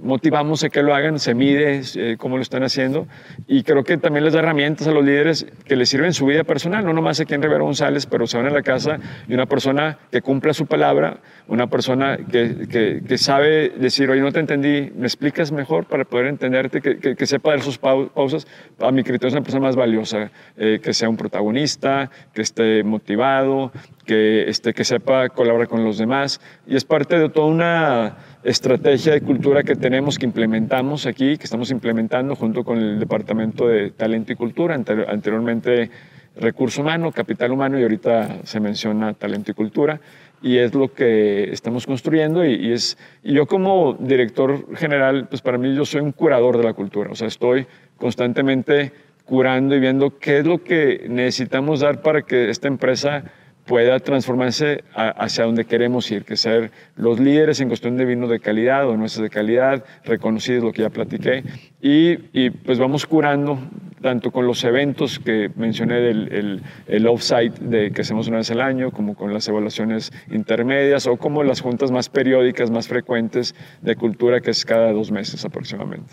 motivamos 0.03 0.65
a 0.65 0.69
que 0.69 0.83
lo 0.83 0.95
hagan, 0.95 1.19
se 1.19 1.35
mide 1.35 1.81
eh, 1.95 2.17
cómo 2.19 2.37
lo 2.37 2.43
están 2.43 2.63
haciendo. 2.63 3.07
Y 3.47 3.63
creo 3.63 3.85
que 3.85 3.97
también 3.97 4.25
les 4.25 4.35
da 4.35 4.41
herramientas 4.41 4.87
a 4.87 4.93
los 4.93 5.05
líderes 5.05 5.47
que 5.65 5.77
les 5.77 5.89
sirven 5.89 6.07
en 6.07 6.15
su 6.15 6.27
vida 6.27 6.45
personal, 6.45 6.85
no 6.85 6.93
nomás 6.93 7.21
aquí 7.21 7.35
en 7.35 7.43
Rivera 7.43 7.63
González, 7.63 8.07
pero 8.07 8.27
se 8.27 8.37
van 8.37 8.47
a 8.47 8.51
la 8.51 8.63
casa 8.63 8.99
y 9.29 9.35
una 9.35 9.47
persona 9.47 9.99
que 10.11 10.21
cumpla 10.21 10.53
su 10.53 10.67
palabra, 10.67 11.21
una 11.49 11.69
persona 11.69 12.19
que, 12.31 13.01
que, 13.07 13.19
sabe 13.19 13.71
decir, 13.71 14.11
oye, 14.11 14.21
no 14.21 14.33
te 14.33 14.41
entendí, 14.41 14.91
me 14.97 15.07
explicas 15.07 15.53
mejor 15.53 15.87
para 15.87 16.05
poder 16.05 16.27
entenderte, 16.27 16.81
que, 16.81 16.99
que, 16.99 17.17
que 17.17 17.27
sepa 17.27 17.51
dar 17.51 17.63
sus 17.63 17.79
pausas, 17.79 18.47
a 18.79 18.91
mi 18.91 19.03
criterio 19.03 19.29
es 19.29 19.35
una 19.35 19.43
persona 19.43 19.67
más 19.67 19.77
valiosa, 19.77 20.31
eh, 20.57 20.81
que 20.83 20.93
sea 20.93 21.09
un 21.09 21.17
protagonista, 21.17 22.11
que 22.33 22.43
esté 22.43 22.83
motivado, 22.83 23.73
que, 24.05 24.49
este, 24.49 24.73
que 24.73 24.85
sepa 24.85 25.29
colaborar 25.29 25.69
con 25.69 25.85
los 25.85 25.99
demás. 25.99 26.41
Y 26.67 26.77
es 26.77 26.85
parte 26.85 27.19
de 27.19 27.29
toda 27.29 27.47
una 27.47 28.17
estrategia 28.43 29.13
de 29.13 29.21
cultura 29.21 29.63
que 29.63 29.75
tenemos, 29.75 30.19
que 30.19 30.27
implementamos 30.27 31.07
aquí, 31.07 31.37
que 31.37 31.45
estamos 31.45 31.71
implementando 31.71 32.37
junto 32.37 32.65
con 32.65 32.79
el 32.79 33.01
Departamento 33.01 33.67
de 33.67 33.91
Talento 33.91 34.33
y 34.33 34.37
Cultura, 34.37 34.75
anteriormente 34.75 35.91
Recurso 36.37 36.83
Humano, 36.83 37.13
Capital 37.13 37.53
Humano 37.53 37.79
y 37.79 37.83
ahorita 37.83 38.45
se 38.45 38.61
menciona 38.61 39.15
Talento 39.15 39.53
y 39.53 39.55
Cultura. 39.55 40.01
Y 40.43 40.59
es 40.59 40.75
lo 40.75 40.93
que 40.93 41.51
estamos 41.53 41.87
construyendo 41.87 42.45
y, 42.45 42.55
y, 42.55 42.73
es, 42.73 42.99
y 43.23 43.33
yo 43.33 43.47
como 43.47 43.95
director 43.95 44.77
general, 44.77 45.27
pues 45.29 45.41
para 45.41 45.57
mí 45.57 45.75
yo 45.75 45.87
soy 45.87 46.03
un 46.03 46.13
curador 46.13 46.59
de 46.59 46.65
la 46.65 46.75
cultura, 46.75 47.11
o 47.11 47.15
sea, 47.15 47.29
estoy 47.29 47.67
constantemente 47.97 48.93
curando 49.25 49.75
y 49.75 49.81
viendo 49.81 50.19
qué 50.19 50.39
es 50.39 50.47
lo 50.47 50.63
que 50.63 51.07
necesitamos 51.09 51.81
dar 51.81 52.03
para 52.03 52.23
que 52.23 52.51
esta 52.51 52.69
empresa 52.69 53.25
pueda 53.65 53.99
transformarse 54.01 54.85
hacia 54.95 55.45
donde 55.45 55.65
queremos 55.65 56.11
ir, 56.11 56.25
que 56.25 56.37
ser 56.37 56.71
los 56.97 57.19
líderes 57.19 57.61
en 57.61 57.69
cuestión 57.69 57.97
de 57.97 58.05
vino 58.05 58.29
de 58.29 58.41
calidad 58.41 58.89
o 58.89 58.97
nuestros 58.97 59.23
de 59.23 59.31
calidad, 59.31 59.85
reconocidos, 60.05 60.65
lo 60.65 60.73
que 60.73 60.83
ya 60.83 60.91
platiqué, 60.91 61.45
y, 61.81 62.19
y, 62.33 62.51
pues 62.51 62.79
vamos 62.79 63.07
curando 63.07 63.59
tanto 64.05 64.33
con 64.33 64.47
los 64.47 64.63
eventos 64.65 65.19
que 65.19 65.51
mencioné 65.57 65.95
del 65.95 66.31
el, 66.31 66.63
el 66.89 67.07
off-site 67.07 67.59
de, 67.59 67.91
que 67.91 68.03
hacemos 68.03 68.29
una 68.29 68.37
vez 68.37 68.51
al 68.51 68.61
año, 68.61 68.91
como 68.91 69.15
con 69.15 69.33
las 69.33 69.49
evaluaciones 69.49 70.13
intermedias 70.31 71.07
o 71.07 71.17
como 71.17 71.43
las 71.43 71.63
juntas 71.63 71.91
más 71.91 72.11
periódicas, 72.11 72.71
más 72.71 72.87
frecuentes 72.87 73.55
de 73.81 73.97
cultura, 73.97 74.43
que 74.43 74.51
es 74.51 74.67
cada 74.67 74.93
dos 74.93 75.11
meses 75.11 75.43
aproximadamente. 75.47 76.13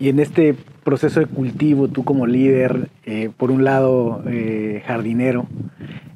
Y 0.00 0.08
en 0.08 0.18
este 0.18 0.56
proceso 0.82 1.20
de 1.20 1.26
cultivo, 1.26 1.86
tú 1.86 2.02
como 2.02 2.26
líder, 2.26 2.88
eh, 3.06 3.30
por 3.36 3.52
un 3.52 3.62
lado 3.62 4.20
eh, 4.26 4.82
jardinero, 4.84 5.46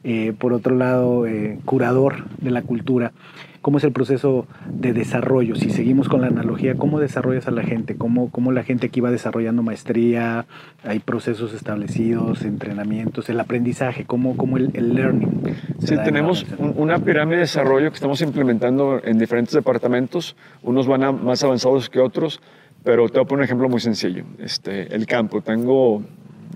eh, 0.03 0.33
por 0.37 0.53
otro 0.53 0.75
lado 0.75 1.25
curador 1.65 2.25
de 2.39 2.51
la 2.51 2.63
cultura. 2.63 3.13
¿Cómo 3.63 3.79
es 3.79 3.85
el 3.85 3.93
proceso 3.93 4.47
de 4.69 4.93
desarrollo? 4.93 5.55
Si 5.55 5.71
seguimos 5.71 6.09
con 6.09 6.21
la 6.21 6.27
analogía, 6.27 6.75
¿cómo 6.75 6.99
desarrollas 6.99 7.47
a 7.47 7.53
la 7.53 7.63
gente? 7.63 7.97
¿Cómo, 7.97 8.29
cómo 8.31 8.51
la 8.51 8.65
gente 8.65 8.89
aquí 8.89 9.01
va 9.01 9.13
desarrollando 9.13 9.63
maestría? 9.63 10.47
¿Hay 10.83 10.99
procesos 10.99 11.55
establecidos, 11.55 12.43
entrenamientos, 12.43 13.29
el 13.29 13.39
aprendizaje? 13.39 14.05
¿Cómo, 14.05 14.37
cómo 14.37 14.57
el, 14.57 14.73
el 14.75 14.95
learning? 14.95 15.55
Sí, 15.79 15.95
tenemos 16.05 16.45
un, 16.59 16.75
una 16.77 16.99
pirámide 16.99 17.37
de 17.37 17.43
desarrollo 17.43 17.89
que 17.91 17.95
estamos 17.95 18.21
implementando 18.21 19.01
en 19.05 19.17
diferentes 19.17 19.55
departamentos. 19.55 20.35
Unos 20.63 20.89
van 20.89 21.05
a 21.05 21.13
más 21.13 21.45
avanzados 21.45 21.89
que 21.89 22.01
otros, 22.01 22.41
pero 22.83 23.09
te 23.09 23.21
voy 23.21 23.25
a 23.25 23.29
poner 23.29 23.43
un 23.43 23.45
ejemplo 23.45 23.69
muy 23.69 23.81
sencillo. 23.81 24.25
Este, 24.41 24.93
el 24.93 25.07
campo. 25.07 25.41
Tengo 25.41 26.03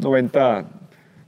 90 0.02 0.64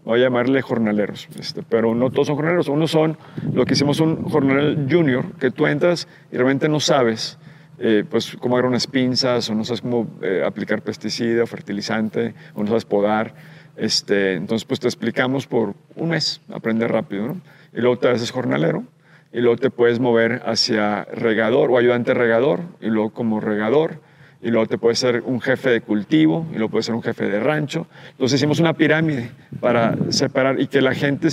voy 0.09 0.21
a 0.21 0.25
llamarle 0.25 0.62
jornaleros, 0.62 1.29
este, 1.38 1.62
pero 1.62 1.94
no 1.94 2.09
todos 2.09 2.29
son 2.29 2.37
jornaleros, 2.37 2.68
unos 2.68 2.90
son 2.90 3.18
lo 3.53 3.66
que 3.66 3.75
hicimos 3.75 4.01
un 4.01 4.23
jornal 4.23 4.88
junior, 4.90 5.35
que 5.38 5.51
tú 5.51 5.66
entras 5.66 6.09
y 6.33 6.37
realmente 6.37 6.66
no 6.66 6.81
sabes 6.81 7.38
eh, 7.79 8.05
pues 8.09 8.35
cómo 8.40 8.57
agarrar 8.57 8.71
unas 8.71 8.87
pinzas, 8.87 9.51
o 9.51 9.55
no 9.55 9.64
sabes 9.64 9.83
cómo 9.83 10.09
eh, 10.23 10.42
aplicar 10.47 10.81
pesticida, 10.81 11.47
fertilizante, 11.47 12.35
o 12.55 12.62
no 12.62 12.68
sabes 12.68 12.87
podar, 12.87 13.35
este, 13.77 14.33
entonces 14.33 14.64
pues 14.64 14.81
te 14.81 14.87
explicamos 14.87 15.47
por 15.47 15.75
un 15.94 16.09
mes, 16.09 16.40
aprender 16.51 16.90
rápido, 16.90 17.27
¿no? 17.27 17.40
Y 17.75 17.83
luego 17.83 17.99
te 17.99 18.09
haces 18.09 18.31
jornalero, 18.31 18.85
y 19.31 19.40
luego 19.42 19.59
te 19.59 19.68
puedes 19.68 20.01
mover 20.01 20.40
hacia 20.47 21.05
regador 21.05 21.71
o 21.71 21.77
ayudante 21.77 22.14
regador, 22.14 22.61
y 22.81 22.87
luego 22.87 23.11
como 23.11 23.40
regador, 23.40 24.01
y 24.40 24.51
luego 24.51 24.66
te 24.66 24.79
puede 24.79 24.94
ser 24.94 25.22
un 25.24 25.40
jefe 25.40 25.70
de 25.70 25.81
cultivo 25.81 26.46
y 26.51 26.55
luego 26.55 26.70
puede 26.70 26.85
ser 26.85 26.94
un 26.94 27.03
jefe 27.03 27.27
de 27.27 27.40
rancho. 27.40 27.87
Entonces 28.11 28.38
hicimos 28.38 28.61
una 28.61 28.74
pirámide 28.74 29.31
para 29.61 29.96
separar 30.11 30.61
y 30.61 30.68
que 30.68 30.81
la 30.81 30.94
gente, 30.94 31.29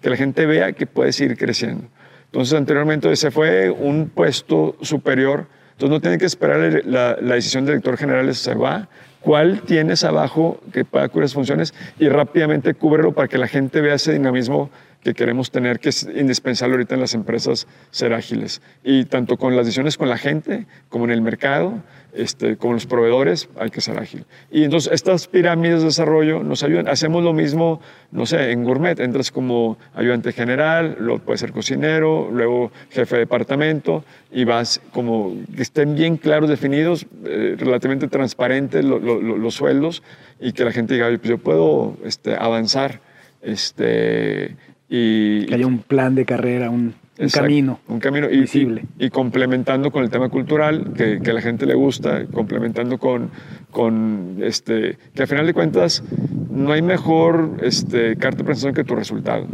que 0.00 0.10
la 0.10 0.16
gente 0.16 0.46
vea 0.46 0.72
que 0.72 0.86
puede 0.86 1.12
seguir 1.12 1.36
creciendo. 1.36 1.84
Entonces 2.26 2.54
anteriormente 2.54 3.10
ese 3.12 3.30
fue 3.30 3.70
un 3.70 4.08
puesto 4.08 4.76
superior, 4.80 5.46
entonces 5.72 5.90
no 5.90 6.00
tiene 6.00 6.18
que 6.18 6.26
esperar 6.26 6.82
la, 6.84 7.16
la 7.20 7.34
decisión 7.34 7.64
del 7.64 7.74
director 7.74 7.96
general, 7.96 8.34
se 8.34 8.54
va, 8.54 8.88
cuál 9.20 9.62
tienes 9.62 10.02
abajo 10.04 10.60
que 10.72 10.84
pueda 10.84 11.08
cubrir 11.08 11.24
las 11.24 11.34
funciones 11.34 11.74
y 11.98 12.08
rápidamente 12.08 12.74
cúbrelo 12.74 13.12
para 13.12 13.28
que 13.28 13.38
la 13.38 13.46
gente 13.46 13.80
vea 13.80 13.94
ese 13.94 14.12
dinamismo 14.12 14.70
que 15.02 15.14
queremos 15.14 15.50
tener, 15.50 15.80
que 15.80 15.88
es 15.88 16.08
indispensable 16.14 16.74
ahorita 16.74 16.94
en 16.94 17.00
las 17.00 17.14
empresas 17.14 17.66
ser 17.90 18.14
ágiles. 18.14 18.62
Y 18.84 19.04
tanto 19.06 19.36
con 19.36 19.56
las 19.56 19.66
decisiones 19.66 19.96
con 19.96 20.08
la 20.08 20.16
gente 20.16 20.66
como 20.88 21.04
en 21.04 21.10
el 21.10 21.22
mercado, 21.22 21.82
este, 22.12 22.56
con 22.56 22.74
los 22.74 22.86
proveedores, 22.86 23.48
hay 23.58 23.70
que 23.70 23.80
ser 23.80 23.98
ágil. 23.98 24.26
Y 24.50 24.64
entonces 24.64 24.92
estas 24.92 25.26
pirámides 25.26 25.80
de 25.80 25.86
desarrollo 25.86 26.42
nos 26.42 26.62
ayudan. 26.62 26.86
Hacemos 26.86 27.24
lo 27.24 27.32
mismo, 27.32 27.80
no 28.10 28.26
sé, 28.26 28.52
en 28.52 28.64
Gourmet, 28.64 29.00
entras 29.00 29.30
como 29.32 29.78
ayudante 29.94 30.32
general, 30.32 30.96
luego 31.00 31.20
puedes 31.20 31.40
ser 31.40 31.52
cocinero, 31.52 32.28
luego 32.30 32.70
jefe 32.90 33.16
de 33.16 33.20
departamento 33.20 34.04
y 34.30 34.44
vas 34.44 34.80
como 34.92 35.34
que 35.56 35.62
estén 35.62 35.94
bien 35.96 36.16
claros, 36.16 36.48
definidos, 36.48 37.06
eh, 37.24 37.56
relativamente 37.58 38.08
transparentes 38.08 38.84
lo, 38.84 38.98
lo, 38.98 39.20
lo, 39.20 39.36
los 39.36 39.54
sueldos 39.54 40.02
y 40.38 40.52
que 40.52 40.64
la 40.64 40.72
gente 40.72 40.94
diga, 40.94 41.08
pues 41.08 41.22
yo 41.22 41.38
puedo 41.38 41.96
este, 42.04 42.36
avanzar. 42.36 43.00
Este, 43.40 44.54
y, 44.94 45.46
que 45.46 45.54
haya 45.54 45.66
un 45.66 45.78
plan 45.78 46.14
de 46.14 46.26
carrera, 46.26 46.68
un, 46.68 46.92
un 47.18 47.28
camino. 47.30 47.80
Un 47.88 47.98
camino 47.98 48.28
y, 48.30 48.40
visible. 48.40 48.84
Y, 48.98 49.06
y, 49.06 49.10
complementando 49.10 49.90
con 49.90 50.04
el 50.04 50.10
tema 50.10 50.28
cultural, 50.28 50.92
que, 50.94 51.20
que, 51.22 51.30
a 51.30 51.32
la 51.32 51.40
gente 51.40 51.64
le 51.64 51.72
gusta, 51.72 52.26
complementando 52.26 52.98
con, 52.98 53.30
con 53.70 54.36
este, 54.42 54.98
que 55.14 55.22
al 55.22 55.28
final 55.28 55.46
de 55.46 55.54
cuentas 55.54 56.04
no 56.50 56.72
hay 56.72 56.82
mejor 56.82 57.56
este, 57.62 58.16
carta 58.16 58.38
de 58.38 58.44
presentación 58.44 58.74
que 58.74 58.84
tu 58.84 58.94
resultado. 58.94 59.46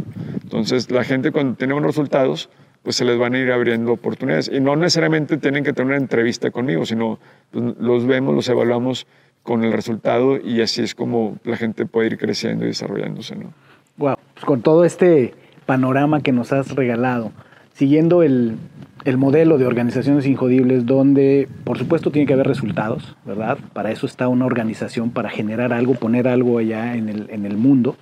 Entonces, 0.43 0.91
la 0.91 1.05
gente 1.05 1.31
cuando 1.31 1.55
tiene 1.55 1.71
buenos 1.71 1.91
resultados, 1.95 2.49
pues 2.83 2.97
se 2.97 3.05
les 3.05 3.17
van 3.17 3.33
a 3.33 3.39
ir 3.39 3.49
abriendo 3.49 3.93
oportunidades. 3.93 4.51
Y 4.53 4.59
no 4.59 4.75
necesariamente 4.75 5.37
tienen 5.37 5.63
que 5.63 5.71
tener 5.71 5.87
una 5.87 6.03
entrevista 6.03 6.51
conmigo, 6.51 6.85
sino 6.85 7.17
pues, 7.51 7.63
los 7.79 8.05
vemos, 8.05 8.35
los 8.35 8.49
evaluamos 8.49 9.07
con 9.43 9.63
el 9.63 9.71
resultado 9.71 10.37
y 10.37 10.59
así 10.59 10.81
es 10.81 10.95
como 10.95 11.37
la 11.45 11.55
gente 11.55 11.85
puede 11.85 12.07
ir 12.07 12.17
creciendo 12.17 12.65
y 12.65 12.67
desarrollándose, 12.67 13.37
¿no? 13.37 13.53
Con 14.49 14.63
todo 14.63 14.83
este 14.83 15.35
panorama 15.67 16.21
que 16.21 16.31
nos 16.31 16.51
has 16.53 16.73
regalado, 16.73 17.31
siguiendo 17.73 18.23
el, 18.23 18.55
el 19.05 19.15
modelo 19.15 19.59
de 19.59 19.67
organizaciones 19.67 20.25
injodibles 20.25 20.87
donde 20.87 21.47
por 21.63 21.77
supuesto 21.77 22.09
tiene 22.09 22.25
que 22.25 22.33
haber 22.33 22.47
resultados, 22.47 23.15
¿verdad? 23.25 23.59
Para 23.73 23.91
eso 23.91 24.07
está 24.07 24.27
una 24.27 24.47
organización, 24.47 25.11
para 25.11 25.29
generar 25.29 25.71
algo, 25.71 25.93
poner 25.93 26.27
algo 26.27 26.57
allá 26.57 26.95
en 26.95 27.09
el, 27.09 27.27
en 27.29 27.45
el 27.45 27.57
mundo, 27.57 27.95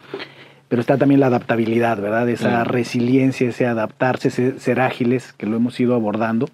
pero 0.70 0.80
está 0.80 0.98
también 0.98 1.20
la 1.20 1.28
adaptabilidad, 1.28 2.00
¿verdad? 2.00 2.30
Esa 2.30 2.64
resiliencia, 2.64 3.50
ese 3.50 3.66
adaptarse, 3.66 4.30
ese 4.30 4.58
ser 4.58 4.80
ágiles, 4.80 5.34
que 5.34 5.48
lo 5.48 5.58
hemos 5.58 5.78
ido 5.82 5.96
abordando. 5.96 6.48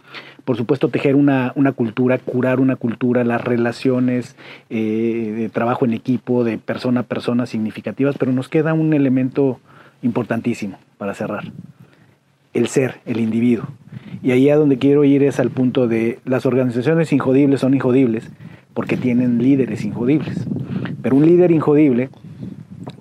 Por 0.43 0.57
supuesto, 0.57 0.89
tejer 0.89 1.15
una, 1.15 1.53
una 1.55 1.71
cultura, 1.71 2.17
curar 2.17 2.59
una 2.59 2.77
cultura, 2.77 3.23
las 3.23 3.43
relaciones 3.43 4.35
eh, 4.71 5.35
de 5.37 5.49
trabajo 5.49 5.85
en 5.85 5.93
equipo, 5.93 6.43
de 6.43 6.57
persona 6.57 7.01
a 7.01 7.03
persona 7.03 7.45
significativas, 7.45 8.17
pero 8.17 8.31
nos 8.31 8.49
queda 8.49 8.73
un 8.73 8.95
elemento 8.95 9.59
importantísimo 10.03 10.77
para 10.97 11.13
cerrar 11.13 11.51
el 12.53 12.67
ser, 12.67 13.01
el 13.05 13.19
individuo. 13.19 13.67
Y 14.21 14.31
ahí 14.31 14.49
a 14.49 14.55
donde 14.55 14.77
quiero 14.77 15.03
ir 15.03 15.23
es 15.23 15.39
al 15.39 15.49
punto 15.49 15.87
de 15.87 16.19
las 16.23 16.45
organizaciones 16.45 17.11
injodibles 17.11 17.61
son 17.61 17.73
injodibles 17.73 18.29
porque 18.73 18.95
tienen 18.95 19.39
líderes 19.39 19.83
injodibles. 19.83 20.45
Pero 21.01 21.15
un 21.15 21.25
líder 21.25 21.51
injodible 21.51 22.09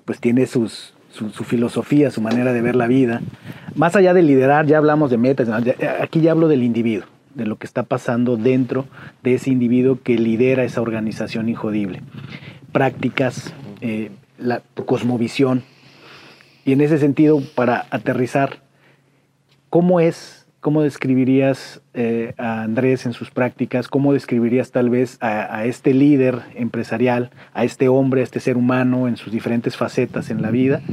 pues 0.05 0.19
tiene 0.19 0.47
sus, 0.47 0.93
su, 1.09 1.29
filosofía, 1.43 2.11
su 2.11 2.21
manera 2.21 2.51
de 2.51 2.61
ver 2.61 2.75
la 2.75 2.87
vida. 2.87 3.21
Más 3.75 3.95
allá 3.95 4.13
de 4.13 4.21
liderar, 4.21 4.65
ya 4.65 4.77
hablamos 4.77 5.09
de 5.11 5.17
metas, 5.17 5.47
aquí 6.01 6.21
ya 6.21 6.31
hablo 6.31 6.47
del 6.47 6.63
individuo, 6.63 7.07
de 7.35 7.45
lo 7.45 7.55
que 7.57 7.65
está 7.65 7.83
pasando 7.83 8.35
dentro 8.37 8.85
de 9.23 9.35
ese 9.35 9.49
individuo 9.49 9.99
que 10.03 10.17
lidera 10.17 10.63
esa 10.63 10.81
organización 10.81 11.47
injodible. 11.47 12.01
Prácticas, 12.71 13.53
eh, 13.81 14.11
la 14.37 14.61
cosmovisión. 14.85 15.63
Y 16.65 16.73
en 16.73 16.81
ese 16.81 16.97
sentido, 16.97 17.41
para 17.55 17.85
aterrizar, 17.89 18.63
¿Cómo 19.73 19.99
es, 19.99 20.45
cómo 20.59 20.83
describirías 20.83 21.81
eh, 21.95 22.35
a 22.37 22.61
Andrés 22.61 23.07
en 23.07 23.13
sus 23.13 23.31
prácticas? 23.31 23.87
¿Cómo 23.87 24.13
describirías 24.13 24.69
tal 24.69 24.91
vez 24.91 25.17
a, 25.19 25.65
este 25.65 25.95
líder 25.95 26.43
empresarial, 26.53 27.31
a 27.55 27.63
este 27.63 27.87
hombre, 27.87 28.21
a 28.21 28.23
este 28.23 28.39
ser 28.39 28.55
humano 28.55 29.07
en 29.07 29.17
sus 29.17 29.33
diferentes 29.33 29.75
facetas 29.75 30.29
en 30.29 30.43
la 30.43 30.51
vida? 30.51 30.83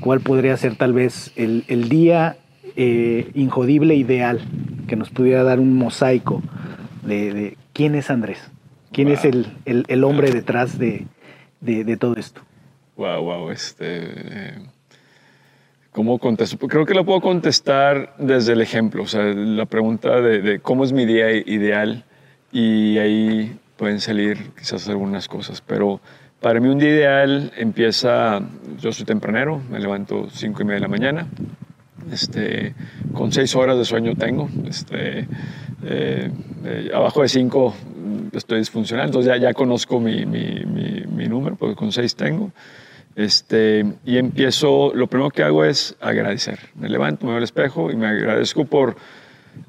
¿Cuál 0.00 0.20
podría 0.20 0.56
ser 0.56 0.76
tal 0.76 0.94
vez 0.94 1.30
el, 1.36 1.90
día 1.90 2.38
eh, 2.74 3.30
injodible 3.34 3.96
ideal 3.96 4.40
que 4.88 4.96
nos 4.96 5.10
pudiera 5.10 5.42
dar 5.42 5.60
un 5.60 5.76
mosaico 5.76 6.42
de, 7.04 7.58
quién 7.74 7.94
es 7.96 8.08
Andrés? 8.08 8.50
¿Quién 8.92 9.08
es 9.08 9.26
el, 9.26 10.04
hombre 10.04 10.30
detrás 10.30 10.78
de, 10.78 11.06
todo 12.00 12.16
esto? 12.16 12.40
Wow, 12.96 13.24
wow, 13.24 13.50
este 13.50 14.71
¿Cómo 15.92 16.18
contesto? 16.18 16.56
Creo 16.68 16.86
que 16.86 16.94
lo 16.94 17.04
puedo 17.04 17.20
contestar 17.20 18.14
desde 18.16 18.54
el 18.54 18.62
ejemplo, 18.62 19.02
o 19.02 19.06
sea, 19.06 19.24
la 19.24 19.66
pregunta 19.66 20.22
de, 20.22 20.58
cómo 20.60 20.84
es 20.84 20.92
mi 20.94 21.04
día 21.04 21.30
ideal 21.32 22.06
y 22.50 22.96
ahí 22.96 23.58
pueden 23.76 24.00
salir 24.00 24.52
quizás 24.58 24.88
algunas 24.88 25.28
cosas, 25.28 25.60
pero 25.60 26.00
para 26.40 26.60
mí 26.60 26.68
un 26.68 26.78
día 26.78 26.88
ideal 26.88 27.52
empieza, 27.58 28.40
yo 28.80 28.90
soy 28.90 29.04
tempranero, 29.04 29.60
me 29.70 29.78
levanto 29.80 30.30
cinco 30.30 30.62
y 30.62 30.64
media 30.64 30.76
de 30.76 30.80
la 30.80 30.88
mañana, 30.88 31.26
este, 32.10 32.74
con 33.12 33.30
seis 33.30 33.54
horas 33.54 33.76
de 33.76 33.84
sueño 33.84 34.14
tengo, 34.14 34.48
este, 34.66 35.28
eh, 35.84 36.30
eh, 36.64 36.90
abajo 36.94 37.20
de 37.20 37.28
cinco 37.28 37.74
estoy 38.32 38.60
disfuncional, 38.60 39.08
entonces 39.08 39.30
ya, 39.30 39.36
ya 39.36 39.52
conozco 39.52 40.00
mi, 40.00 40.24
mi, 40.24 40.64
mi, 40.64 41.04
mi 41.06 41.28
número, 41.28 41.56
porque 41.56 41.76
con 41.76 41.92
seis 41.92 42.16
tengo. 42.16 42.50
Este, 43.14 43.84
y 44.04 44.16
empiezo, 44.16 44.92
lo 44.94 45.06
primero 45.06 45.30
que 45.30 45.42
hago 45.42 45.64
es 45.64 45.96
agradecer. 46.00 46.58
Me 46.74 46.88
levanto, 46.88 47.26
me 47.26 47.32
veo 47.32 47.38
al 47.38 47.44
espejo 47.44 47.90
y 47.90 47.96
me 47.96 48.06
agradezco 48.06 48.64
por, 48.64 48.96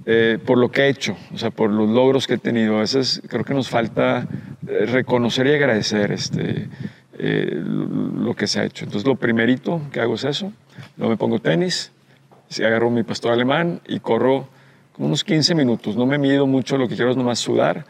eh, 0.05 0.39
por 0.45 0.57
lo 0.57 0.71
que 0.71 0.83
he 0.83 0.89
hecho, 0.89 1.17
o 1.33 1.37
sea, 1.37 1.51
por 1.51 1.69
los 1.69 1.89
logros 1.89 2.25
que 2.25 2.35
he 2.35 2.37
tenido. 2.37 2.77
A 2.77 2.81
veces 2.81 3.21
creo 3.27 3.43
que 3.43 3.53
nos 3.53 3.69
falta 3.69 4.27
eh, 4.67 4.85
reconocer 4.85 5.47
y 5.47 5.53
agradecer 5.53 6.11
este, 6.11 6.69
eh, 7.17 7.61
lo 7.63 8.33
que 8.33 8.47
se 8.47 8.61
ha 8.61 8.63
hecho. 8.63 8.85
Entonces, 8.85 9.07
lo 9.07 9.15
primerito 9.15 9.81
que 9.91 9.99
hago 9.99 10.15
es 10.15 10.23
eso. 10.23 10.53
Luego 10.97 11.11
me 11.11 11.17
pongo 11.17 11.39
tenis, 11.39 11.91
agarro 12.59 12.89
mi 12.89 13.03
pastor 13.03 13.33
alemán 13.33 13.81
y 13.87 13.99
corro 13.99 14.47
como 14.93 15.07
unos 15.07 15.23
15 15.23 15.53
minutos. 15.55 15.97
No 15.97 16.05
me 16.05 16.17
mido 16.17 16.47
mucho, 16.47 16.77
lo 16.77 16.87
que 16.87 16.95
quiero 16.95 17.11
es 17.11 17.17
nomás 17.17 17.39
sudar 17.39 17.85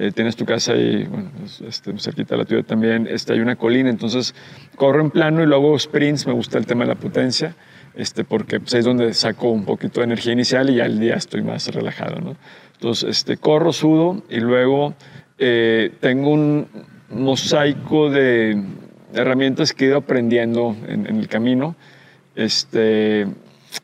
eh, 0.00 0.12
tienes 0.12 0.36
tu 0.36 0.44
casa 0.44 0.74
ahí, 0.74 1.06
bueno, 1.10 1.28
este, 1.66 1.98
cerquita 1.98 2.36
de 2.36 2.38
la 2.38 2.44
tuya 2.44 2.62
también, 2.62 3.08
este, 3.10 3.32
hay 3.32 3.40
una 3.40 3.56
colina, 3.56 3.90
entonces 3.90 4.32
corro 4.76 5.00
en 5.00 5.10
plano 5.10 5.42
y 5.42 5.46
luego 5.46 5.76
sprints, 5.76 6.24
me 6.24 6.32
gusta 6.32 6.56
el 6.56 6.66
tema 6.66 6.84
de 6.84 6.90
la 6.90 6.94
potencia, 6.94 7.56
este, 7.96 8.22
porque 8.22 8.60
pues, 8.60 8.74
es 8.74 8.84
donde 8.84 9.12
saco 9.12 9.50
un 9.50 9.64
poquito 9.64 9.98
de 9.98 10.04
energía 10.04 10.32
inicial 10.32 10.70
y 10.70 10.76
ya 10.76 10.84
el 10.84 11.00
día 11.00 11.16
estoy 11.16 11.42
más 11.42 11.66
relajado, 11.74 12.20
¿no? 12.20 12.36
Entonces, 12.74 13.10
este, 13.10 13.38
corro, 13.38 13.72
sudo 13.72 14.22
y 14.30 14.38
luego 14.38 14.94
eh, 15.36 15.90
tengo 15.98 16.30
un 16.30 16.68
mosaico 17.10 18.08
de 18.08 18.62
herramientas 19.14 19.72
que 19.72 19.86
he 19.86 19.88
ido 19.88 19.96
aprendiendo 19.96 20.76
en, 20.86 21.06
el 21.06 21.26
camino. 21.26 21.74
Este, 22.36 23.26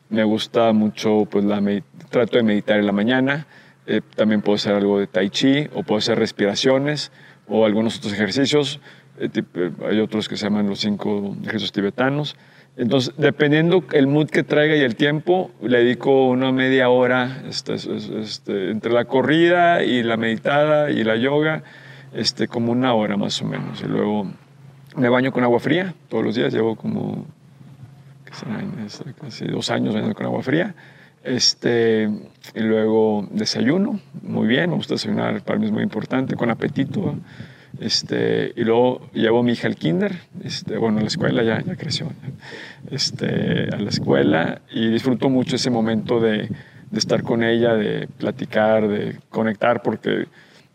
me 0.09 0.23
gusta 0.23 0.71
mucho, 0.71 1.27
pues 1.29 1.43
la 1.43 1.61
trato 2.09 2.37
de 2.37 2.43
meditar 2.43 2.79
en 2.79 2.85
la 2.85 2.93
mañana, 2.93 3.47
eh, 3.87 4.01
también 4.15 4.41
puedo 4.41 4.55
hacer 4.55 4.73
algo 4.73 4.99
de 4.99 5.07
tai 5.07 5.29
chi 5.29 5.67
o 5.73 5.83
puedo 5.83 5.99
hacer 5.99 6.17
respiraciones 6.17 7.11
o 7.47 7.65
algunos 7.65 7.97
otros 7.97 8.13
ejercicios. 8.13 8.79
Eh, 9.19 9.29
eh, 9.33 9.71
hay 9.87 9.99
otros 9.99 10.27
que 10.27 10.37
se 10.37 10.45
llaman 10.45 10.67
los 10.67 10.79
cinco 10.79 11.35
ejercicios 11.41 11.71
tibetanos. 11.71 12.35
Entonces, 12.77 13.13
dependiendo 13.17 13.85
el 13.93 14.07
mood 14.07 14.29
que 14.29 14.43
traiga 14.43 14.75
y 14.75 14.81
el 14.81 14.95
tiempo, 14.95 15.51
le 15.61 15.79
dedico 15.79 16.27
una 16.27 16.51
media 16.51 16.89
hora 16.89 17.43
este, 17.47 17.75
este, 17.75 18.71
entre 18.71 18.91
la 18.91 19.05
corrida 19.05 19.83
y 19.83 20.03
la 20.03 20.17
meditada 20.17 20.91
y 20.91 21.03
la 21.05 21.15
yoga, 21.15 21.63
este, 22.13 22.49
como 22.49 22.73
una 22.73 22.93
hora 22.93 23.15
más 23.15 23.41
o 23.41 23.45
menos. 23.45 23.81
Y 23.81 23.87
luego 23.87 24.27
me 24.97 25.07
baño 25.07 25.31
con 25.31 25.43
agua 25.43 25.59
fría 25.59 25.93
todos 26.09 26.23
los 26.23 26.35
días. 26.35 26.53
Llevo 26.53 26.75
como 26.75 27.25
casi 29.21 29.45
dos 29.45 29.69
años 29.69 29.93
bañando 29.93 30.15
con 30.15 30.25
agua 30.25 30.41
fría. 30.41 30.75
Este, 31.25 32.07
y 32.53 32.59
luego 32.59 33.27
desayuno, 33.31 33.99
muy 34.21 34.47
bien, 34.47 34.69
me 34.69 34.75
gusta 34.75 34.93
desayunar, 34.93 35.41
para 35.41 35.57
mí 35.57 35.65
es 35.65 35.71
muy 35.71 35.81
importante, 35.81 36.35
con 36.35 36.51
apetito. 36.51 37.15
Este, 37.79 38.53
y 38.55 38.63
luego 38.63 39.09
llevo 39.11 39.39
a 39.39 39.43
mi 39.43 39.53
hija 39.53 39.67
al 39.67 39.75
kinder, 39.75 40.13
este, 40.43 40.77
bueno, 40.77 40.99
a 40.99 41.01
la 41.01 41.07
escuela 41.07 41.43
ya, 41.43 41.61
ya 41.61 41.75
creció, 41.75 42.09
este, 42.89 43.67
a 43.73 43.77
la 43.77 43.89
escuela 43.89 44.61
y 44.71 44.89
disfruto 44.89 45.29
mucho 45.29 45.57
ese 45.57 45.69
momento 45.69 46.19
de, 46.21 46.47
de, 46.91 46.99
estar 46.99 47.23
con 47.23 47.43
ella, 47.43 47.73
de 47.73 48.07
platicar, 48.07 48.87
de 48.87 49.17
conectar, 49.29 49.81
porque 49.81 50.27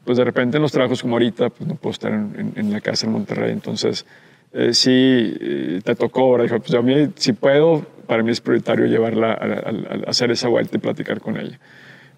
pues 0.04 0.18
de 0.18 0.24
repente 0.24 0.58
en 0.58 0.62
los 0.62 0.72
trabajos 0.72 1.00
como 1.00 1.14
ahorita, 1.14 1.48
pues 1.50 1.68
no 1.68 1.76
puedo 1.76 1.92
estar 1.92 2.12
en, 2.12 2.52
en, 2.56 2.72
la 2.72 2.80
casa 2.80 3.06
en 3.06 3.12
Monterrey, 3.12 3.52
entonces 3.52 4.04
eh, 4.52 4.74
sí, 4.74 4.90
eh, 5.40 5.80
te 5.82 5.94
tocó, 5.94 6.22
ahora 6.22 6.44
pues 6.58 6.74
a 6.74 6.82
mí 6.82 7.10
si 7.14 7.32
puedo, 7.32 7.86
para 8.10 8.24
mí 8.24 8.32
es 8.32 8.40
prioritario 8.40 8.86
llevarla 8.86 9.34
a, 9.34 10.10
hacer 10.10 10.32
esa 10.32 10.48
vuelta 10.48 10.76
y 10.76 10.80
platicar 10.80 11.20
con 11.20 11.36
ella. 11.36 11.60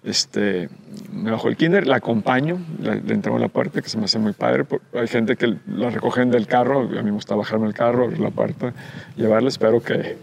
Este, 0.03 0.67
me 1.13 1.29
bajo 1.29 1.49
el 1.49 1.55
kinder, 1.55 1.85
la 1.85 1.97
acompaño, 1.97 2.57
le, 2.81 2.93
entramos 3.13 3.39
la 3.39 3.47
parte 3.47 3.83
que 3.83 3.89
se 3.89 3.99
me 3.99 4.05
hace 4.05 4.17
muy 4.17 4.33
padre. 4.33 4.65
Hay 4.95 5.07
gente 5.07 5.35
que 5.35 5.55
la 5.67 5.91
recogen 5.91 6.31
del 6.31 6.47
carro, 6.47 6.79
a 6.79 6.83
mí 6.87 7.03
me 7.03 7.11
gusta 7.11 7.35
bajarme 7.35 7.67
el 7.67 7.75
carro, 7.75 8.05
abrir 8.05 8.21
la 8.21 8.31
puerta, 8.31 8.73
llevarla. 9.15 9.49
Espero 9.49 9.83
que, 9.83 10.17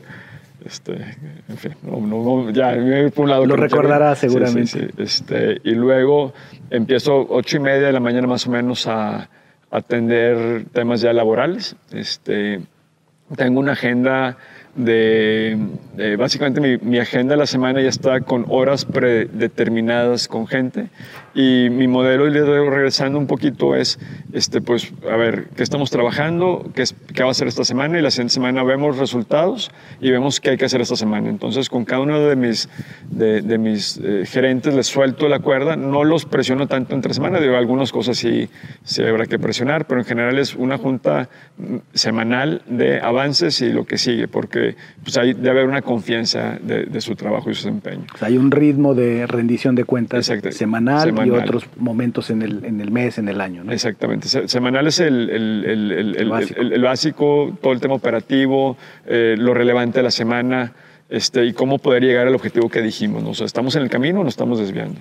este, 0.67 0.95
en 1.49 1.57
fin, 1.57 1.77
no, 1.85 2.01
no, 2.01 2.51
ya, 2.51 2.75
por 3.15 3.27
un 3.27 3.31
lado. 3.31 3.47
Lo 3.47 3.55
recordará 3.55 4.17
seguramente. 4.17 4.67
Sí, 4.67 4.81
sí, 4.81 4.89
este, 4.99 5.61
y 5.63 5.77
luego 5.77 6.35
empiezo 6.69 7.29
ocho 7.31 7.59
y 7.59 7.61
media 7.61 7.87
de 7.87 7.93
la 7.93 8.01
mañana 8.01 8.27
más 8.27 8.45
o 8.49 8.51
menos 8.51 8.89
a 8.89 9.31
atender 9.71 10.65
temas 10.73 11.01
ya 11.01 11.13
laborales. 11.13 11.77
Este, 11.93 12.61
tengo 13.37 13.61
una 13.61 13.73
agenda 13.73 14.37
de, 14.75 15.59
básicamente 16.19 16.79
mi, 16.81 16.99
agenda 16.99 17.35
de 17.35 17.39
la 17.39 17.47
semana 17.47 17.81
ya 17.81 17.89
está 17.89 18.21
con 18.21 18.47
horas 18.49 18.85
predeterminadas 18.85 20.29
con 20.29 20.47
gente 20.47 20.89
y 21.35 21.69
mi 21.71 21.87
modelo, 21.87 22.27
y 22.27 22.31
le 22.31 22.45
regresando 22.45 23.19
un 23.19 23.27
poquito, 23.27 23.77
es, 23.77 23.99
este, 24.33 24.61
pues, 24.61 24.93
a 25.11 25.17
ver, 25.17 25.49
¿qué 25.57 25.63
estamos 25.63 25.91
trabajando? 25.91 26.71
¿Qué, 26.75 26.83
es, 26.83 26.95
¿Qué, 27.15 27.23
va 27.23 27.29
a 27.29 27.33
hacer 27.33 27.49
esta 27.49 27.65
semana? 27.65 27.99
Y 27.99 28.03
la 28.03 28.11
siguiente 28.11 28.35
semana 28.35 28.63
vemos 28.65 28.99
resultados 28.99 29.71
y 30.01 30.11
vemos 30.11 30.41
qué 30.41 30.51
hay 30.51 30.57
que 30.57 30.65
hacer 30.65 30.81
esta 30.81 30.97
semana. 30.97 31.29
Entonces, 31.29 31.69
con 31.69 31.85
cada 31.85 32.03
uno 32.03 32.19
de 32.19 32.37
mis, 32.37 32.69
de, 33.11 33.43
de 33.43 33.59
mis 33.59 34.01
eh, 34.03 34.25
gerentes 34.27 34.75
les 34.75 34.87
suelto 34.87 35.29
la 35.29 35.39
cuerda, 35.39 35.77
no 35.77 36.05
los 36.05 36.25
presiono 36.25 36.67
tanto 36.67 36.95
entre 36.95 37.15
semana, 37.15 37.41
digo, 37.41 37.57
algunas 37.57 37.93
cosas 37.93 38.17
sí, 38.17 38.49
sí 38.83 39.03
habrá 39.03 39.27
que 39.27 39.39
presionar, 39.39 39.87
pero 39.87 40.01
en 40.01 40.07
general 40.07 40.39
es 40.39 40.55
una 40.55 40.79
junta 40.79 41.29
mm, 41.59 41.77
semanal 41.95 42.63
de 42.67 43.01
avances 43.01 43.61
y 43.61 43.71
lo 43.71 43.85
que 43.85 43.99
sigue, 43.99 44.29
porque 44.29 44.77
pues, 45.03 45.17
hay, 45.17 45.35
debe 45.35 45.51
haber 45.51 45.67
una 45.67 45.83
confianza 45.83 46.59
de, 46.61 47.01
su 47.01 47.15
trabajo 47.15 47.51
y 47.51 47.55
su 47.55 47.67
desempeño. 47.67 48.05
hay 48.21 48.37
un 48.37 48.51
ritmo 48.51 48.95
de 48.95 49.27
rendición 49.27 49.75
de 49.75 49.85
cuentas 49.85 50.31
semanal, 50.51 51.15
y 51.25 51.31
otros 51.31 51.67
momentos 51.77 52.31
en 52.31 52.43
el, 52.43 52.65
en 52.65 52.81
el 52.81 52.91
mes, 52.91 53.19
en 53.19 53.29
el 53.29 53.41
año. 53.41 53.65
Exactamente. 53.71 54.29
semanal 54.49 54.87
es 54.87 55.01
el, 55.01 55.31
el, 55.31 56.83
básico. 56.83 57.57
todo 57.63 57.73
el 57.73 57.81
tema 57.81 57.95
operativo, 57.95 58.77
eh, 59.07 59.37
lo 59.39 59.55
relevante 59.55 59.99
de 59.99 60.03
la 60.03 60.11
semana. 60.11 60.73
Este, 61.09 61.45
y 61.45 61.53
cómo 61.53 61.79
poder 61.79 62.05
llegar 62.05 62.29
al 62.29 62.35
objetivo 62.37 62.69
que 62.69 62.81
dijimos. 62.81 63.25
¿no? 63.25 63.31
O 63.31 63.35
sea, 63.35 63.45
¿Estamos 63.45 63.75
en 63.75 63.83
el 63.83 63.91
camino 63.91 64.21
o 64.21 64.25
nos 64.25 64.35
estamos 64.35 64.61
desviando? 64.61 65.01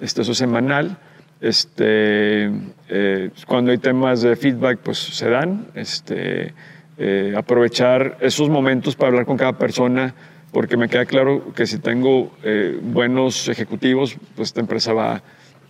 Este, 0.00 0.22
eso 0.22 0.32
es 0.32 0.38
semanal. 0.38 0.98
Este, 1.40 2.50
eh, 2.88 3.30
cuando 3.46 3.70
hay 3.70 3.78
temas 3.78 4.22
de 4.22 4.34
feedback, 4.34 4.78
pues 4.78 4.98
se 4.98 5.28
dan. 5.28 5.66
Este, 5.74 6.52
eh, 6.96 7.34
aprovechar 7.36 8.18
esos 8.20 8.48
momentos 8.48 8.94
para 8.94 9.08
hablar 9.08 9.26
con 9.26 9.36
cada 9.36 9.58
persona, 9.58 10.14
porque 10.52 10.76
me 10.76 10.88
queda 10.88 11.04
claro 11.06 11.52
que 11.52 11.66
si 11.66 11.78
tengo 11.78 12.30
eh, 12.44 12.78
buenos 12.80 13.48
ejecutivos, 13.48 14.16
pues 14.36 14.50
esta 14.50 14.60
empresa 14.60 14.92
va 14.92 15.22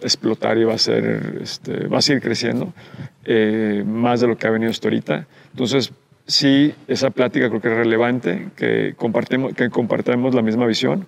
explotar 0.04 0.56
y 0.58 0.64
va 0.64 0.74
a, 0.74 0.78
ser, 0.78 1.40
este, 1.42 1.88
va 1.88 1.98
a 1.98 2.02
seguir 2.02 2.22
creciendo 2.22 2.72
más 3.86 4.20
de 4.20 4.26
lo 4.28 4.36
que 4.36 4.46
ha 4.46 4.50
venido 4.50 4.70
hasta 4.70 4.88
ahorita. 4.88 5.26
Entonces, 5.52 5.92
sí, 6.26 6.74
esa 6.88 7.10
plática 7.10 7.48
creo 7.48 7.60
que 7.60 7.68
es 7.68 7.76
relevante, 7.76 8.48
que 8.56 8.94
compartimos, 8.96 9.54
que 9.54 9.70
compartamos 9.70 10.34
la 10.34 10.42
misma 10.42 10.66
visión. 10.66 11.06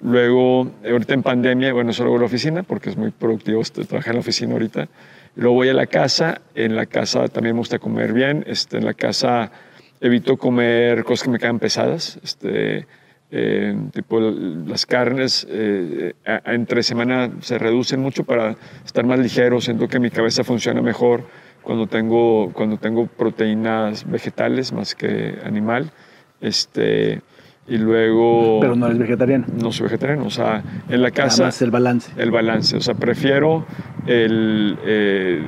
Luego, 0.00 0.70
ahorita 0.84 1.14
en 1.14 1.22
pandemia, 1.22 1.72
bueno, 1.72 1.92
solo 1.92 2.10
voy 2.10 2.18
a 2.18 2.20
la 2.20 2.26
oficina 2.26 2.62
porque 2.64 2.90
es 2.90 2.96
muy 2.96 3.10
productivo 3.10 3.60
este, 3.60 3.84
trabajar 3.84 4.10
en 4.10 4.16
la 4.16 4.20
oficina 4.20 4.52
ahorita. 4.54 4.88
Luego 5.36 5.54
voy 5.54 5.68
a 5.68 5.74
la 5.74 5.86
casa, 5.86 6.42
en 6.54 6.76
la 6.76 6.86
casa 6.86 7.28
también 7.28 7.54
me 7.54 7.60
gusta 7.60 7.78
comer 7.78 8.12
bien, 8.12 8.44
este, 8.46 8.78
en 8.78 8.84
la 8.84 8.94
casa 8.94 9.52
evito 10.00 10.36
comer 10.36 11.04
cosas 11.04 11.24
que 11.24 11.30
me 11.30 11.38
quedan 11.38 11.60
pesadas, 11.60 12.18
este, 12.24 12.86
eh, 13.34 13.74
tipo 13.92 14.20
las 14.20 14.84
carnes 14.84 15.46
eh, 15.48 16.12
entre 16.44 16.82
semana 16.82 17.30
se 17.40 17.58
reducen 17.58 18.00
mucho 18.00 18.24
para 18.24 18.56
estar 18.84 19.06
más 19.06 19.18
ligero, 19.18 19.60
siento 19.60 19.88
que 19.88 19.98
mi 19.98 20.10
cabeza 20.10 20.44
funciona 20.44 20.82
mejor 20.82 21.24
cuando 21.62 21.86
tengo, 21.86 22.52
cuando 22.52 22.76
tengo 22.76 23.06
proteínas 23.06 24.08
vegetales 24.08 24.72
más 24.72 24.94
que 24.94 25.38
animal. 25.44 25.90
Este, 26.40 27.22
y 27.68 27.78
luego... 27.78 28.58
Pero 28.60 28.74
no 28.74 28.86
eres 28.86 28.98
vegetariano. 28.98 29.46
No 29.54 29.70
soy 29.72 29.84
vegetariano, 29.84 30.26
o 30.26 30.30
sea, 30.30 30.62
en 30.88 31.00
la 31.00 31.10
casa... 31.12 31.44
Más 31.44 31.62
el 31.62 31.70
balance. 31.70 32.12
El 32.16 32.30
balance, 32.30 32.76
o 32.76 32.80
sea, 32.80 32.94
prefiero 32.94 33.64
el... 34.06 34.76
Eh, 34.84 35.40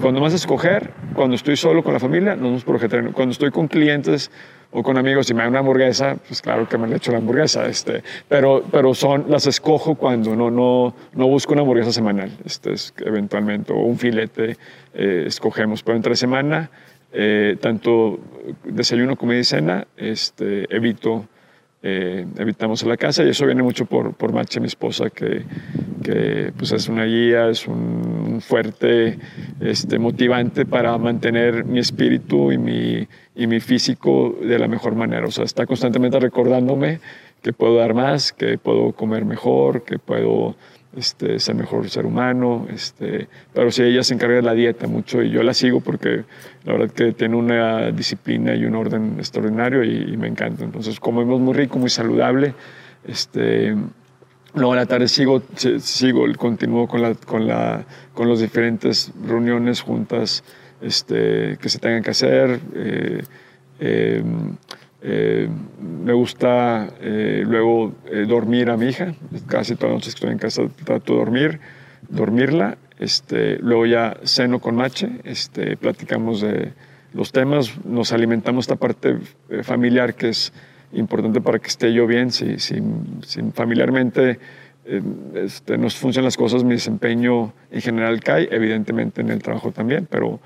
cuando 0.00 0.20
más 0.20 0.34
escoger, 0.34 0.92
cuando 1.14 1.34
estoy 1.34 1.56
solo 1.56 1.82
con 1.82 1.94
la 1.94 2.00
familia, 2.00 2.36
no 2.36 2.54
es 2.54 2.64
por 2.64 2.74
vegetariano. 2.74 3.12
Cuando 3.12 3.32
estoy 3.32 3.50
con 3.50 3.68
clientes 3.68 4.30
o 4.72 4.82
con 4.82 4.96
amigos 4.96 5.30
y 5.30 5.34
me 5.34 5.42
dan 5.42 5.50
una 5.50 5.58
hamburguesa, 5.60 6.16
pues 6.26 6.40
claro 6.40 6.68
que 6.68 6.78
me 6.78 6.84
han 6.84 6.94
hecho 6.94 7.12
la 7.12 7.18
hamburguesa, 7.18 7.66
este, 7.66 8.02
pero, 8.28 8.64
pero 8.70 8.94
son, 8.94 9.26
las 9.28 9.46
escojo 9.46 9.94
cuando 9.94 10.34
no, 10.34 10.50
no, 10.50 10.94
no 11.12 11.26
busco 11.28 11.52
una 11.52 11.62
hamburguesa 11.62 11.92
semanal, 11.92 12.30
este 12.44 12.72
es 12.72 12.94
eventualmente, 12.98 13.72
o 13.72 13.76
un 13.76 13.98
filete, 13.98 14.56
eh, 14.94 15.24
escogemos, 15.26 15.82
pero 15.82 15.96
entre 15.96 16.16
semana, 16.16 16.70
eh, 17.12 17.56
tanto 17.60 18.18
desayuno, 18.64 19.16
comida 19.16 19.38
y 19.38 19.44
cena, 19.44 19.86
este, 19.96 20.74
evito 20.74 21.26
eh, 21.82 22.26
evitamos 22.38 22.82
en 22.82 22.88
la 22.90 22.96
casa 22.96 23.24
y 23.24 23.30
eso 23.30 23.44
viene 23.44 23.62
mucho 23.62 23.86
por, 23.86 24.14
por 24.14 24.32
mi 24.32 24.66
esposa, 24.66 25.10
que, 25.10 25.42
que 26.02 26.52
pues 26.56 26.70
es 26.72 26.88
una 26.88 27.04
guía, 27.04 27.48
es 27.48 27.66
un 27.66 28.40
fuerte 28.40 29.18
este, 29.60 29.98
motivante 29.98 30.64
para 30.64 30.96
mantener 30.96 31.64
mi 31.64 31.80
espíritu 31.80 32.52
y 32.52 32.58
mi, 32.58 33.08
y 33.34 33.46
mi 33.46 33.58
físico 33.58 34.38
de 34.40 34.58
la 34.58 34.68
mejor 34.68 34.94
manera. 34.94 35.26
O 35.26 35.30
sea, 35.30 35.44
está 35.44 35.66
constantemente 35.66 36.20
recordándome 36.20 37.00
que 37.42 37.52
puedo 37.52 37.76
dar 37.76 37.94
más, 37.94 38.32
que 38.32 38.58
puedo 38.58 38.92
comer 38.92 39.24
mejor, 39.24 39.82
que 39.82 39.98
puedo 39.98 40.54
este, 40.96 41.38
ser 41.38 41.54
mejor 41.54 41.88
ser 41.88 42.04
humano, 42.04 42.66
este, 42.70 43.28
pero 43.54 43.70
sí, 43.70 43.82
ella 43.82 44.02
se 44.02 44.14
encarga 44.14 44.36
de 44.36 44.42
la 44.42 44.52
dieta 44.52 44.86
mucho 44.86 45.22
y 45.22 45.30
yo 45.30 45.42
la 45.42 45.54
sigo 45.54 45.80
porque 45.80 46.24
la 46.64 46.72
verdad 46.74 46.90
que 46.90 47.12
tiene 47.12 47.36
una 47.36 47.90
disciplina 47.92 48.54
y 48.54 48.64
un 48.64 48.74
orden 48.74 49.14
extraordinario 49.18 49.84
y, 49.84 50.16
me 50.16 50.28
encanta. 50.28 50.64
Entonces 50.64 51.00
comemos 51.00 51.40
muy 51.40 51.54
rico, 51.54 51.78
muy 51.78 51.90
saludable. 51.90 52.54
Este, 53.06 53.74
luego 54.54 54.72
a 54.74 54.76
la 54.76 54.86
tarde 54.86 55.08
sigo, 55.08 55.42
sigo 55.56 56.24
continúo 56.36 56.86
con, 56.86 57.02
la, 57.02 57.14
con, 57.14 57.46
la, 57.46 57.84
con 58.12 58.28
las 58.28 58.40
diferentes 58.40 59.12
reuniones, 59.26 59.80
juntas 59.80 60.44
este, 60.82 61.56
que 61.60 61.68
se 61.68 61.78
tengan 61.78 62.02
que 62.02 62.10
hacer. 62.10 62.60
Eh, 62.74 63.22
eh, 63.80 64.22
eh, 65.04 65.48
me 65.80 66.12
gusta 66.12 66.88
eh, 67.00 67.42
luego 67.44 67.92
eh, 68.06 68.24
dormir 68.26 68.70
a 68.70 68.76
mi 68.76 68.86
hija. 68.86 69.14
Casi 69.48 69.74
todas 69.74 69.90
las 69.90 69.96
noches 69.96 70.14
que 70.14 70.18
estoy 70.18 70.30
en 70.30 70.38
casa 70.38 70.62
trato 70.84 71.14
de 71.14 71.18
dormir, 71.18 71.60
dormirla. 72.08 72.78
Este, 72.98 73.58
luego 73.58 73.86
ya 73.86 74.16
ceno 74.22 74.60
con 74.60 74.76
Mache, 74.76 75.08
este, 75.24 75.76
platicamos 75.76 76.40
de 76.40 76.72
los 77.14 77.32
temas, 77.32 77.84
nos 77.84 78.12
alimentamos 78.12 78.64
esta 78.64 78.76
parte 78.76 79.18
familiar 79.64 80.14
que 80.14 80.28
es 80.28 80.52
importante 80.92 81.40
para 81.40 81.58
que 81.58 81.66
esté 81.66 81.92
yo 81.92 82.06
bien. 82.06 82.30
Si, 82.30 82.60
si, 82.60 82.80
familiarmente 83.54 84.38
este, 85.34 85.78
no 85.78 85.90
funcionan 85.90 86.26
las 86.26 86.36
cosas, 86.36 86.62
mi 86.62 86.74
desempeño 86.74 87.52
en 87.72 87.80
general 87.80 88.20
cae, 88.20 88.48
evidentemente 88.52 89.20
en 89.20 89.30
el 89.30 89.42
trabajo 89.42 89.72
también, 89.72 90.06
pero 90.08 90.38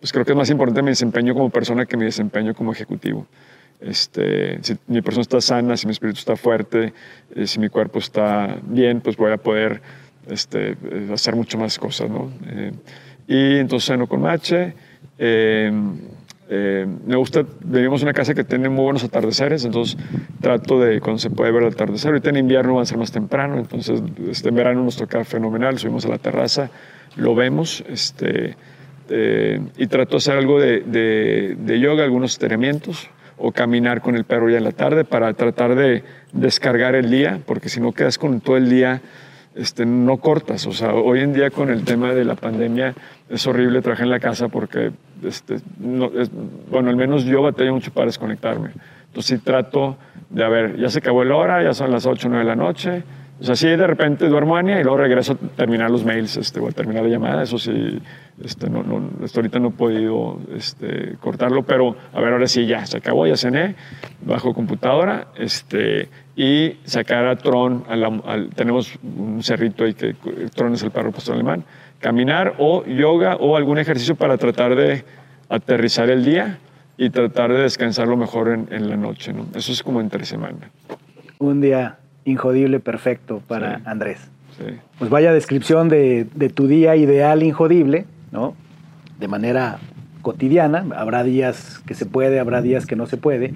pues 0.00 0.12
creo 0.12 0.24
que 0.24 0.32
es 0.32 0.36
más 0.36 0.50
importante 0.50 0.82
mi 0.82 0.90
desempeño 0.90 1.32
como 1.32 1.50
persona 1.50 1.86
que 1.86 1.96
mi 1.96 2.06
desempeño 2.06 2.54
como 2.54 2.72
ejecutivo. 2.72 3.26
Este, 3.80 4.62
si 4.62 4.76
mi 4.88 5.00
persona 5.00 5.22
está 5.22 5.40
sana, 5.40 5.76
si 5.76 5.86
mi 5.86 5.92
espíritu 5.92 6.18
está 6.18 6.36
fuerte, 6.36 6.92
eh, 7.34 7.46
si 7.46 7.58
mi 7.58 7.68
cuerpo 7.68 7.98
está 7.98 8.58
bien, 8.62 9.00
pues 9.00 9.16
voy 9.16 9.32
a 9.32 9.38
poder 9.38 9.80
este, 10.28 10.72
eh, 10.72 11.10
hacer 11.12 11.34
mucho 11.34 11.56
más 11.56 11.78
cosas, 11.78 12.10
¿no? 12.10 12.30
Eh, 12.46 12.72
y 13.26 13.56
entonces 13.58 13.86
ceno 13.86 14.06
con 14.06 14.20
Mache. 14.20 14.74
me 15.18 17.16
gusta, 17.16 17.44
vivimos 17.64 18.02
en 18.02 18.08
una 18.08 18.12
casa 18.12 18.34
que 18.34 18.44
tiene 18.44 18.68
muy 18.68 18.84
buenos 18.84 19.04
atardeceres, 19.04 19.64
entonces 19.64 19.96
trato 20.40 20.80
de, 20.80 21.00
cuando 21.00 21.18
se 21.18 21.30
puede 21.30 21.52
ver 21.52 21.62
el 21.62 21.72
atardecer, 21.72 22.10
ahorita 22.10 22.30
en 22.30 22.36
invierno 22.36 22.74
va 22.74 22.82
a 22.82 22.86
ser 22.86 22.98
más 22.98 23.12
temprano, 23.12 23.56
entonces 23.56 24.02
este, 24.28 24.48
en 24.48 24.56
verano 24.56 24.82
nos 24.82 24.96
toca 24.96 25.24
fenomenal, 25.24 25.78
subimos 25.78 26.04
a 26.04 26.08
la 26.08 26.18
terraza, 26.18 26.70
lo 27.16 27.34
vemos, 27.34 27.84
este, 27.88 28.56
y 29.08 29.86
trato 29.86 30.12
de 30.12 30.16
hacer 30.16 30.36
algo 30.36 30.60
de, 30.60 30.80
de, 30.80 31.56
de 31.58 31.80
yoga, 31.80 32.04
algunos 32.04 32.32
estiramientos, 32.32 33.10
o 33.40 33.52
caminar 33.52 34.02
con 34.02 34.16
el 34.16 34.24
perro 34.24 34.50
ya 34.50 34.58
en 34.58 34.64
la 34.64 34.72
tarde 34.72 35.04
para 35.04 35.32
tratar 35.32 35.74
de 35.74 36.04
descargar 36.32 36.94
el 36.94 37.10
día, 37.10 37.40
porque 37.46 37.68
si 37.68 37.80
no 37.80 37.92
quedas 37.92 38.18
con 38.18 38.40
todo 38.40 38.56
el 38.56 38.68
día, 38.68 39.00
este, 39.54 39.86
no 39.86 40.18
cortas. 40.18 40.66
O 40.66 40.72
sea, 40.72 40.94
hoy 40.94 41.20
en 41.20 41.32
día 41.32 41.50
con 41.50 41.70
el 41.70 41.84
tema 41.84 42.12
de 42.12 42.24
la 42.24 42.34
pandemia 42.34 42.94
es 43.28 43.46
horrible 43.46 43.80
trabajar 43.80 44.04
en 44.04 44.10
la 44.10 44.20
casa 44.20 44.48
porque, 44.48 44.92
este, 45.24 45.56
no, 45.78 46.10
bueno, 46.70 46.90
al 46.90 46.96
menos 46.96 47.24
yo 47.24 47.42
batallo 47.42 47.72
mucho 47.72 47.92
para 47.92 48.06
desconectarme. 48.06 48.70
Entonces 49.06 49.38
sí 49.38 49.44
trato 49.44 49.96
de, 50.28 50.44
a 50.44 50.48
ver, 50.48 50.76
ya 50.76 50.88
se 50.88 50.98
acabó 50.98 51.24
la 51.24 51.34
hora, 51.34 51.62
ya 51.62 51.74
son 51.74 51.90
las 51.90 52.06
8 52.06 52.28
o 52.28 52.30
9 52.30 52.44
de 52.44 52.48
la 52.48 52.56
noche, 52.56 53.02
o 53.40 53.44
sea, 53.44 53.56
sí, 53.56 53.68
de 53.68 53.86
repente 53.86 54.28
duermo 54.28 54.60
y 54.60 54.62
luego 54.62 54.98
regreso 54.98 55.32
a 55.32 55.56
terminar 55.56 55.90
los 55.90 56.04
mails 56.04 56.36
este, 56.36 56.60
o 56.60 56.68
a 56.68 56.72
terminar 56.72 57.04
la 57.04 57.08
llamada. 57.08 57.42
Eso 57.42 57.56
sí, 57.56 57.98
este, 58.44 58.68
no, 58.68 58.82
no, 58.82 59.24
hasta 59.24 59.40
ahorita 59.40 59.58
no 59.58 59.68
he 59.68 59.70
podido 59.70 60.38
este, 60.54 61.16
cortarlo, 61.20 61.62
pero 61.62 61.96
a 62.12 62.20
ver, 62.20 62.34
ahora 62.34 62.46
sí, 62.46 62.66
ya, 62.66 62.84
se 62.84 62.98
acabó, 62.98 63.26
ya 63.26 63.38
cené, 63.38 63.76
bajo 64.20 64.52
computadora 64.52 65.28
este, 65.38 66.10
y 66.36 66.76
sacar 66.84 67.26
a 67.28 67.36
Tron, 67.36 67.84
tenemos 68.56 68.98
un 69.02 69.42
cerrito 69.42 69.84
ahí 69.84 69.94
que 69.94 70.14
Tron 70.54 70.74
es 70.74 70.82
el 70.82 70.90
perro 70.90 71.10
pastor 71.10 71.36
alemán, 71.36 71.64
caminar 71.98 72.56
o 72.58 72.84
yoga 72.84 73.36
o 73.36 73.56
algún 73.56 73.78
ejercicio 73.78 74.16
para 74.16 74.36
tratar 74.36 74.76
de 74.76 75.02
aterrizar 75.48 76.10
el 76.10 76.26
día 76.26 76.58
y 76.98 77.08
tratar 77.08 77.50
de 77.54 77.60
descansar 77.60 78.06
lo 78.06 78.18
mejor 78.18 78.48
en, 78.50 78.68
en 78.70 78.90
la 78.90 78.96
noche. 78.96 79.32
¿no? 79.32 79.46
Eso 79.54 79.72
es 79.72 79.82
como 79.82 80.02
entre 80.02 80.26
semana. 80.26 80.70
Un 81.38 81.62
día 81.62 81.99
Injodible 82.24 82.80
perfecto 82.80 83.42
para 83.46 83.80
Andrés. 83.84 84.30
Pues 84.98 85.10
vaya 85.10 85.32
descripción 85.32 85.88
de, 85.88 86.26
tu 86.54 86.66
día 86.66 86.96
ideal 86.96 87.42
injodible, 87.42 88.04
¿no? 88.30 88.54
De 89.18 89.28
manera 89.28 89.78
cotidiana. 90.22 90.84
Habrá 90.96 91.22
días 91.24 91.80
que 91.86 91.94
se 91.94 92.06
puede, 92.06 92.40
habrá 92.40 92.60
días 92.60 92.86
que 92.86 92.96
no 92.96 93.06
se 93.06 93.16
puede. 93.16 93.54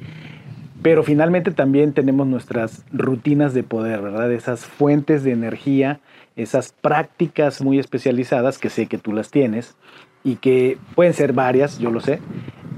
Pero 0.83 1.03
finalmente 1.03 1.51
también 1.51 1.93
tenemos 1.93 2.27
nuestras 2.27 2.85
rutinas 2.93 3.55
de 3.55 3.63
poder, 3.63 4.03
¿verdad? 4.03 4.33
Esas 4.33 4.67
fuentes 4.67 5.25
de 5.25 5.33
energía, 5.33 6.01
esas 6.37 6.73
prácticas 6.73 7.63
muy 7.63 7.79
especializadas 7.79 8.59
que 8.59 8.71
sé 8.71 8.87
que 8.87 8.99
tú 8.99 9.13
las 9.13 9.31
tienes 9.31 9.77
y 10.25 10.37
que 10.37 10.79
pueden 10.95 11.13
ser 11.13 11.33
varias, 11.33 11.79
yo 11.79 11.91
lo 11.91 12.01
sé, 12.01 12.21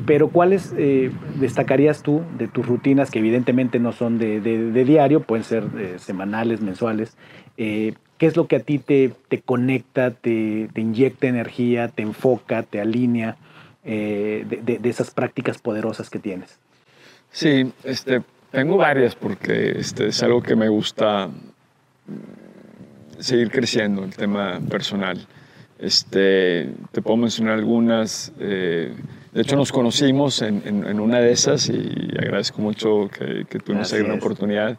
pero 0.04 0.28
¿cuáles 0.28 0.74
eh, 0.76 1.10
destacarías 1.36 2.02
tú 2.02 2.22
de 2.36 2.48
tus 2.48 2.66
rutinas 2.66 3.10
que 3.10 3.20
evidentemente 3.20 3.78
no 3.78 3.92
son 3.92 4.18
de, 4.18 4.40
diario, 4.84 5.20
pueden 5.20 5.44
ser 5.44 5.64
eh, 5.78 5.96
semanales, 5.98 6.60
mensuales? 6.60 7.16
Eh, 7.56 7.94
¿Qué 8.18 8.26
es 8.26 8.36
lo 8.36 8.46
que 8.46 8.56
a 8.56 8.60
ti 8.60 8.78
te, 8.78 9.12
te 9.28 9.40
conecta, 9.40 10.10
te, 10.10 10.68
inyecta 10.74 11.26
energía, 11.26 11.88
te 11.88 12.02
enfoca, 12.02 12.62
te 12.62 12.80
alinea 12.80 13.36
de, 13.84 14.80
esas 14.84 15.10
prácticas 15.10 15.58
poderosas 15.58 16.08
que 16.10 16.18
tienes? 16.18 16.58
Sí, 17.30 17.70
este, 17.84 18.22
tengo 18.50 18.78
varias 18.78 19.14
porque 19.14 19.78
este, 19.78 20.08
es 20.08 20.22
algo 20.22 20.42
que 20.42 20.56
me 20.56 20.68
gusta 20.68 21.28
seguir 23.18 23.50
creciendo, 23.50 24.02
el 24.02 24.16
tema 24.16 24.60
personal. 24.70 25.26
Este, 25.78 26.70
te 26.92 27.02
puedo 27.02 27.18
mencionar 27.18 27.54
algunas. 27.54 28.32
De 29.36 29.42
hecho, 29.42 29.54
nos 29.54 29.70
conocimos 29.70 30.40
en, 30.40 30.62
en, 30.64 30.98
una 30.98 31.20
de 31.20 31.30
esas 31.30 31.68
y 31.68 32.08
agradezco 32.18 32.62
mucho 32.62 33.10
que, 33.12 33.44
que 33.44 33.58
tuvimos 33.58 33.92
ahí 33.92 34.00
una 34.00 34.14
oportunidad. 34.14 34.78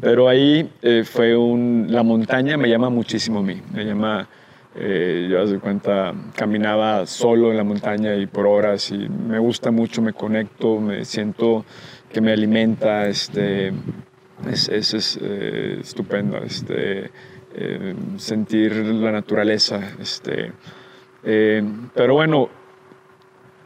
Pero 0.00 0.28
ahí 0.28 0.70
eh, 0.80 1.02
fue 1.04 1.36
un... 1.36 1.88
La 1.90 2.04
montaña 2.04 2.56
me 2.56 2.68
llama 2.68 2.88
muchísimo 2.88 3.40
a 3.40 3.42
mí. 3.42 3.60
Me 3.74 3.84
llama... 3.84 4.28
Eh, 4.76 5.26
yo, 5.28 5.44
de 5.44 5.58
cuenta, 5.58 6.14
caminaba 6.36 7.04
solo 7.06 7.50
en 7.50 7.56
la 7.56 7.64
montaña 7.64 8.14
y 8.14 8.26
por 8.26 8.46
horas 8.46 8.92
y 8.92 9.08
me 9.08 9.40
gusta 9.40 9.72
mucho, 9.72 10.02
me 10.02 10.12
conecto, 10.12 10.78
me 10.78 11.04
siento 11.04 11.64
que 12.12 12.20
me 12.20 12.30
alimenta. 12.30 13.08
Este, 13.08 13.72
es, 14.48 14.68
es, 14.68 15.18
estupendo. 15.80 16.38
Este, 16.38 17.10
eh, 17.56 17.94
sentir 18.18 18.72
la 18.72 19.10
naturaleza. 19.10 19.80
Este, 19.98 20.52
eh, 21.24 21.62
pero 21.92 22.14
bueno, 22.14 22.48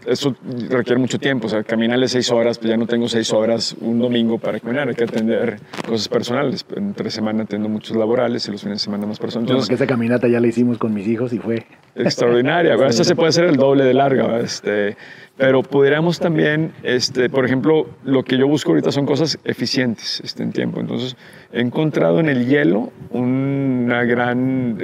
eso 0.07 0.35
requiere 0.69 1.01
mucho 1.01 1.19
tiempo, 1.19 1.47
o 1.47 1.51
sea, 1.51 1.63
caminarle 1.63 2.09
seis 2.09 2.31
horas, 2.31 2.59
pues 2.59 2.71
ya 2.71 2.77
no 2.77 2.87
tengo 2.87 3.09
seis 3.09 3.33
horas 3.33 3.77
un 3.81 3.99
domingo 3.99 4.39
para 4.39 4.61
caminar, 4.61 4.89
hay 4.89 4.95
que 4.95 5.05
atender 5.05 5.59
cosas 5.87 6.09
personales. 6.09 6.65
Entre 6.75 7.11
semana 7.11 7.45
atiendo 7.45 7.69
muchos 7.69 7.97
laborales 7.97 8.47
y 8.49 8.53
los 8.53 8.63
fines 8.63 8.79
de 8.79 8.85
semana 8.85 9.07
más 9.07 9.19
personales. 9.19 9.51
Entonces, 9.51 9.69
que 9.69 9.75
esa 9.75 9.87
caminata 9.87 10.29
ya 10.29 10.41
la 10.41 10.47
hicimos 10.47 10.79
con 10.79 10.95
mis 10.95 11.07
hijos 11.07 11.33
y 11.33 11.39
fue 11.39 11.67
extraordinaria. 11.95 12.75
A 12.75 12.93
se 12.93 13.15
puede 13.15 13.29
hacer 13.29 13.45
el 13.45 13.57
doble 13.57 13.85
de 13.85 13.95
larga. 13.95 14.41
Este, 14.41 14.97
pero 15.37 15.63
pudiéramos 15.63 16.19
también, 16.19 16.73
este, 16.83 17.31
por 17.31 17.45
ejemplo, 17.45 17.87
lo 18.05 18.25
que 18.25 18.37
yo 18.37 18.47
busco 18.47 18.73
ahorita 18.73 18.93
son 18.93 19.07
cosas 19.07 19.39
eficientes 19.45 20.21
este, 20.23 20.43
en 20.43 20.53
tiempo. 20.53 20.81
Entonces, 20.81 21.17
he 21.53 21.61
encontrado 21.61 22.21
en 22.21 22.29
el 22.29 22.47
hielo 22.47 22.93
una 23.11 24.05
gran... 24.05 24.79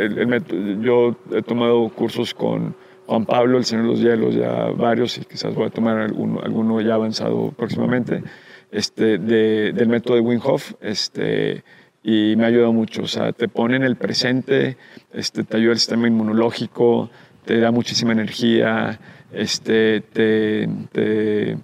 yo 0.83 1.17
he 1.33 1.43
tomado 1.43 1.89
cursos 1.91 2.33
con 2.33 2.75
Juan 3.07 3.25
Pablo, 3.25 3.59
el 3.59 3.65
Señor 3.65 3.85
de 3.85 3.91
los 3.91 4.01
Hielos, 4.01 4.35
ya 4.35 4.71
varios, 4.77 5.17
y 5.19 5.25
quizás 5.25 5.55
voy 5.55 5.67
a 5.67 5.71
tomar 5.71 5.99
alguno, 5.99 6.41
alguno 6.43 6.81
ya 6.81 6.95
avanzado 6.95 7.53
próximamente, 7.57 8.23
este, 8.71 9.19
del 9.19 9.89
método 9.89 10.17
de 10.17 10.23
Wim. 10.23 10.41
Este, 10.81 11.65
y 12.03 12.35
me 12.37 12.45
ha 12.45 12.47
ayudado 12.49 12.73
mucho. 12.73 13.03
O 13.03 13.07
sea, 13.07 13.33
te 13.33 13.49
pone 13.49 13.77
en 13.77 13.83
el 13.83 13.97
presente, 13.97 14.77
este, 15.13 15.45
te 15.45 15.57
ayuda 15.57 15.73
el 15.73 15.79
sistema 15.79 16.07
inmunológico, 16.07 17.11
te 17.45 17.59
da 17.59 17.71
muchísima 17.71 18.13
energía, 18.13 19.01
este, 19.33 20.01
te, 20.01 20.69
te 20.93 21.57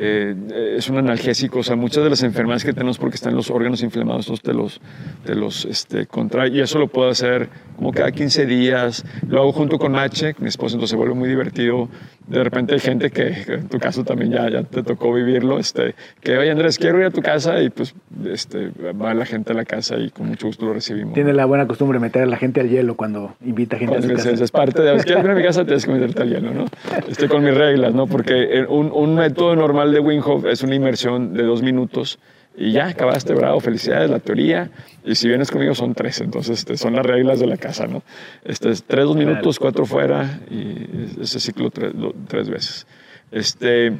eh, 0.00 0.76
es 0.76 0.88
un 0.88 0.96
analgésico, 0.96 1.58
o 1.58 1.62
sea, 1.64 1.74
muchas 1.74 2.04
de 2.04 2.10
las 2.10 2.22
enfermedades 2.22 2.64
que 2.64 2.72
tenemos 2.72 2.98
porque 2.98 3.16
están 3.16 3.34
los 3.34 3.50
órganos 3.50 3.82
inflamados, 3.82 4.26
estos 4.26 4.42
te 4.42 4.54
los, 4.54 4.80
te 5.24 5.34
los 5.34 5.64
este, 5.64 6.06
contrae, 6.06 6.50
y 6.50 6.60
eso 6.60 6.78
lo 6.78 6.86
puedo 6.86 7.10
hacer 7.10 7.48
como 7.74 7.92
cada 7.92 8.12
15 8.12 8.46
días, 8.46 9.04
lo 9.26 9.40
hago 9.40 9.50
junto 9.50 9.76
con 9.76 9.90
Mache, 9.90 10.36
mi 10.38 10.46
esposo, 10.46 10.76
entonces 10.76 10.90
se 10.90 10.96
vuelve 10.96 11.14
muy 11.14 11.28
divertido, 11.28 11.88
de 12.28 12.44
repente 12.44 12.74
hay 12.74 12.80
gente 12.80 13.10
que, 13.10 13.44
en 13.46 13.68
tu 13.68 13.78
caso 13.78 14.04
también 14.04 14.30
ya, 14.30 14.48
ya 14.50 14.62
te 14.62 14.82
tocó 14.82 15.12
vivirlo, 15.12 15.58
este, 15.58 15.94
que, 16.20 16.36
oye 16.36 16.50
Andrés, 16.50 16.78
quiero 16.78 16.98
ir 16.98 17.06
a 17.06 17.10
tu 17.10 17.22
casa, 17.22 17.62
y 17.62 17.70
pues 17.70 17.94
este, 18.26 18.70
va 18.92 19.14
la 19.14 19.24
gente 19.24 19.52
a 19.52 19.54
la 19.54 19.64
casa 19.64 19.96
y 19.96 20.10
con 20.10 20.28
mucho 20.28 20.46
gusto 20.46 20.66
lo 20.66 20.74
recibimos. 20.74 21.14
Tiene 21.14 21.32
la 21.32 21.46
buena 21.46 21.66
costumbre 21.66 21.98
de 21.98 22.02
meter 22.02 22.22
a 22.22 22.26
la 22.26 22.36
gente 22.36 22.60
al 22.60 22.68
hielo 22.68 22.96
cuando 22.96 23.34
invita 23.44 23.78
gente 23.78 23.96
a 23.96 24.02
su 24.02 24.08
casa. 24.08 24.30
Es 24.30 24.50
parte 24.50 24.82
de, 24.82 25.02
quieres 25.02 25.24
ir 25.24 25.30
a 25.30 25.34
mi 25.34 25.42
casa, 25.42 25.64
tienes 25.64 25.86
que 25.86 25.92
meterte 25.92 26.22
al 26.22 26.30
hielo, 26.30 26.52
¿no? 26.52 26.66
Estoy 27.08 27.28
con 27.28 27.42
mis 27.42 27.54
reglas, 27.54 27.94
¿no? 27.94 28.06
Porque 28.06 28.66
un, 28.68 28.90
un 28.92 29.14
método 29.14 29.56
normal 29.56 29.92
de 29.92 30.00
Wim 30.00 30.22
Hof 30.24 30.44
es 30.46 30.62
una 30.62 30.74
inmersión 30.74 31.34
de 31.34 31.42
dos 31.42 31.62
minutos 31.62 32.18
y 32.60 32.72
ya 32.72 32.88
acabaste, 32.88 33.34
bravo, 33.34 33.60
felicidades, 33.60 34.10
la 34.10 34.18
teoría. 34.18 34.68
Y 35.04 35.14
si 35.14 35.28
vienes 35.28 35.48
conmigo 35.48 35.76
son 35.76 35.94
tres, 35.94 36.20
entonces 36.20 36.58
este, 36.58 36.76
son 36.76 36.96
las 36.96 37.06
reglas 37.06 37.38
de 37.38 37.46
la 37.46 37.56
casa, 37.56 37.86
¿no? 37.86 38.02
Este, 38.44 38.72
tres, 38.84 39.04
dos 39.04 39.16
minutos, 39.16 39.60
cuatro 39.60 39.86
fuera 39.86 40.40
y 40.50 41.22
ese 41.22 41.38
ciclo 41.38 41.70
tres, 41.70 42.50
veces. 42.50 42.86
Este, 43.30 43.92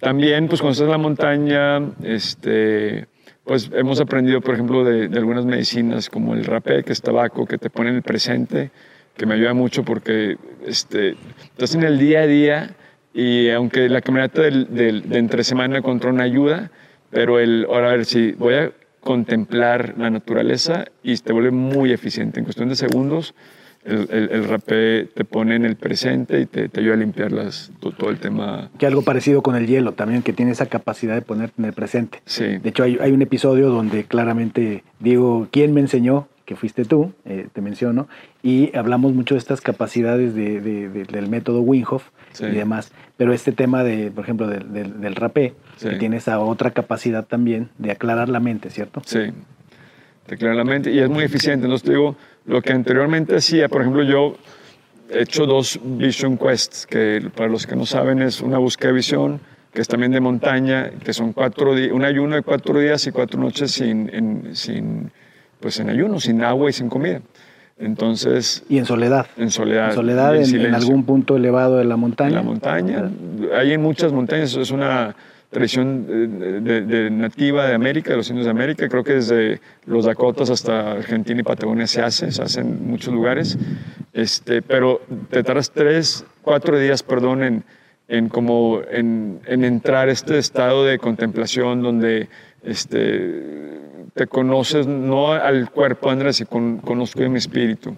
también, 0.00 0.48
pues 0.48 0.62
cuando 0.62 0.72
estás 0.72 0.86
en 0.86 0.90
la 0.90 0.98
montaña, 0.98 1.82
este, 2.02 3.08
pues 3.44 3.70
hemos 3.74 4.00
aprendido, 4.00 4.40
por 4.40 4.54
ejemplo, 4.54 4.84
de, 4.84 5.08
de 5.08 5.18
algunas 5.18 5.44
medicinas 5.44 6.08
como 6.08 6.32
el 6.32 6.46
rapé, 6.46 6.84
que 6.84 6.94
es 6.94 7.02
tabaco, 7.02 7.44
que 7.44 7.58
te 7.58 7.68
pone 7.68 7.90
en 7.90 7.96
el 7.96 8.02
presente, 8.02 8.70
que 9.18 9.26
me 9.26 9.34
ayuda 9.34 9.52
mucho 9.52 9.84
porque 9.84 10.38
este, 10.66 11.14
estás 11.50 11.74
en 11.74 11.82
el 11.82 11.98
día 11.98 12.20
a 12.20 12.26
día 12.26 12.70
y 13.12 13.50
aunque 13.50 13.86
la 13.90 14.00
caminata 14.00 14.42
del, 14.42 14.68
de 14.70 15.18
entre 15.18 15.44
semana 15.44 15.82
contra 15.82 16.08
una 16.08 16.22
ayuda, 16.22 16.70
pero 17.10 17.38
el, 17.38 17.66
ahora 17.68 17.90
a 17.90 17.92
ver 17.92 18.04
si 18.04 18.32
voy 18.32 18.54
a 18.54 18.72
contemplar 19.00 19.94
la 19.96 20.10
naturaleza 20.10 20.86
y 21.02 21.16
te 21.16 21.32
vuelve 21.32 21.50
muy 21.50 21.92
eficiente. 21.92 22.40
En 22.40 22.44
cuestión 22.44 22.68
de 22.68 22.76
segundos, 22.76 23.34
el, 23.84 24.08
el, 24.10 24.44
rapé 24.44 25.08
te 25.14 25.24
pone 25.24 25.56
en 25.56 25.64
el 25.64 25.76
presente 25.76 26.40
y 26.40 26.46
te, 26.46 26.68
te 26.68 26.80
ayuda 26.80 26.94
a 26.94 26.98
limpiar 26.98 27.32
las, 27.32 27.70
todo, 27.80 28.10
el 28.10 28.18
tema. 28.18 28.70
Que 28.78 28.86
algo 28.86 29.02
parecido 29.02 29.42
con 29.42 29.56
el 29.56 29.66
hielo 29.66 29.92
también, 29.92 30.22
que 30.22 30.32
tiene 30.32 30.52
esa 30.52 30.66
capacidad 30.66 31.14
de 31.14 31.22
ponerte 31.22 31.54
en 31.58 31.64
el 31.64 31.72
presente. 31.72 32.20
Sí. 32.26 32.58
De 32.58 32.68
hecho, 32.68 32.82
hay, 32.82 32.98
hay 33.00 33.12
un 33.12 33.22
episodio 33.22 33.70
donde 33.70 34.04
claramente 34.04 34.84
digo, 35.00 35.48
¿quién 35.50 35.72
me 35.72 35.80
enseñó? 35.80 36.28
que 36.48 36.56
fuiste 36.56 36.86
tú, 36.86 37.12
eh, 37.26 37.46
te 37.52 37.60
menciono, 37.60 38.08
y 38.42 38.74
hablamos 38.74 39.12
mucho 39.12 39.34
de 39.34 39.38
estas 39.38 39.60
capacidades 39.60 40.34
de, 40.34 40.62
del 40.62 41.28
método 41.28 41.60
Winhoff 41.60 42.08
y 42.40 42.54
demás. 42.54 42.90
Pero 43.18 43.34
este 43.34 43.52
tema, 43.52 43.84
de, 43.84 44.10
por 44.10 44.24
ejemplo, 44.24 44.46
del, 44.46 44.98
del, 44.98 45.14
rapé, 45.14 45.52
que 45.80 45.96
tiene 45.96 46.16
esa 46.18 46.40
otra 46.40 46.70
capacidad 46.70 47.24
también 47.24 47.70
de 47.78 47.90
aclarar 47.90 48.28
la 48.28 48.40
mente, 48.40 48.70
¿cierto? 48.70 49.02
Sí, 49.04 49.18
de 49.18 50.34
aclarar 50.34 50.56
la 50.56 50.64
mente 50.64 50.92
y 50.92 50.98
es 50.98 51.08
muy 51.08 51.24
eficiente. 51.24 51.66
Entonces, 51.66 51.84
te 51.84 51.92
digo, 51.92 52.16
lo 52.46 52.62
que 52.62 52.72
anteriormente 52.72 53.36
hacía, 53.36 53.68
por 53.68 53.82
ejemplo, 53.82 54.02
yo 54.02 54.36
he 55.10 55.22
hecho 55.22 55.46
dos 55.46 55.80
Vision 55.82 56.36
Quests, 56.36 56.86
que 56.86 57.30
para 57.34 57.48
los 57.48 57.66
que 57.66 57.76
no 57.76 57.86
saben 57.86 58.22
es 58.22 58.40
una 58.40 58.58
búsqueda 58.58 58.88
de 58.88 58.94
visión, 58.94 59.40
que 59.72 59.80
es 59.80 59.88
también 59.88 60.12
de 60.12 60.20
montaña, 60.20 60.90
que 61.04 61.12
son 61.12 61.32
cuatro 61.32 61.74
días, 61.74 61.92
un 61.92 62.04
ayuno 62.04 62.36
de 62.36 62.42
cuatro 62.42 62.78
días 62.78 63.06
y 63.06 63.10
cuatro 63.10 63.40
noches 63.40 63.70
sin, 63.70 64.54
sin 64.54 65.10
pues 65.60 65.78
en 65.80 65.90
ayuno, 65.90 66.20
sin 66.20 66.42
agua 66.42 66.70
y 66.70 66.72
sin 66.72 66.88
comida. 66.88 67.20
Entonces... 67.78 68.64
Y 68.68 68.78
en 68.78 68.86
soledad. 68.86 69.26
En 69.36 69.50
soledad. 69.50 69.90
En 69.90 69.94
soledad, 69.94 70.36
en, 70.36 70.74
algún 70.74 71.04
punto 71.04 71.36
elevado 71.36 71.76
de 71.76 71.84
la 71.84 71.96
montaña. 71.96 72.30
En 72.30 72.34
la 72.34 72.42
montaña. 72.42 73.10
Hay 73.56 73.72
en 73.72 73.82
muchas 73.82 74.12
montañas, 74.12 74.54
es 74.54 74.70
una 74.70 75.14
tradición 75.50 76.06
de, 76.06 77.10
nativa 77.10 77.66
de 77.66 77.74
América, 77.74 78.10
de 78.10 78.16
los 78.18 78.28
indios 78.28 78.46
de 78.46 78.50
América. 78.50 78.88
Creo 78.88 79.04
que 79.04 79.14
desde 79.14 79.60
los 79.86 80.04
Dakotas 80.04 80.50
hasta 80.50 80.92
Argentina 80.92 81.40
y 81.40 81.42
Patagonia 81.42 81.86
se 81.86 82.02
hace, 82.02 82.30
se 82.32 82.42
hace 82.42 82.60
en 82.60 82.86
muchos 82.86 83.12
lugares. 83.14 83.58
Este, 84.12 84.62
pero 84.62 85.00
te 85.30 85.42
tardas 85.42 85.70
tres, 85.70 86.24
cuatro 86.42 86.78
días, 86.78 87.02
perdón, 87.02 87.42
en, 87.42 87.64
en, 88.08 88.28
como, 88.28 88.80
en, 88.90 89.40
en 89.46 89.64
entrar 89.64 90.08
este 90.08 90.38
estado 90.38 90.84
de 90.84 90.98
contemplación 90.98 91.82
donde 91.82 92.28
este, 92.62 93.78
te 94.14 94.26
conoces 94.26 94.86
no 94.86 95.32
al 95.32 95.70
cuerpo, 95.70 96.10
Andrés, 96.10 96.36
sino 96.36 96.80
conozco 96.82 97.20
mi 97.20 97.38
espíritu. 97.38 97.96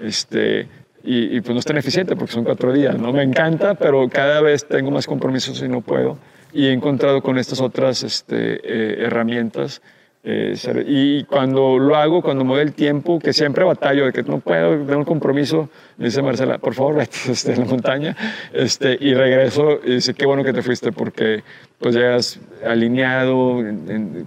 Este, 0.00 0.66
y, 1.04 1.40
pues 1.40 1.54
no 1.54 1.60
es 1.60 1.64
tan 1.64 1.76
eficiente 1.76 2.16
porque 2.16 2.32
son 2.32 2.44
cuatro 2.44 2.72
días, 2.72 2.98
¿no? 2.98 3.12
Me 3.12 3.22
encanta, 3.22 3.74
pero 3.74 4.08
cada 4.08 4.40
vez 4.40 4.66
tengo 4.66 4.90
más 4.90 5.06
compromisos 5.06 5.62
y 5.62 5.68
no 5.68 5.80
puedo. 5.80 6.18
Y 6.52 6.66
he 6.66 6.72
encontrado 6.72 7.22
con 7.22 7.38
estas 7.38 7.60
otras 7.60 8.02
este, 8.02 8.60
eh, 8.62 9.04
herramientas 9.04 9.82
eh, 10.24 10.84
y 10.86 11.24
cuando 11.24 11.78
lo 11.78 11.96
hago, 11.96 12.22
cuando 12.22 12.44
me 12.44 12.54
doy 12.54 12.62
el 12.62 12.74
tiempo, 12.74 13.18
que 13.18 13.32
siempre 13.32 13.64
batallo 13.64 14.04
de 14.04 14.12
que 14.12 14.22
no 14.24 14.40
puedo, 14.40 14.76
tengo 14.84 14.98
un 14.98 15.04
compromiso, 15.04 15.70
me 15.96 16.06
dice 16.06 16.20
Marcela, 16.22 16.58
por 16.58 16.74
favor, 16.74 16.96
vete 16.96 17.16
este, 17.30 17.52
en 17.52 17.60
la 17.60 17.64
montaña, 17.64 18.16
este, 18.52 18.98
y 19.00 19.14
regreso 19.14 19.80
y 19.84 19.94
dice, 19.94 20.14
qué 20.14 20.26
bueno 20.26 20.42
que 20.42 20.52
te 20.52 20.62
fuiste 20.62 20.92
porque 20.92 21.44
pues 21.78 21.94
llegas 21.94 22.40
alineado, 22.66 23.62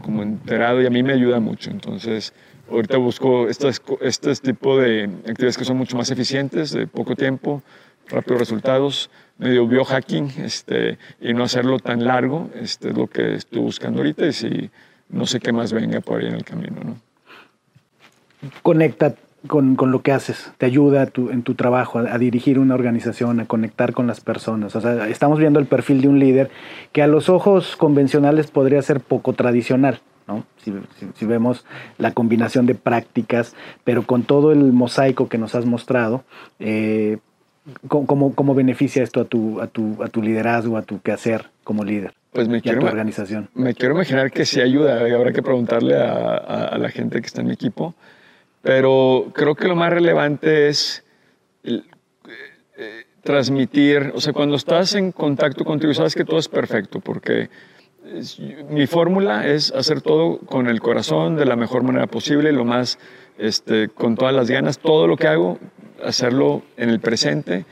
como 0.02 0.24
enterado 0.24 0.82
y 0.82 0.86
a 0.86 0.90
mí 0.90 1.04
me 1.04 1.14
ayuda 1.14 1.40
mucho. 1.40 1.70
Entonces, 1.70 2.34
ahorita 2.72 2.98
busco 2.98 3.50
este, 3.50 3.70
este 4.02 4.36
tipo 4.36 4.78
de 4.78 5.04
actividades 5.04 5.58
que 5.58 5.66
son 5.66 5.78
mucho 5.78 5.98
más 5.98 6.10
eficientes, 6.10 6.72
de 6.72 6.88
poco 6.88 7.16
tiempo, 7.16 7.62
rápidos 8.08 8.40
resultados, 8.40 9.12
medio 9.42 9.68
biohacking, 9.68 10.32
este, 10.38 11.00
y 11.20 11.34
no 11.34 11.44
hacerlo 11.44 11.80
tan 11.80 12.06
largo, 12.06 12.52
este, 12.54 12.90
es 12.90 12.98
lo 12.98 13.08
que 13.08 13.34
estoy 13.34 13.60
buscando 13.60 14.00
ahorita 14.00 14.28
y 14.28 14.34
si 14.34 14.70
no 15.10 15.26
sé 15.26 15.40
qué 15.40 15.52
más 15.52 15.74
venga 15.74 16.00
por 16.00 16.22
ahí 16.22 16.28
en 16.28 16.36
el 16.36 16.46
camino, 16.46 16.78
¿no? 16.86 16.96
Conecta 18.62 19.16
con, 19.48 19.76
lo 19.76 20.02
que 20.04 20.12
haces, 20.12 20.52
te 20.60 20.68
ayuda 20.68 21.10
en 21.16 21.42
tu 21.42 21.56
trabajo 21.56 21.98
a, 21.98 22.18
dirigir 22.20 22.60
una 22.60 22.76
organización, 22.76 23.40
a 23.40 23.46
conectar 23.46 23.94
con 23.94 24.06
las 24.06 24.22
personas. 24.22 24.76
O 24.76 24.82
sea, 24.82 25.08
estamos 25.10 25.40
viendo 25.40 25.60
el 25.60 25.66
perfil 25.66 26.02
de 26.02 26.08
un 26.08 26.20
líder 26.20 26.52
que 26.92 27.02
a 27.02 27.08
los 27.08 27.28
ojos 27.28 27.76
convencionales 27.76 28.52
podría 28.52 28.82
ser 28.84 29.00
poco 29.00 29.34
tradicional. 29.34 30.02
¿no? 30.28 30.46
Si, 30.64 31.26
vemos 31.26 31.66
la 31.98 32.12
combinación 32.12 32.68
de 32.68 32.76
prácticas, 32.76 33.56
pero 33.84 34.04
con 34.04 34.22
todo 34.22 34.52
el 34.52 34.72
mosaico 34.72 35.28
que 35.30 35.40
nos 35.40 35.56
has 35.56 35.66
mostrado, 35.66 36.24
eh, 36.60 37.18
¿Cómo, 37.88 38.34
cómo, 38.34 38.56
beneficia 38.56 39.04
esto 39.04 39.22
a 39.22 39.26
tu, 39.26 39.62
a, 39.62 39.68
tu, 39.68 40.02
a 40.04 40.08
tu 40.08 40.22
liderazgo, 40.22 40.78
a 40.78 40.82
tu 40.82 41.00
quehacer 41.02 41.46
como 41.64 41.84
líder? 41.84 42.14
Pues 42.32 42.48
me 42.48 42.62
quiero, 42.62 42.80
tu 42.80 42.88
organización. 42.88 43.50
Me 43.54 43.76
quiero 43.76 43.94
imaginar 43.94 44.32
que 44.32 44.46
sí 44.46 44.62
ayuda. 44.62 45.00
Habrá 45.02 45.32
que 45.32 45.44
preguntarle 45.44 45.96
a, 45.96 46.36
a, 46.38 46.78
la 46.78 46.90
gente 46.90 47.22
que 47.22 47.28
está 47.28 47.42
en 47.42 47.48
mi 47.48 47.54
equipo. 47.54 47.94
Pero 48.62 49.32
creo 49.34 49.56
que 49.56 49.68
lo 49.68 49.76
más 49.76 49.92
relevante 49.92 50.70
es 50.70 51.04
eh, 51.64 51.82
eh, 52.78 53.06
transmitir, 53.24 54.12
o 54.16 54.22
sea, 54.22 54.34
cuando 54.34 54.56
estás 54.56 54.96
en 54.96 55.12
contacto 55.12 55.64
contigo, 55.64 55.94
sabes 55.94 56.16
que 56.16 56.26
todo 56.26 56.40
es 56.40 56.48
perfecto, 56.48 57.00
porque 57.00 57.50
mi 58.70 58.88
fórmula 58.88 59.48
es 59.48 59.72
hacer 59.72 60.02
todo 60.02 60.40
con 60.40 60.68
el 60.68 60.80
corazón, 60.80 61.36
de 61.36 61.46
la 61.46 61.56
mejor 61.56 61.84
manera 61.84 62.08
posible, 62.08 62.52
lo 62.52 62.66
más, 62.66 62.98
este, 63.38 63.90
con 63.90 64.16
todas 64.16 64.34
las 64.34 64.50
ganas, 64.50 64.80
todo 64.80 65.08
lo 65.08 65.18
que 65.18 65.28
hago, 65.28 65.60
hacerlo 66.06 66.64
en 66.78 66.90
el 66.90 67.00
presente. 67.00 67.66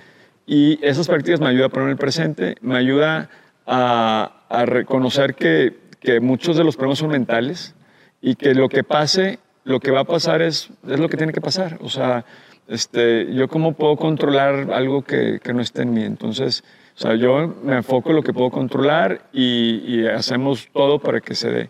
Y 0.45 0.79
esas 0.85 1.07
prácticas 1.07 1.39
me 1.39 1.47
ayudan 1.47 1.65
a 1.65 1.69
poner 1.69 1.89
el 1.89 1.97
presente, 1.97 2.55
me 2.61 2.77
ayuda 2.77 3.29
a, 3.67 4.43
a 4.49 4.65
reconocer 4.65 5.35
que, 5.35 5.77
que, 5.99 6.19
muchos 6.19 6.57
de 6.57 6.63
los 6.63 6.75
problemas 6.75 6.99
son 6.99 7.11
mentales 7.11 7.75
y 8.21 8.35
que 8.35 8.55
lo 8.55 8.67
que 8.67 8.83
pase, 8.83 9.39
lo 9.63 9.79
que 9.79 9.91
va 9.91 10.01
a 10.01 10.05
pasar 10.05 10.41
es, 10.41 10.69
es 10.87 10.99
lo 10.99 11.07
que 11.07 11.17
tiene 11.17 11.33
que 11.33 11.41
pasar. 11.41 11.77
O 11.81 11.89
sea, 11.89 12.25
este, 12.67 13.33
yo 13.33 13.47
cómo 13.47 13.73
puedo 13.73 13.95
controlar 13.95 14.71
algo 14.71 15.03
que, 15.03 15.39
que 15.43 15.53
no 15.53 15.61
esté 15.61 15.83
en 15.83 15.93
mí. 15.93 16.03
Entonces, 16.03 16.63
o 16.99 17.01
sea, 17.01 17.15
yo 17.15 17.55
me 17.63 17.77
enfoco 17.77 18.09
en 18.09 18.17
lo 18.17 18.23
que 18.23 18.33
puedo 18.33 18.51
controlar 18.51 19.21
y, 19.31 20.05
hacemos 20.05 20.67
todo 20.73 20.99
para 20.99 21.21
que 21.21 21.33
se 21.33 21.49
dé. 21.49 21.69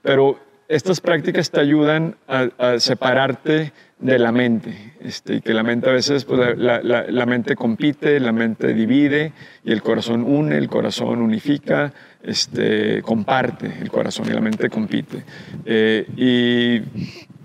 Pero 0.00 0.38
estas 0.68 1.02
prácticas 1.02 1.50
te 1.50 1.60
ayudan 1.60 2.16
a, 2.26 2.78
separarte 2.78 3.74
de 4.00 4.18
la 4.18 4.32
mente, 4.32 4.94
este, 5.00 5.42
que 5.42 5.52
la 5.52 5.62
mente 5.62 5.88
a 5.90 5.92
veces, 5.92 6.24
pues, 6.24 6.56
la, 6.56 6.80
la, 6.82 7.26
mente 7.26 7.54
compite, 7.54 8.18
la 8.18 8.32
mente 8.32 8.72
divide, 8.72 9.32
y 9.62 9.72
el 9.72 9.82
corazón 9.82 10.24
une, 10.24 10.56
el 10.56 10.68
corazón 10.68 11.20
unifica, 11.20 11.92
este, 12.22 13.02
comparte, 13.02 13.70
el 13.80 13.90
corazón 13.90 14.26
y 14.28 14.32
la 14.32 14.40
mente 14.40 14.70
compite. 14.70 15.22
Eh, 15.66 16.06
y, 16.16 16.80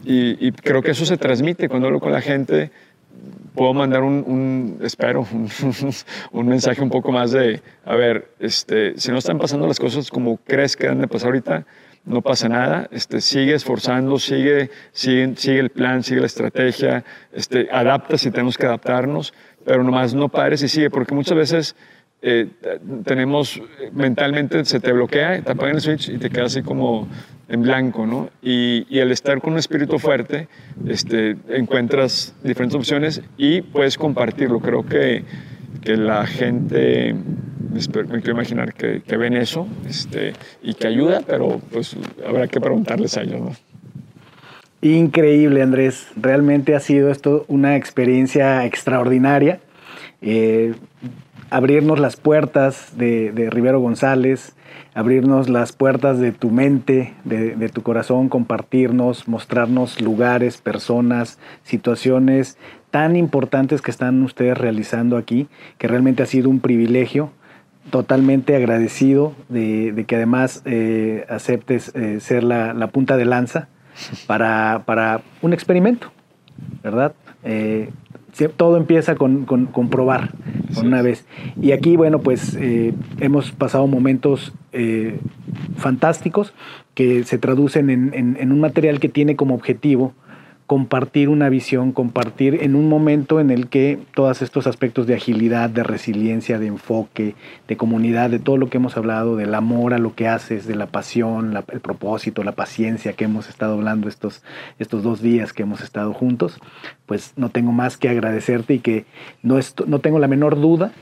y, 0.06 0.52
creo 0.54 0.82
que 0.82 0.92
eso 0.92 1.06
se 1.06 1.18
transmite 1.18 1.68
cuando 1.68 1.88
hablo 1.88 2.00
con 2.00 2.14
la 2.14 2.22
gente, 2.22 2.72
puedo 3.54 3.74
mandar 3.74 4.04
un, 4.04 4.80
espero, 4.82 5.28
un, 6.32 6.48
mensaje 6.48 6.82
un 6.82 6.90
poco 6.90 7.12
más 7.12 7.32
de, 7.32 7.62
a 7.84 7.96
ver, 7.96 8.30
este, 8.40 8.98
si 8.98 9.12
no 9.12 9.18
están 9.18 9.40
pasando 9.40 9.68
las 9.68 9.80
cosas 9.80 10.10
como 10.10 10.38
crees 10.38 10.78
que 10.78 10.84
deben 10.84 11.02
de 11.02 11.08
pasar 11.08 11.28
ahorita, 11.28 11.66
no 12.06 12.22
pasa 12.22 12.48
nada, 12.48 12.88
este, 12.92 13.20
sigue 13.22 13.56
esforzando, 13.56 14.20
sigue, 14.20 14.70
sigue, 14.92 15.34
sigue 15.36 15.60
el 15.60 15.70
plan, 15.70 16.04
sigue 16.04 16.20
la 16.20 16.28
estrategia, 16.28 17.04
este, 17.34 17.68
adapta 17.72 18.18
si 18.18 18.32
tenemos 18.32 18.58
que 18.58 18.66
adaptarnos, 18.66 19.34
pero 19.66 19.84
nomás 19.84 20.14
no 20.14 20.30
pares 20.30 20.62
y 20.62 20.68
sigue, 20.68 20.90
porque 20.90 21.16
muchas 21.16 21.36
veces 21.36 21.76
eh, 22.22 22.48
tenemos, 23.04 23.62
mentalmente 23.92 24.64
se 24.66 24.80
te 24.80 24.92
bloquea, 24.92 25.42
te 25.42 25.52
apagan 25.52 25.76
el 25.76 25.82
switch 25.82 26.10
y 26.10 26.18
te 26.18 26.30
quedas 26.30 26.54
así 26.54 26.64
como 26.64 27.08
en 27.48 27.62
blanco, 27.62 28.06
¿no? 28.06 28.30
Y, 28.42 28.86
y 28.90 29.00
al 29.00 29.12
estar 29.12 29.40
con 29.42 29.54
un 29.54 29.60
espíritu 29.60 30.00
fuerte, 30.00 30.48
este, 30.88 31.38
encuentras 31.50 32.34
diferentes 32.44 32.76
opciones 32.76 33.22
y 33.38 33.62
puedes 33.62 33.98
compartirlo. 33.98 34.60
Creo 34.60 34.86
que, 34.86 35.24
que 35.86 35.96
la 35.96 36.26
gente, 36.26 37.14
me 37.14 38.22
quiero 38.22 38.32
imaginar 38.32 38.74
que, 38.74 39.18
ven 39.18 39.38
eso 39.38 39.68
este, 39.88 40.34
y 40.62 40.74
que 40.74 40.88
ayuda, 40.88 41.22
pero 41.26 41.62
pues 41.72 41.96
habrá 42.28 42.48
que 42.48 42.60
preguntarles 42.60 43.16
a 43.18 43.22
ellos, 43.22 43.40
¿no? 43.40 43.52
Increíble, 44.82 45.62
Andrés. 45.62 46.08
Realmente 46.16 46.76
ha 46.76 46.80
sido 46.80 47.10
esto 47.10 47.46
una 47.48 47.76
experiencia 47.76 48.66
extraordinaria. 48.66 49.60
Eh, 50.22 50.76
abrirnos 51.50 52.00
las 52.00 52.18
puertas 52.18 52.98
de, 52.98 53.32
de, 53.32 53.50
Rivero 53.50 53.80
González, 53.80 54.56
abrirnos 54.96 55.50
las 55.50 55.74
puertas 55.74 56.20
de 56.20 56.32
tu 56.32 56.50
mente, 56.50 57.14
de, 57.26 57.70
tu 57.70 57.84
corazón, 57.84 58.30
compartirnos, 58.30 59.28
mostrarnos 59.28 60.02
lugares, 60.02 60.62
personas, 60.62 61.38
situaciones 61.64 62.58
tan 62.96 63.18
importantes 63.18 63.82
que 63.82 63.92
están 63.92 64.24
ustedes 64.24 64.58
realizando 64.58 65.18
aquí, 65.18 65.50
que 65.78 65.90
realmente 65.90 66.24
ha 66.24 66.26
sido 66.26 66.50
un 66.50 66.62
privilegio. 66.62 67.30
Totalmente 67.90 68.56
agradecido 68.56 69.36
de, 69.50 70.06
que 70.08 70.16
además 70.16 70.62
eh, 70.64 71.26
aceptes 71.28 71.94
eh, 71.94 72.22
ser 72.22 72.46
la, 72.46 72.74
la, 72.74 72.88
punta 72.88 73.18
de 73.18 73.26
lanza 73.26 73.68
para, 74.28 74.84
para 74.86 75.20
un 75.42 75.52
experimento, 75.52 76.10
¿verdad? 76.84 77.14
Eh, 77.44 77.90
todo 78.56 78.78
empieza 78.78 79.16
con, 79.16 79.44
con, 79.44 79.90
probar, 79.90 80.32
con 80.74 80.88
una 80.88 81.02
vez. 81.02 81.26
Y 81.62 81.74
aquí, 81.74 81.98
bueno, 81.98 82.20
pues 82.20 82.56
eh, 82.56 82.94
hemos 83.20 83.52
pasado 83.52 83.88
momentos 83.88 84.54
eh, 84.72 85.20
fantásticos 85.76 86.54
que 86.94 87.26
se 87.26 87.38
traducen 87.40 87.90
en, 87.90 88.14
en, 88.14 88.52
un 88.54 88.62
material 88.62 89.02
que 89.02 89.10
tiene 89.10 89.36
como 89.36 89.54
objetivo 89.54 90.14
compartir 90.68 91.30
una 91.30 91.48
visión, 91.50 91.92
compartir 91.92 92.64
en 92.64 92.76
un 92.76 92.90
momento 92.90 93.40
en 93.40 93.52
el 93.52 93.68
que 93.68 94.00
todos 94.16 94.42
estos 94.42 94.66
aspectos 94.66 95.06
de 95.06 95.14
agilidad, 95.14 95.70
de 95.70 95.84
resiliencia, 95.84 96.58
de 96.58 96.66
enfoque, 96.66 97.36
de 97.68 97.78
comunidad, 97.78 98.32
de 98.32 98.40
todo 98.40 98.58
lo 98.58 98.70
que 98.70 98.78
hemos 98.78 98.98
hablado, 98.98 99.36
del 99.36 99.54
amor 99.54 99.94
a 99.94 100.00
lo 100.00 100.16
que 100.16 100.28
haces, 100.28 100.66
de 100.66 100.76
la 100.76 100.88
pasión, 100.88 101.56
el 101.72 101.80
propósito, 101.82 102.44
la 102.44 102.54
paciencia 102.54 103.14
que 103.14 103.26
hemos 103.26 103.48
estado 103.48 103.76
hablando 103.76 104.10
estos, 104.10 104.44
estos 104.80 105.04
dos 105.04 105.22
días 105.22 105.54
que 105.54 105.64
hemos 105.64 105.82
estado 105.82 106.14
juntos, 106.14 106.60
pues 107.06 107.34
no 107.36 107.50
tengo 107.50 107.72
más 107.72 107.98
que 107.98 108.10
agradecerte 108.10 108.74
y 108.74 108.80
que 108.80 109.06
no, 109.44 109.60
no 109.86 110.00
tengo 110.00 110.18
la 110.18 110.28
menor 110.28 110.60
duda 110.60 110.94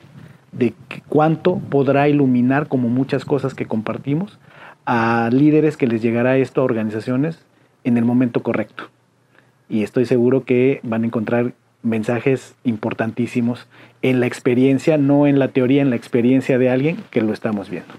de 0.51 0.73
cuánto 1.07 1.59
podrá 1.69 2.09
iluminar, 2.09 2.67
como 2.67 2.89
muchas 2.89 3.23
cosas 3.23 3.53
que 3.53 3.65
compartimos, 3.65 4.39
a 4.85 5.29
líderes 5.31 5.77
que 5.77 5.87
les 5.87 6.01
llegará 6.01 6.35
esto 6.35 6.59
a 6.59 6.65
organizaciones 6.65 7.45
en 7.85 7.95
el 7.97 8.03
momento 8.03 8.43
correcto 8.43 8.89
y 9.69 9.83
estoy 9.83 10.05
seguro 10.05 10.43
que 10.45 10.79
van 10.83 11.03
a 11.03 11.07
encontrar 11.07 11.53
mensajes 11.81 12.55
importantísimos 12.63 13.67
en 14.01 14.19
la 14.19 14.25
experiencia, 14.25 14.97
no 14.97 15.27
en 15.27 15.39
la 15.39 15.49
teoría, 15.49 15.81
en 15.81 15.89
la 15.89 15.95
experiencia 15.95 16.57
de 16.57 16.69
alguien 16.69 16.97
que 17.11 17.21
lo 17.21 17.33
estamos 17.33 17.69
viendo. 17.69 17.93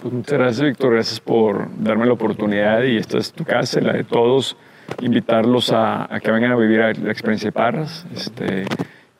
Pues 0.00 0.12
muchas 0.12 0.38
gracias, 0.38 0.66
Víctor. 0.66 0.94
Gracias 0.94 1.20
por 1.20 1.68
darme 1.82 2.06
la 2.06 2.12
oportunidad 2.12 2.82
y 2.82 2.96
esta 2.96 3.18
es 3.18 3.32
tu 3.32 3.44
casa, 3.44 3.80
la 3.80 3.94
de 3.94 4.04
todos. 4.04 4.56
Invitarlos 5.00 5.70
a, 5.72 6.08
que 6.22 6.30
vengan 6.30 6.52
a 6.52 6.56
vivir 6.56 6.78
la 6.78 7.10
experiencia 7.10 7.48
de 7.48 7.52
Parras. 7.52 8.06
Este, 8.14 8.64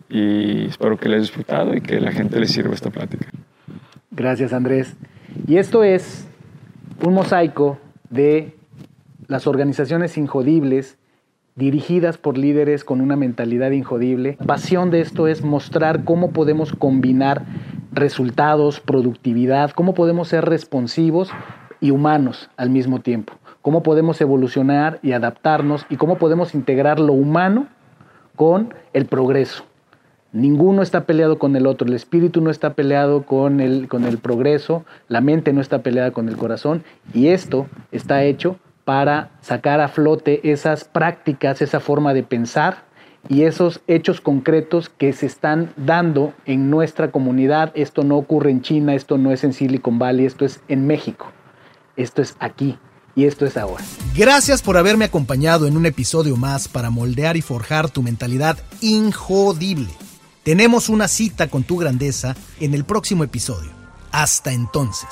y 0.09 0.67
espero 0.67 0.97
que 0.97 1.09
les 1.09 1.17
haya 1.17 1.23
disfrutado 1.23 1.75
y 1.75 1.81
que 1.81 2.01
la 2.01 2.13
gente 2.13 2.39
les 2.41 2.53
sirva 2.53 2.75
esta 2.75 2.91
plática. 2.91 3.27
Gracias, 4.11 4.53
Andrés. 4.53 4.97
Y 5.47 5.57
esto 5.57 5.85
es 5.85 6.27
un 7.05 7.15
mosaico 7.15 7.79
de 8.11 8.55
las 9.27 9.47
organizaciones 9.47 10.17
injodibles 10.17 10.98
dirigidas 11.59 12.19
por 12.19 12.39
líderes 12.39 12.85
con 12.85 13.01
una 13.01 13.17
mentalidad 13.17 13.73
injodible. 13.73 14.37
La 14.39 14.47
pasión 14.47 14.91
de 14.91 15.01
esto 15.01 15.27
es 15.27 15.43
mostrar 15.43 16.05
cómo 16.05 16.31
podemos 16.31 16.73
combinar 16.73 17.43
resultados, 17.93 18.79
productividad, 18.79 19.73
cómo 19.73 19.93
podemos 19.93 20.29
ser 20.29 20.45
responsivos 20.45 21.31
y 21.81 21.91
humanos 21.91 22.49
al 22.57 22.71
mismo 22.71 23.01
tiempo, 23.01 23.35
cómo 23.61 23.83
podemos 23.83 24.21
evolucionar 24.21 25.01
y 25.03 25.13
adaptarnos 25.13 25.85
y 25.91 25.97
cómo 25.97 26.17
podemos 26.17 26.55
integrar 26.55 27.01
lo 27.01 27.13
humano 27.13 27.67
con 28.37 28.73
el 28.93 29.07
progreso. 29.07 29.65
Ninguno 30.31 30.83
está 30.83 31.07
peleado 31.07 31.39
con 31.39 31.57
el 31.57 31.67
otro, 31.67 31.89
el 31.89 31.95
espíritu 31.95 32.41
no 32.41 32.51
está 32.51 32.75
peleado 32.75 33.25
con 33.25 33.61
el, 33.61 33.89
con 33.89 34.05
el 34.05 34.19
progreso, 34.19 34.85
la 35.09 35.21
mente 35.21 35.53
no 35.53 35.61
está 35.61 35.83
peleada 35.83 36.13
con 36.13 36.29
el 36.29 36.37
corazón 36.37 36.85
y 37.15 37.29
esto 37.29 37.67
está 37.91 38.23
hecho 38.23 38.59
para 38.89 39.33
sacar 39.43 39.83
a 39.83 39.89
flote 39.89 40.51
esas 40.51 40.85
prácticas, 40.85 41.61
esa 41.61 41.79
forma 41.79 42.15
de 42.15 42.23
pensar 42.23 42.87
y 43.29 43.43
esos 43.43 43.83
hechos 43.87 44.23
concretos 44.23 44.89
que 44.89 45.13
se 45.13 45.27
están 45.27 45.75
dando 45.77 46.33
en 46.47 46.71
nuestra 46.71 47.11
comunidad. 47.11 47.71
Esto 47.75 48.03
no 48.03 48.17
ocurre 48.17 48.51
en 48.51 48.63
China, 48.63 48.95
esto 48.95 49.19
no 49.19 49.31
es 49.31 49.45
en 49.45 49.53
Silicon 49.53 49.99
Valley, 49.99 50.25
esto 50.25 50.47
es 50.47 50.61
en 50.69 50.87
México, 50.87 51.27
esto 51.99 52.23
es 52.23 52.35
aquí 52.41 52.79
y 53.15 53.27
esto 53.27 53.45
es 53.45 53.59
ahora. 53.59 53.85
Gracias 54.17 54.63
por 54.63 54.79
haberme 54.79 55.05
acompañado 55.05 55.67
en 55.67 55.77
un 55.77 55.85
episodio 55.85 56.39
más 56.39 56.67
para 56.67 56.89
moldear 56.89 57.37
y 57.37 57.43
forjar 57.43 57.91
tu 57.91 58.03
mentalidad 58.03 58.57
injodible. 58.81 59.91
Tenemos 60.45 60.89
una 60.89 61.09
cita 61.09 61.49
con 61.49 61.63
tu 61.63 61.77
grandeza 61.77 62.37
en 62.59 62.73
el 62.73 62.87
próximo 62.87 63.23
episodio. 63.23 63.69
Hasta 64.13 64.51
entonces. 64.55 65.11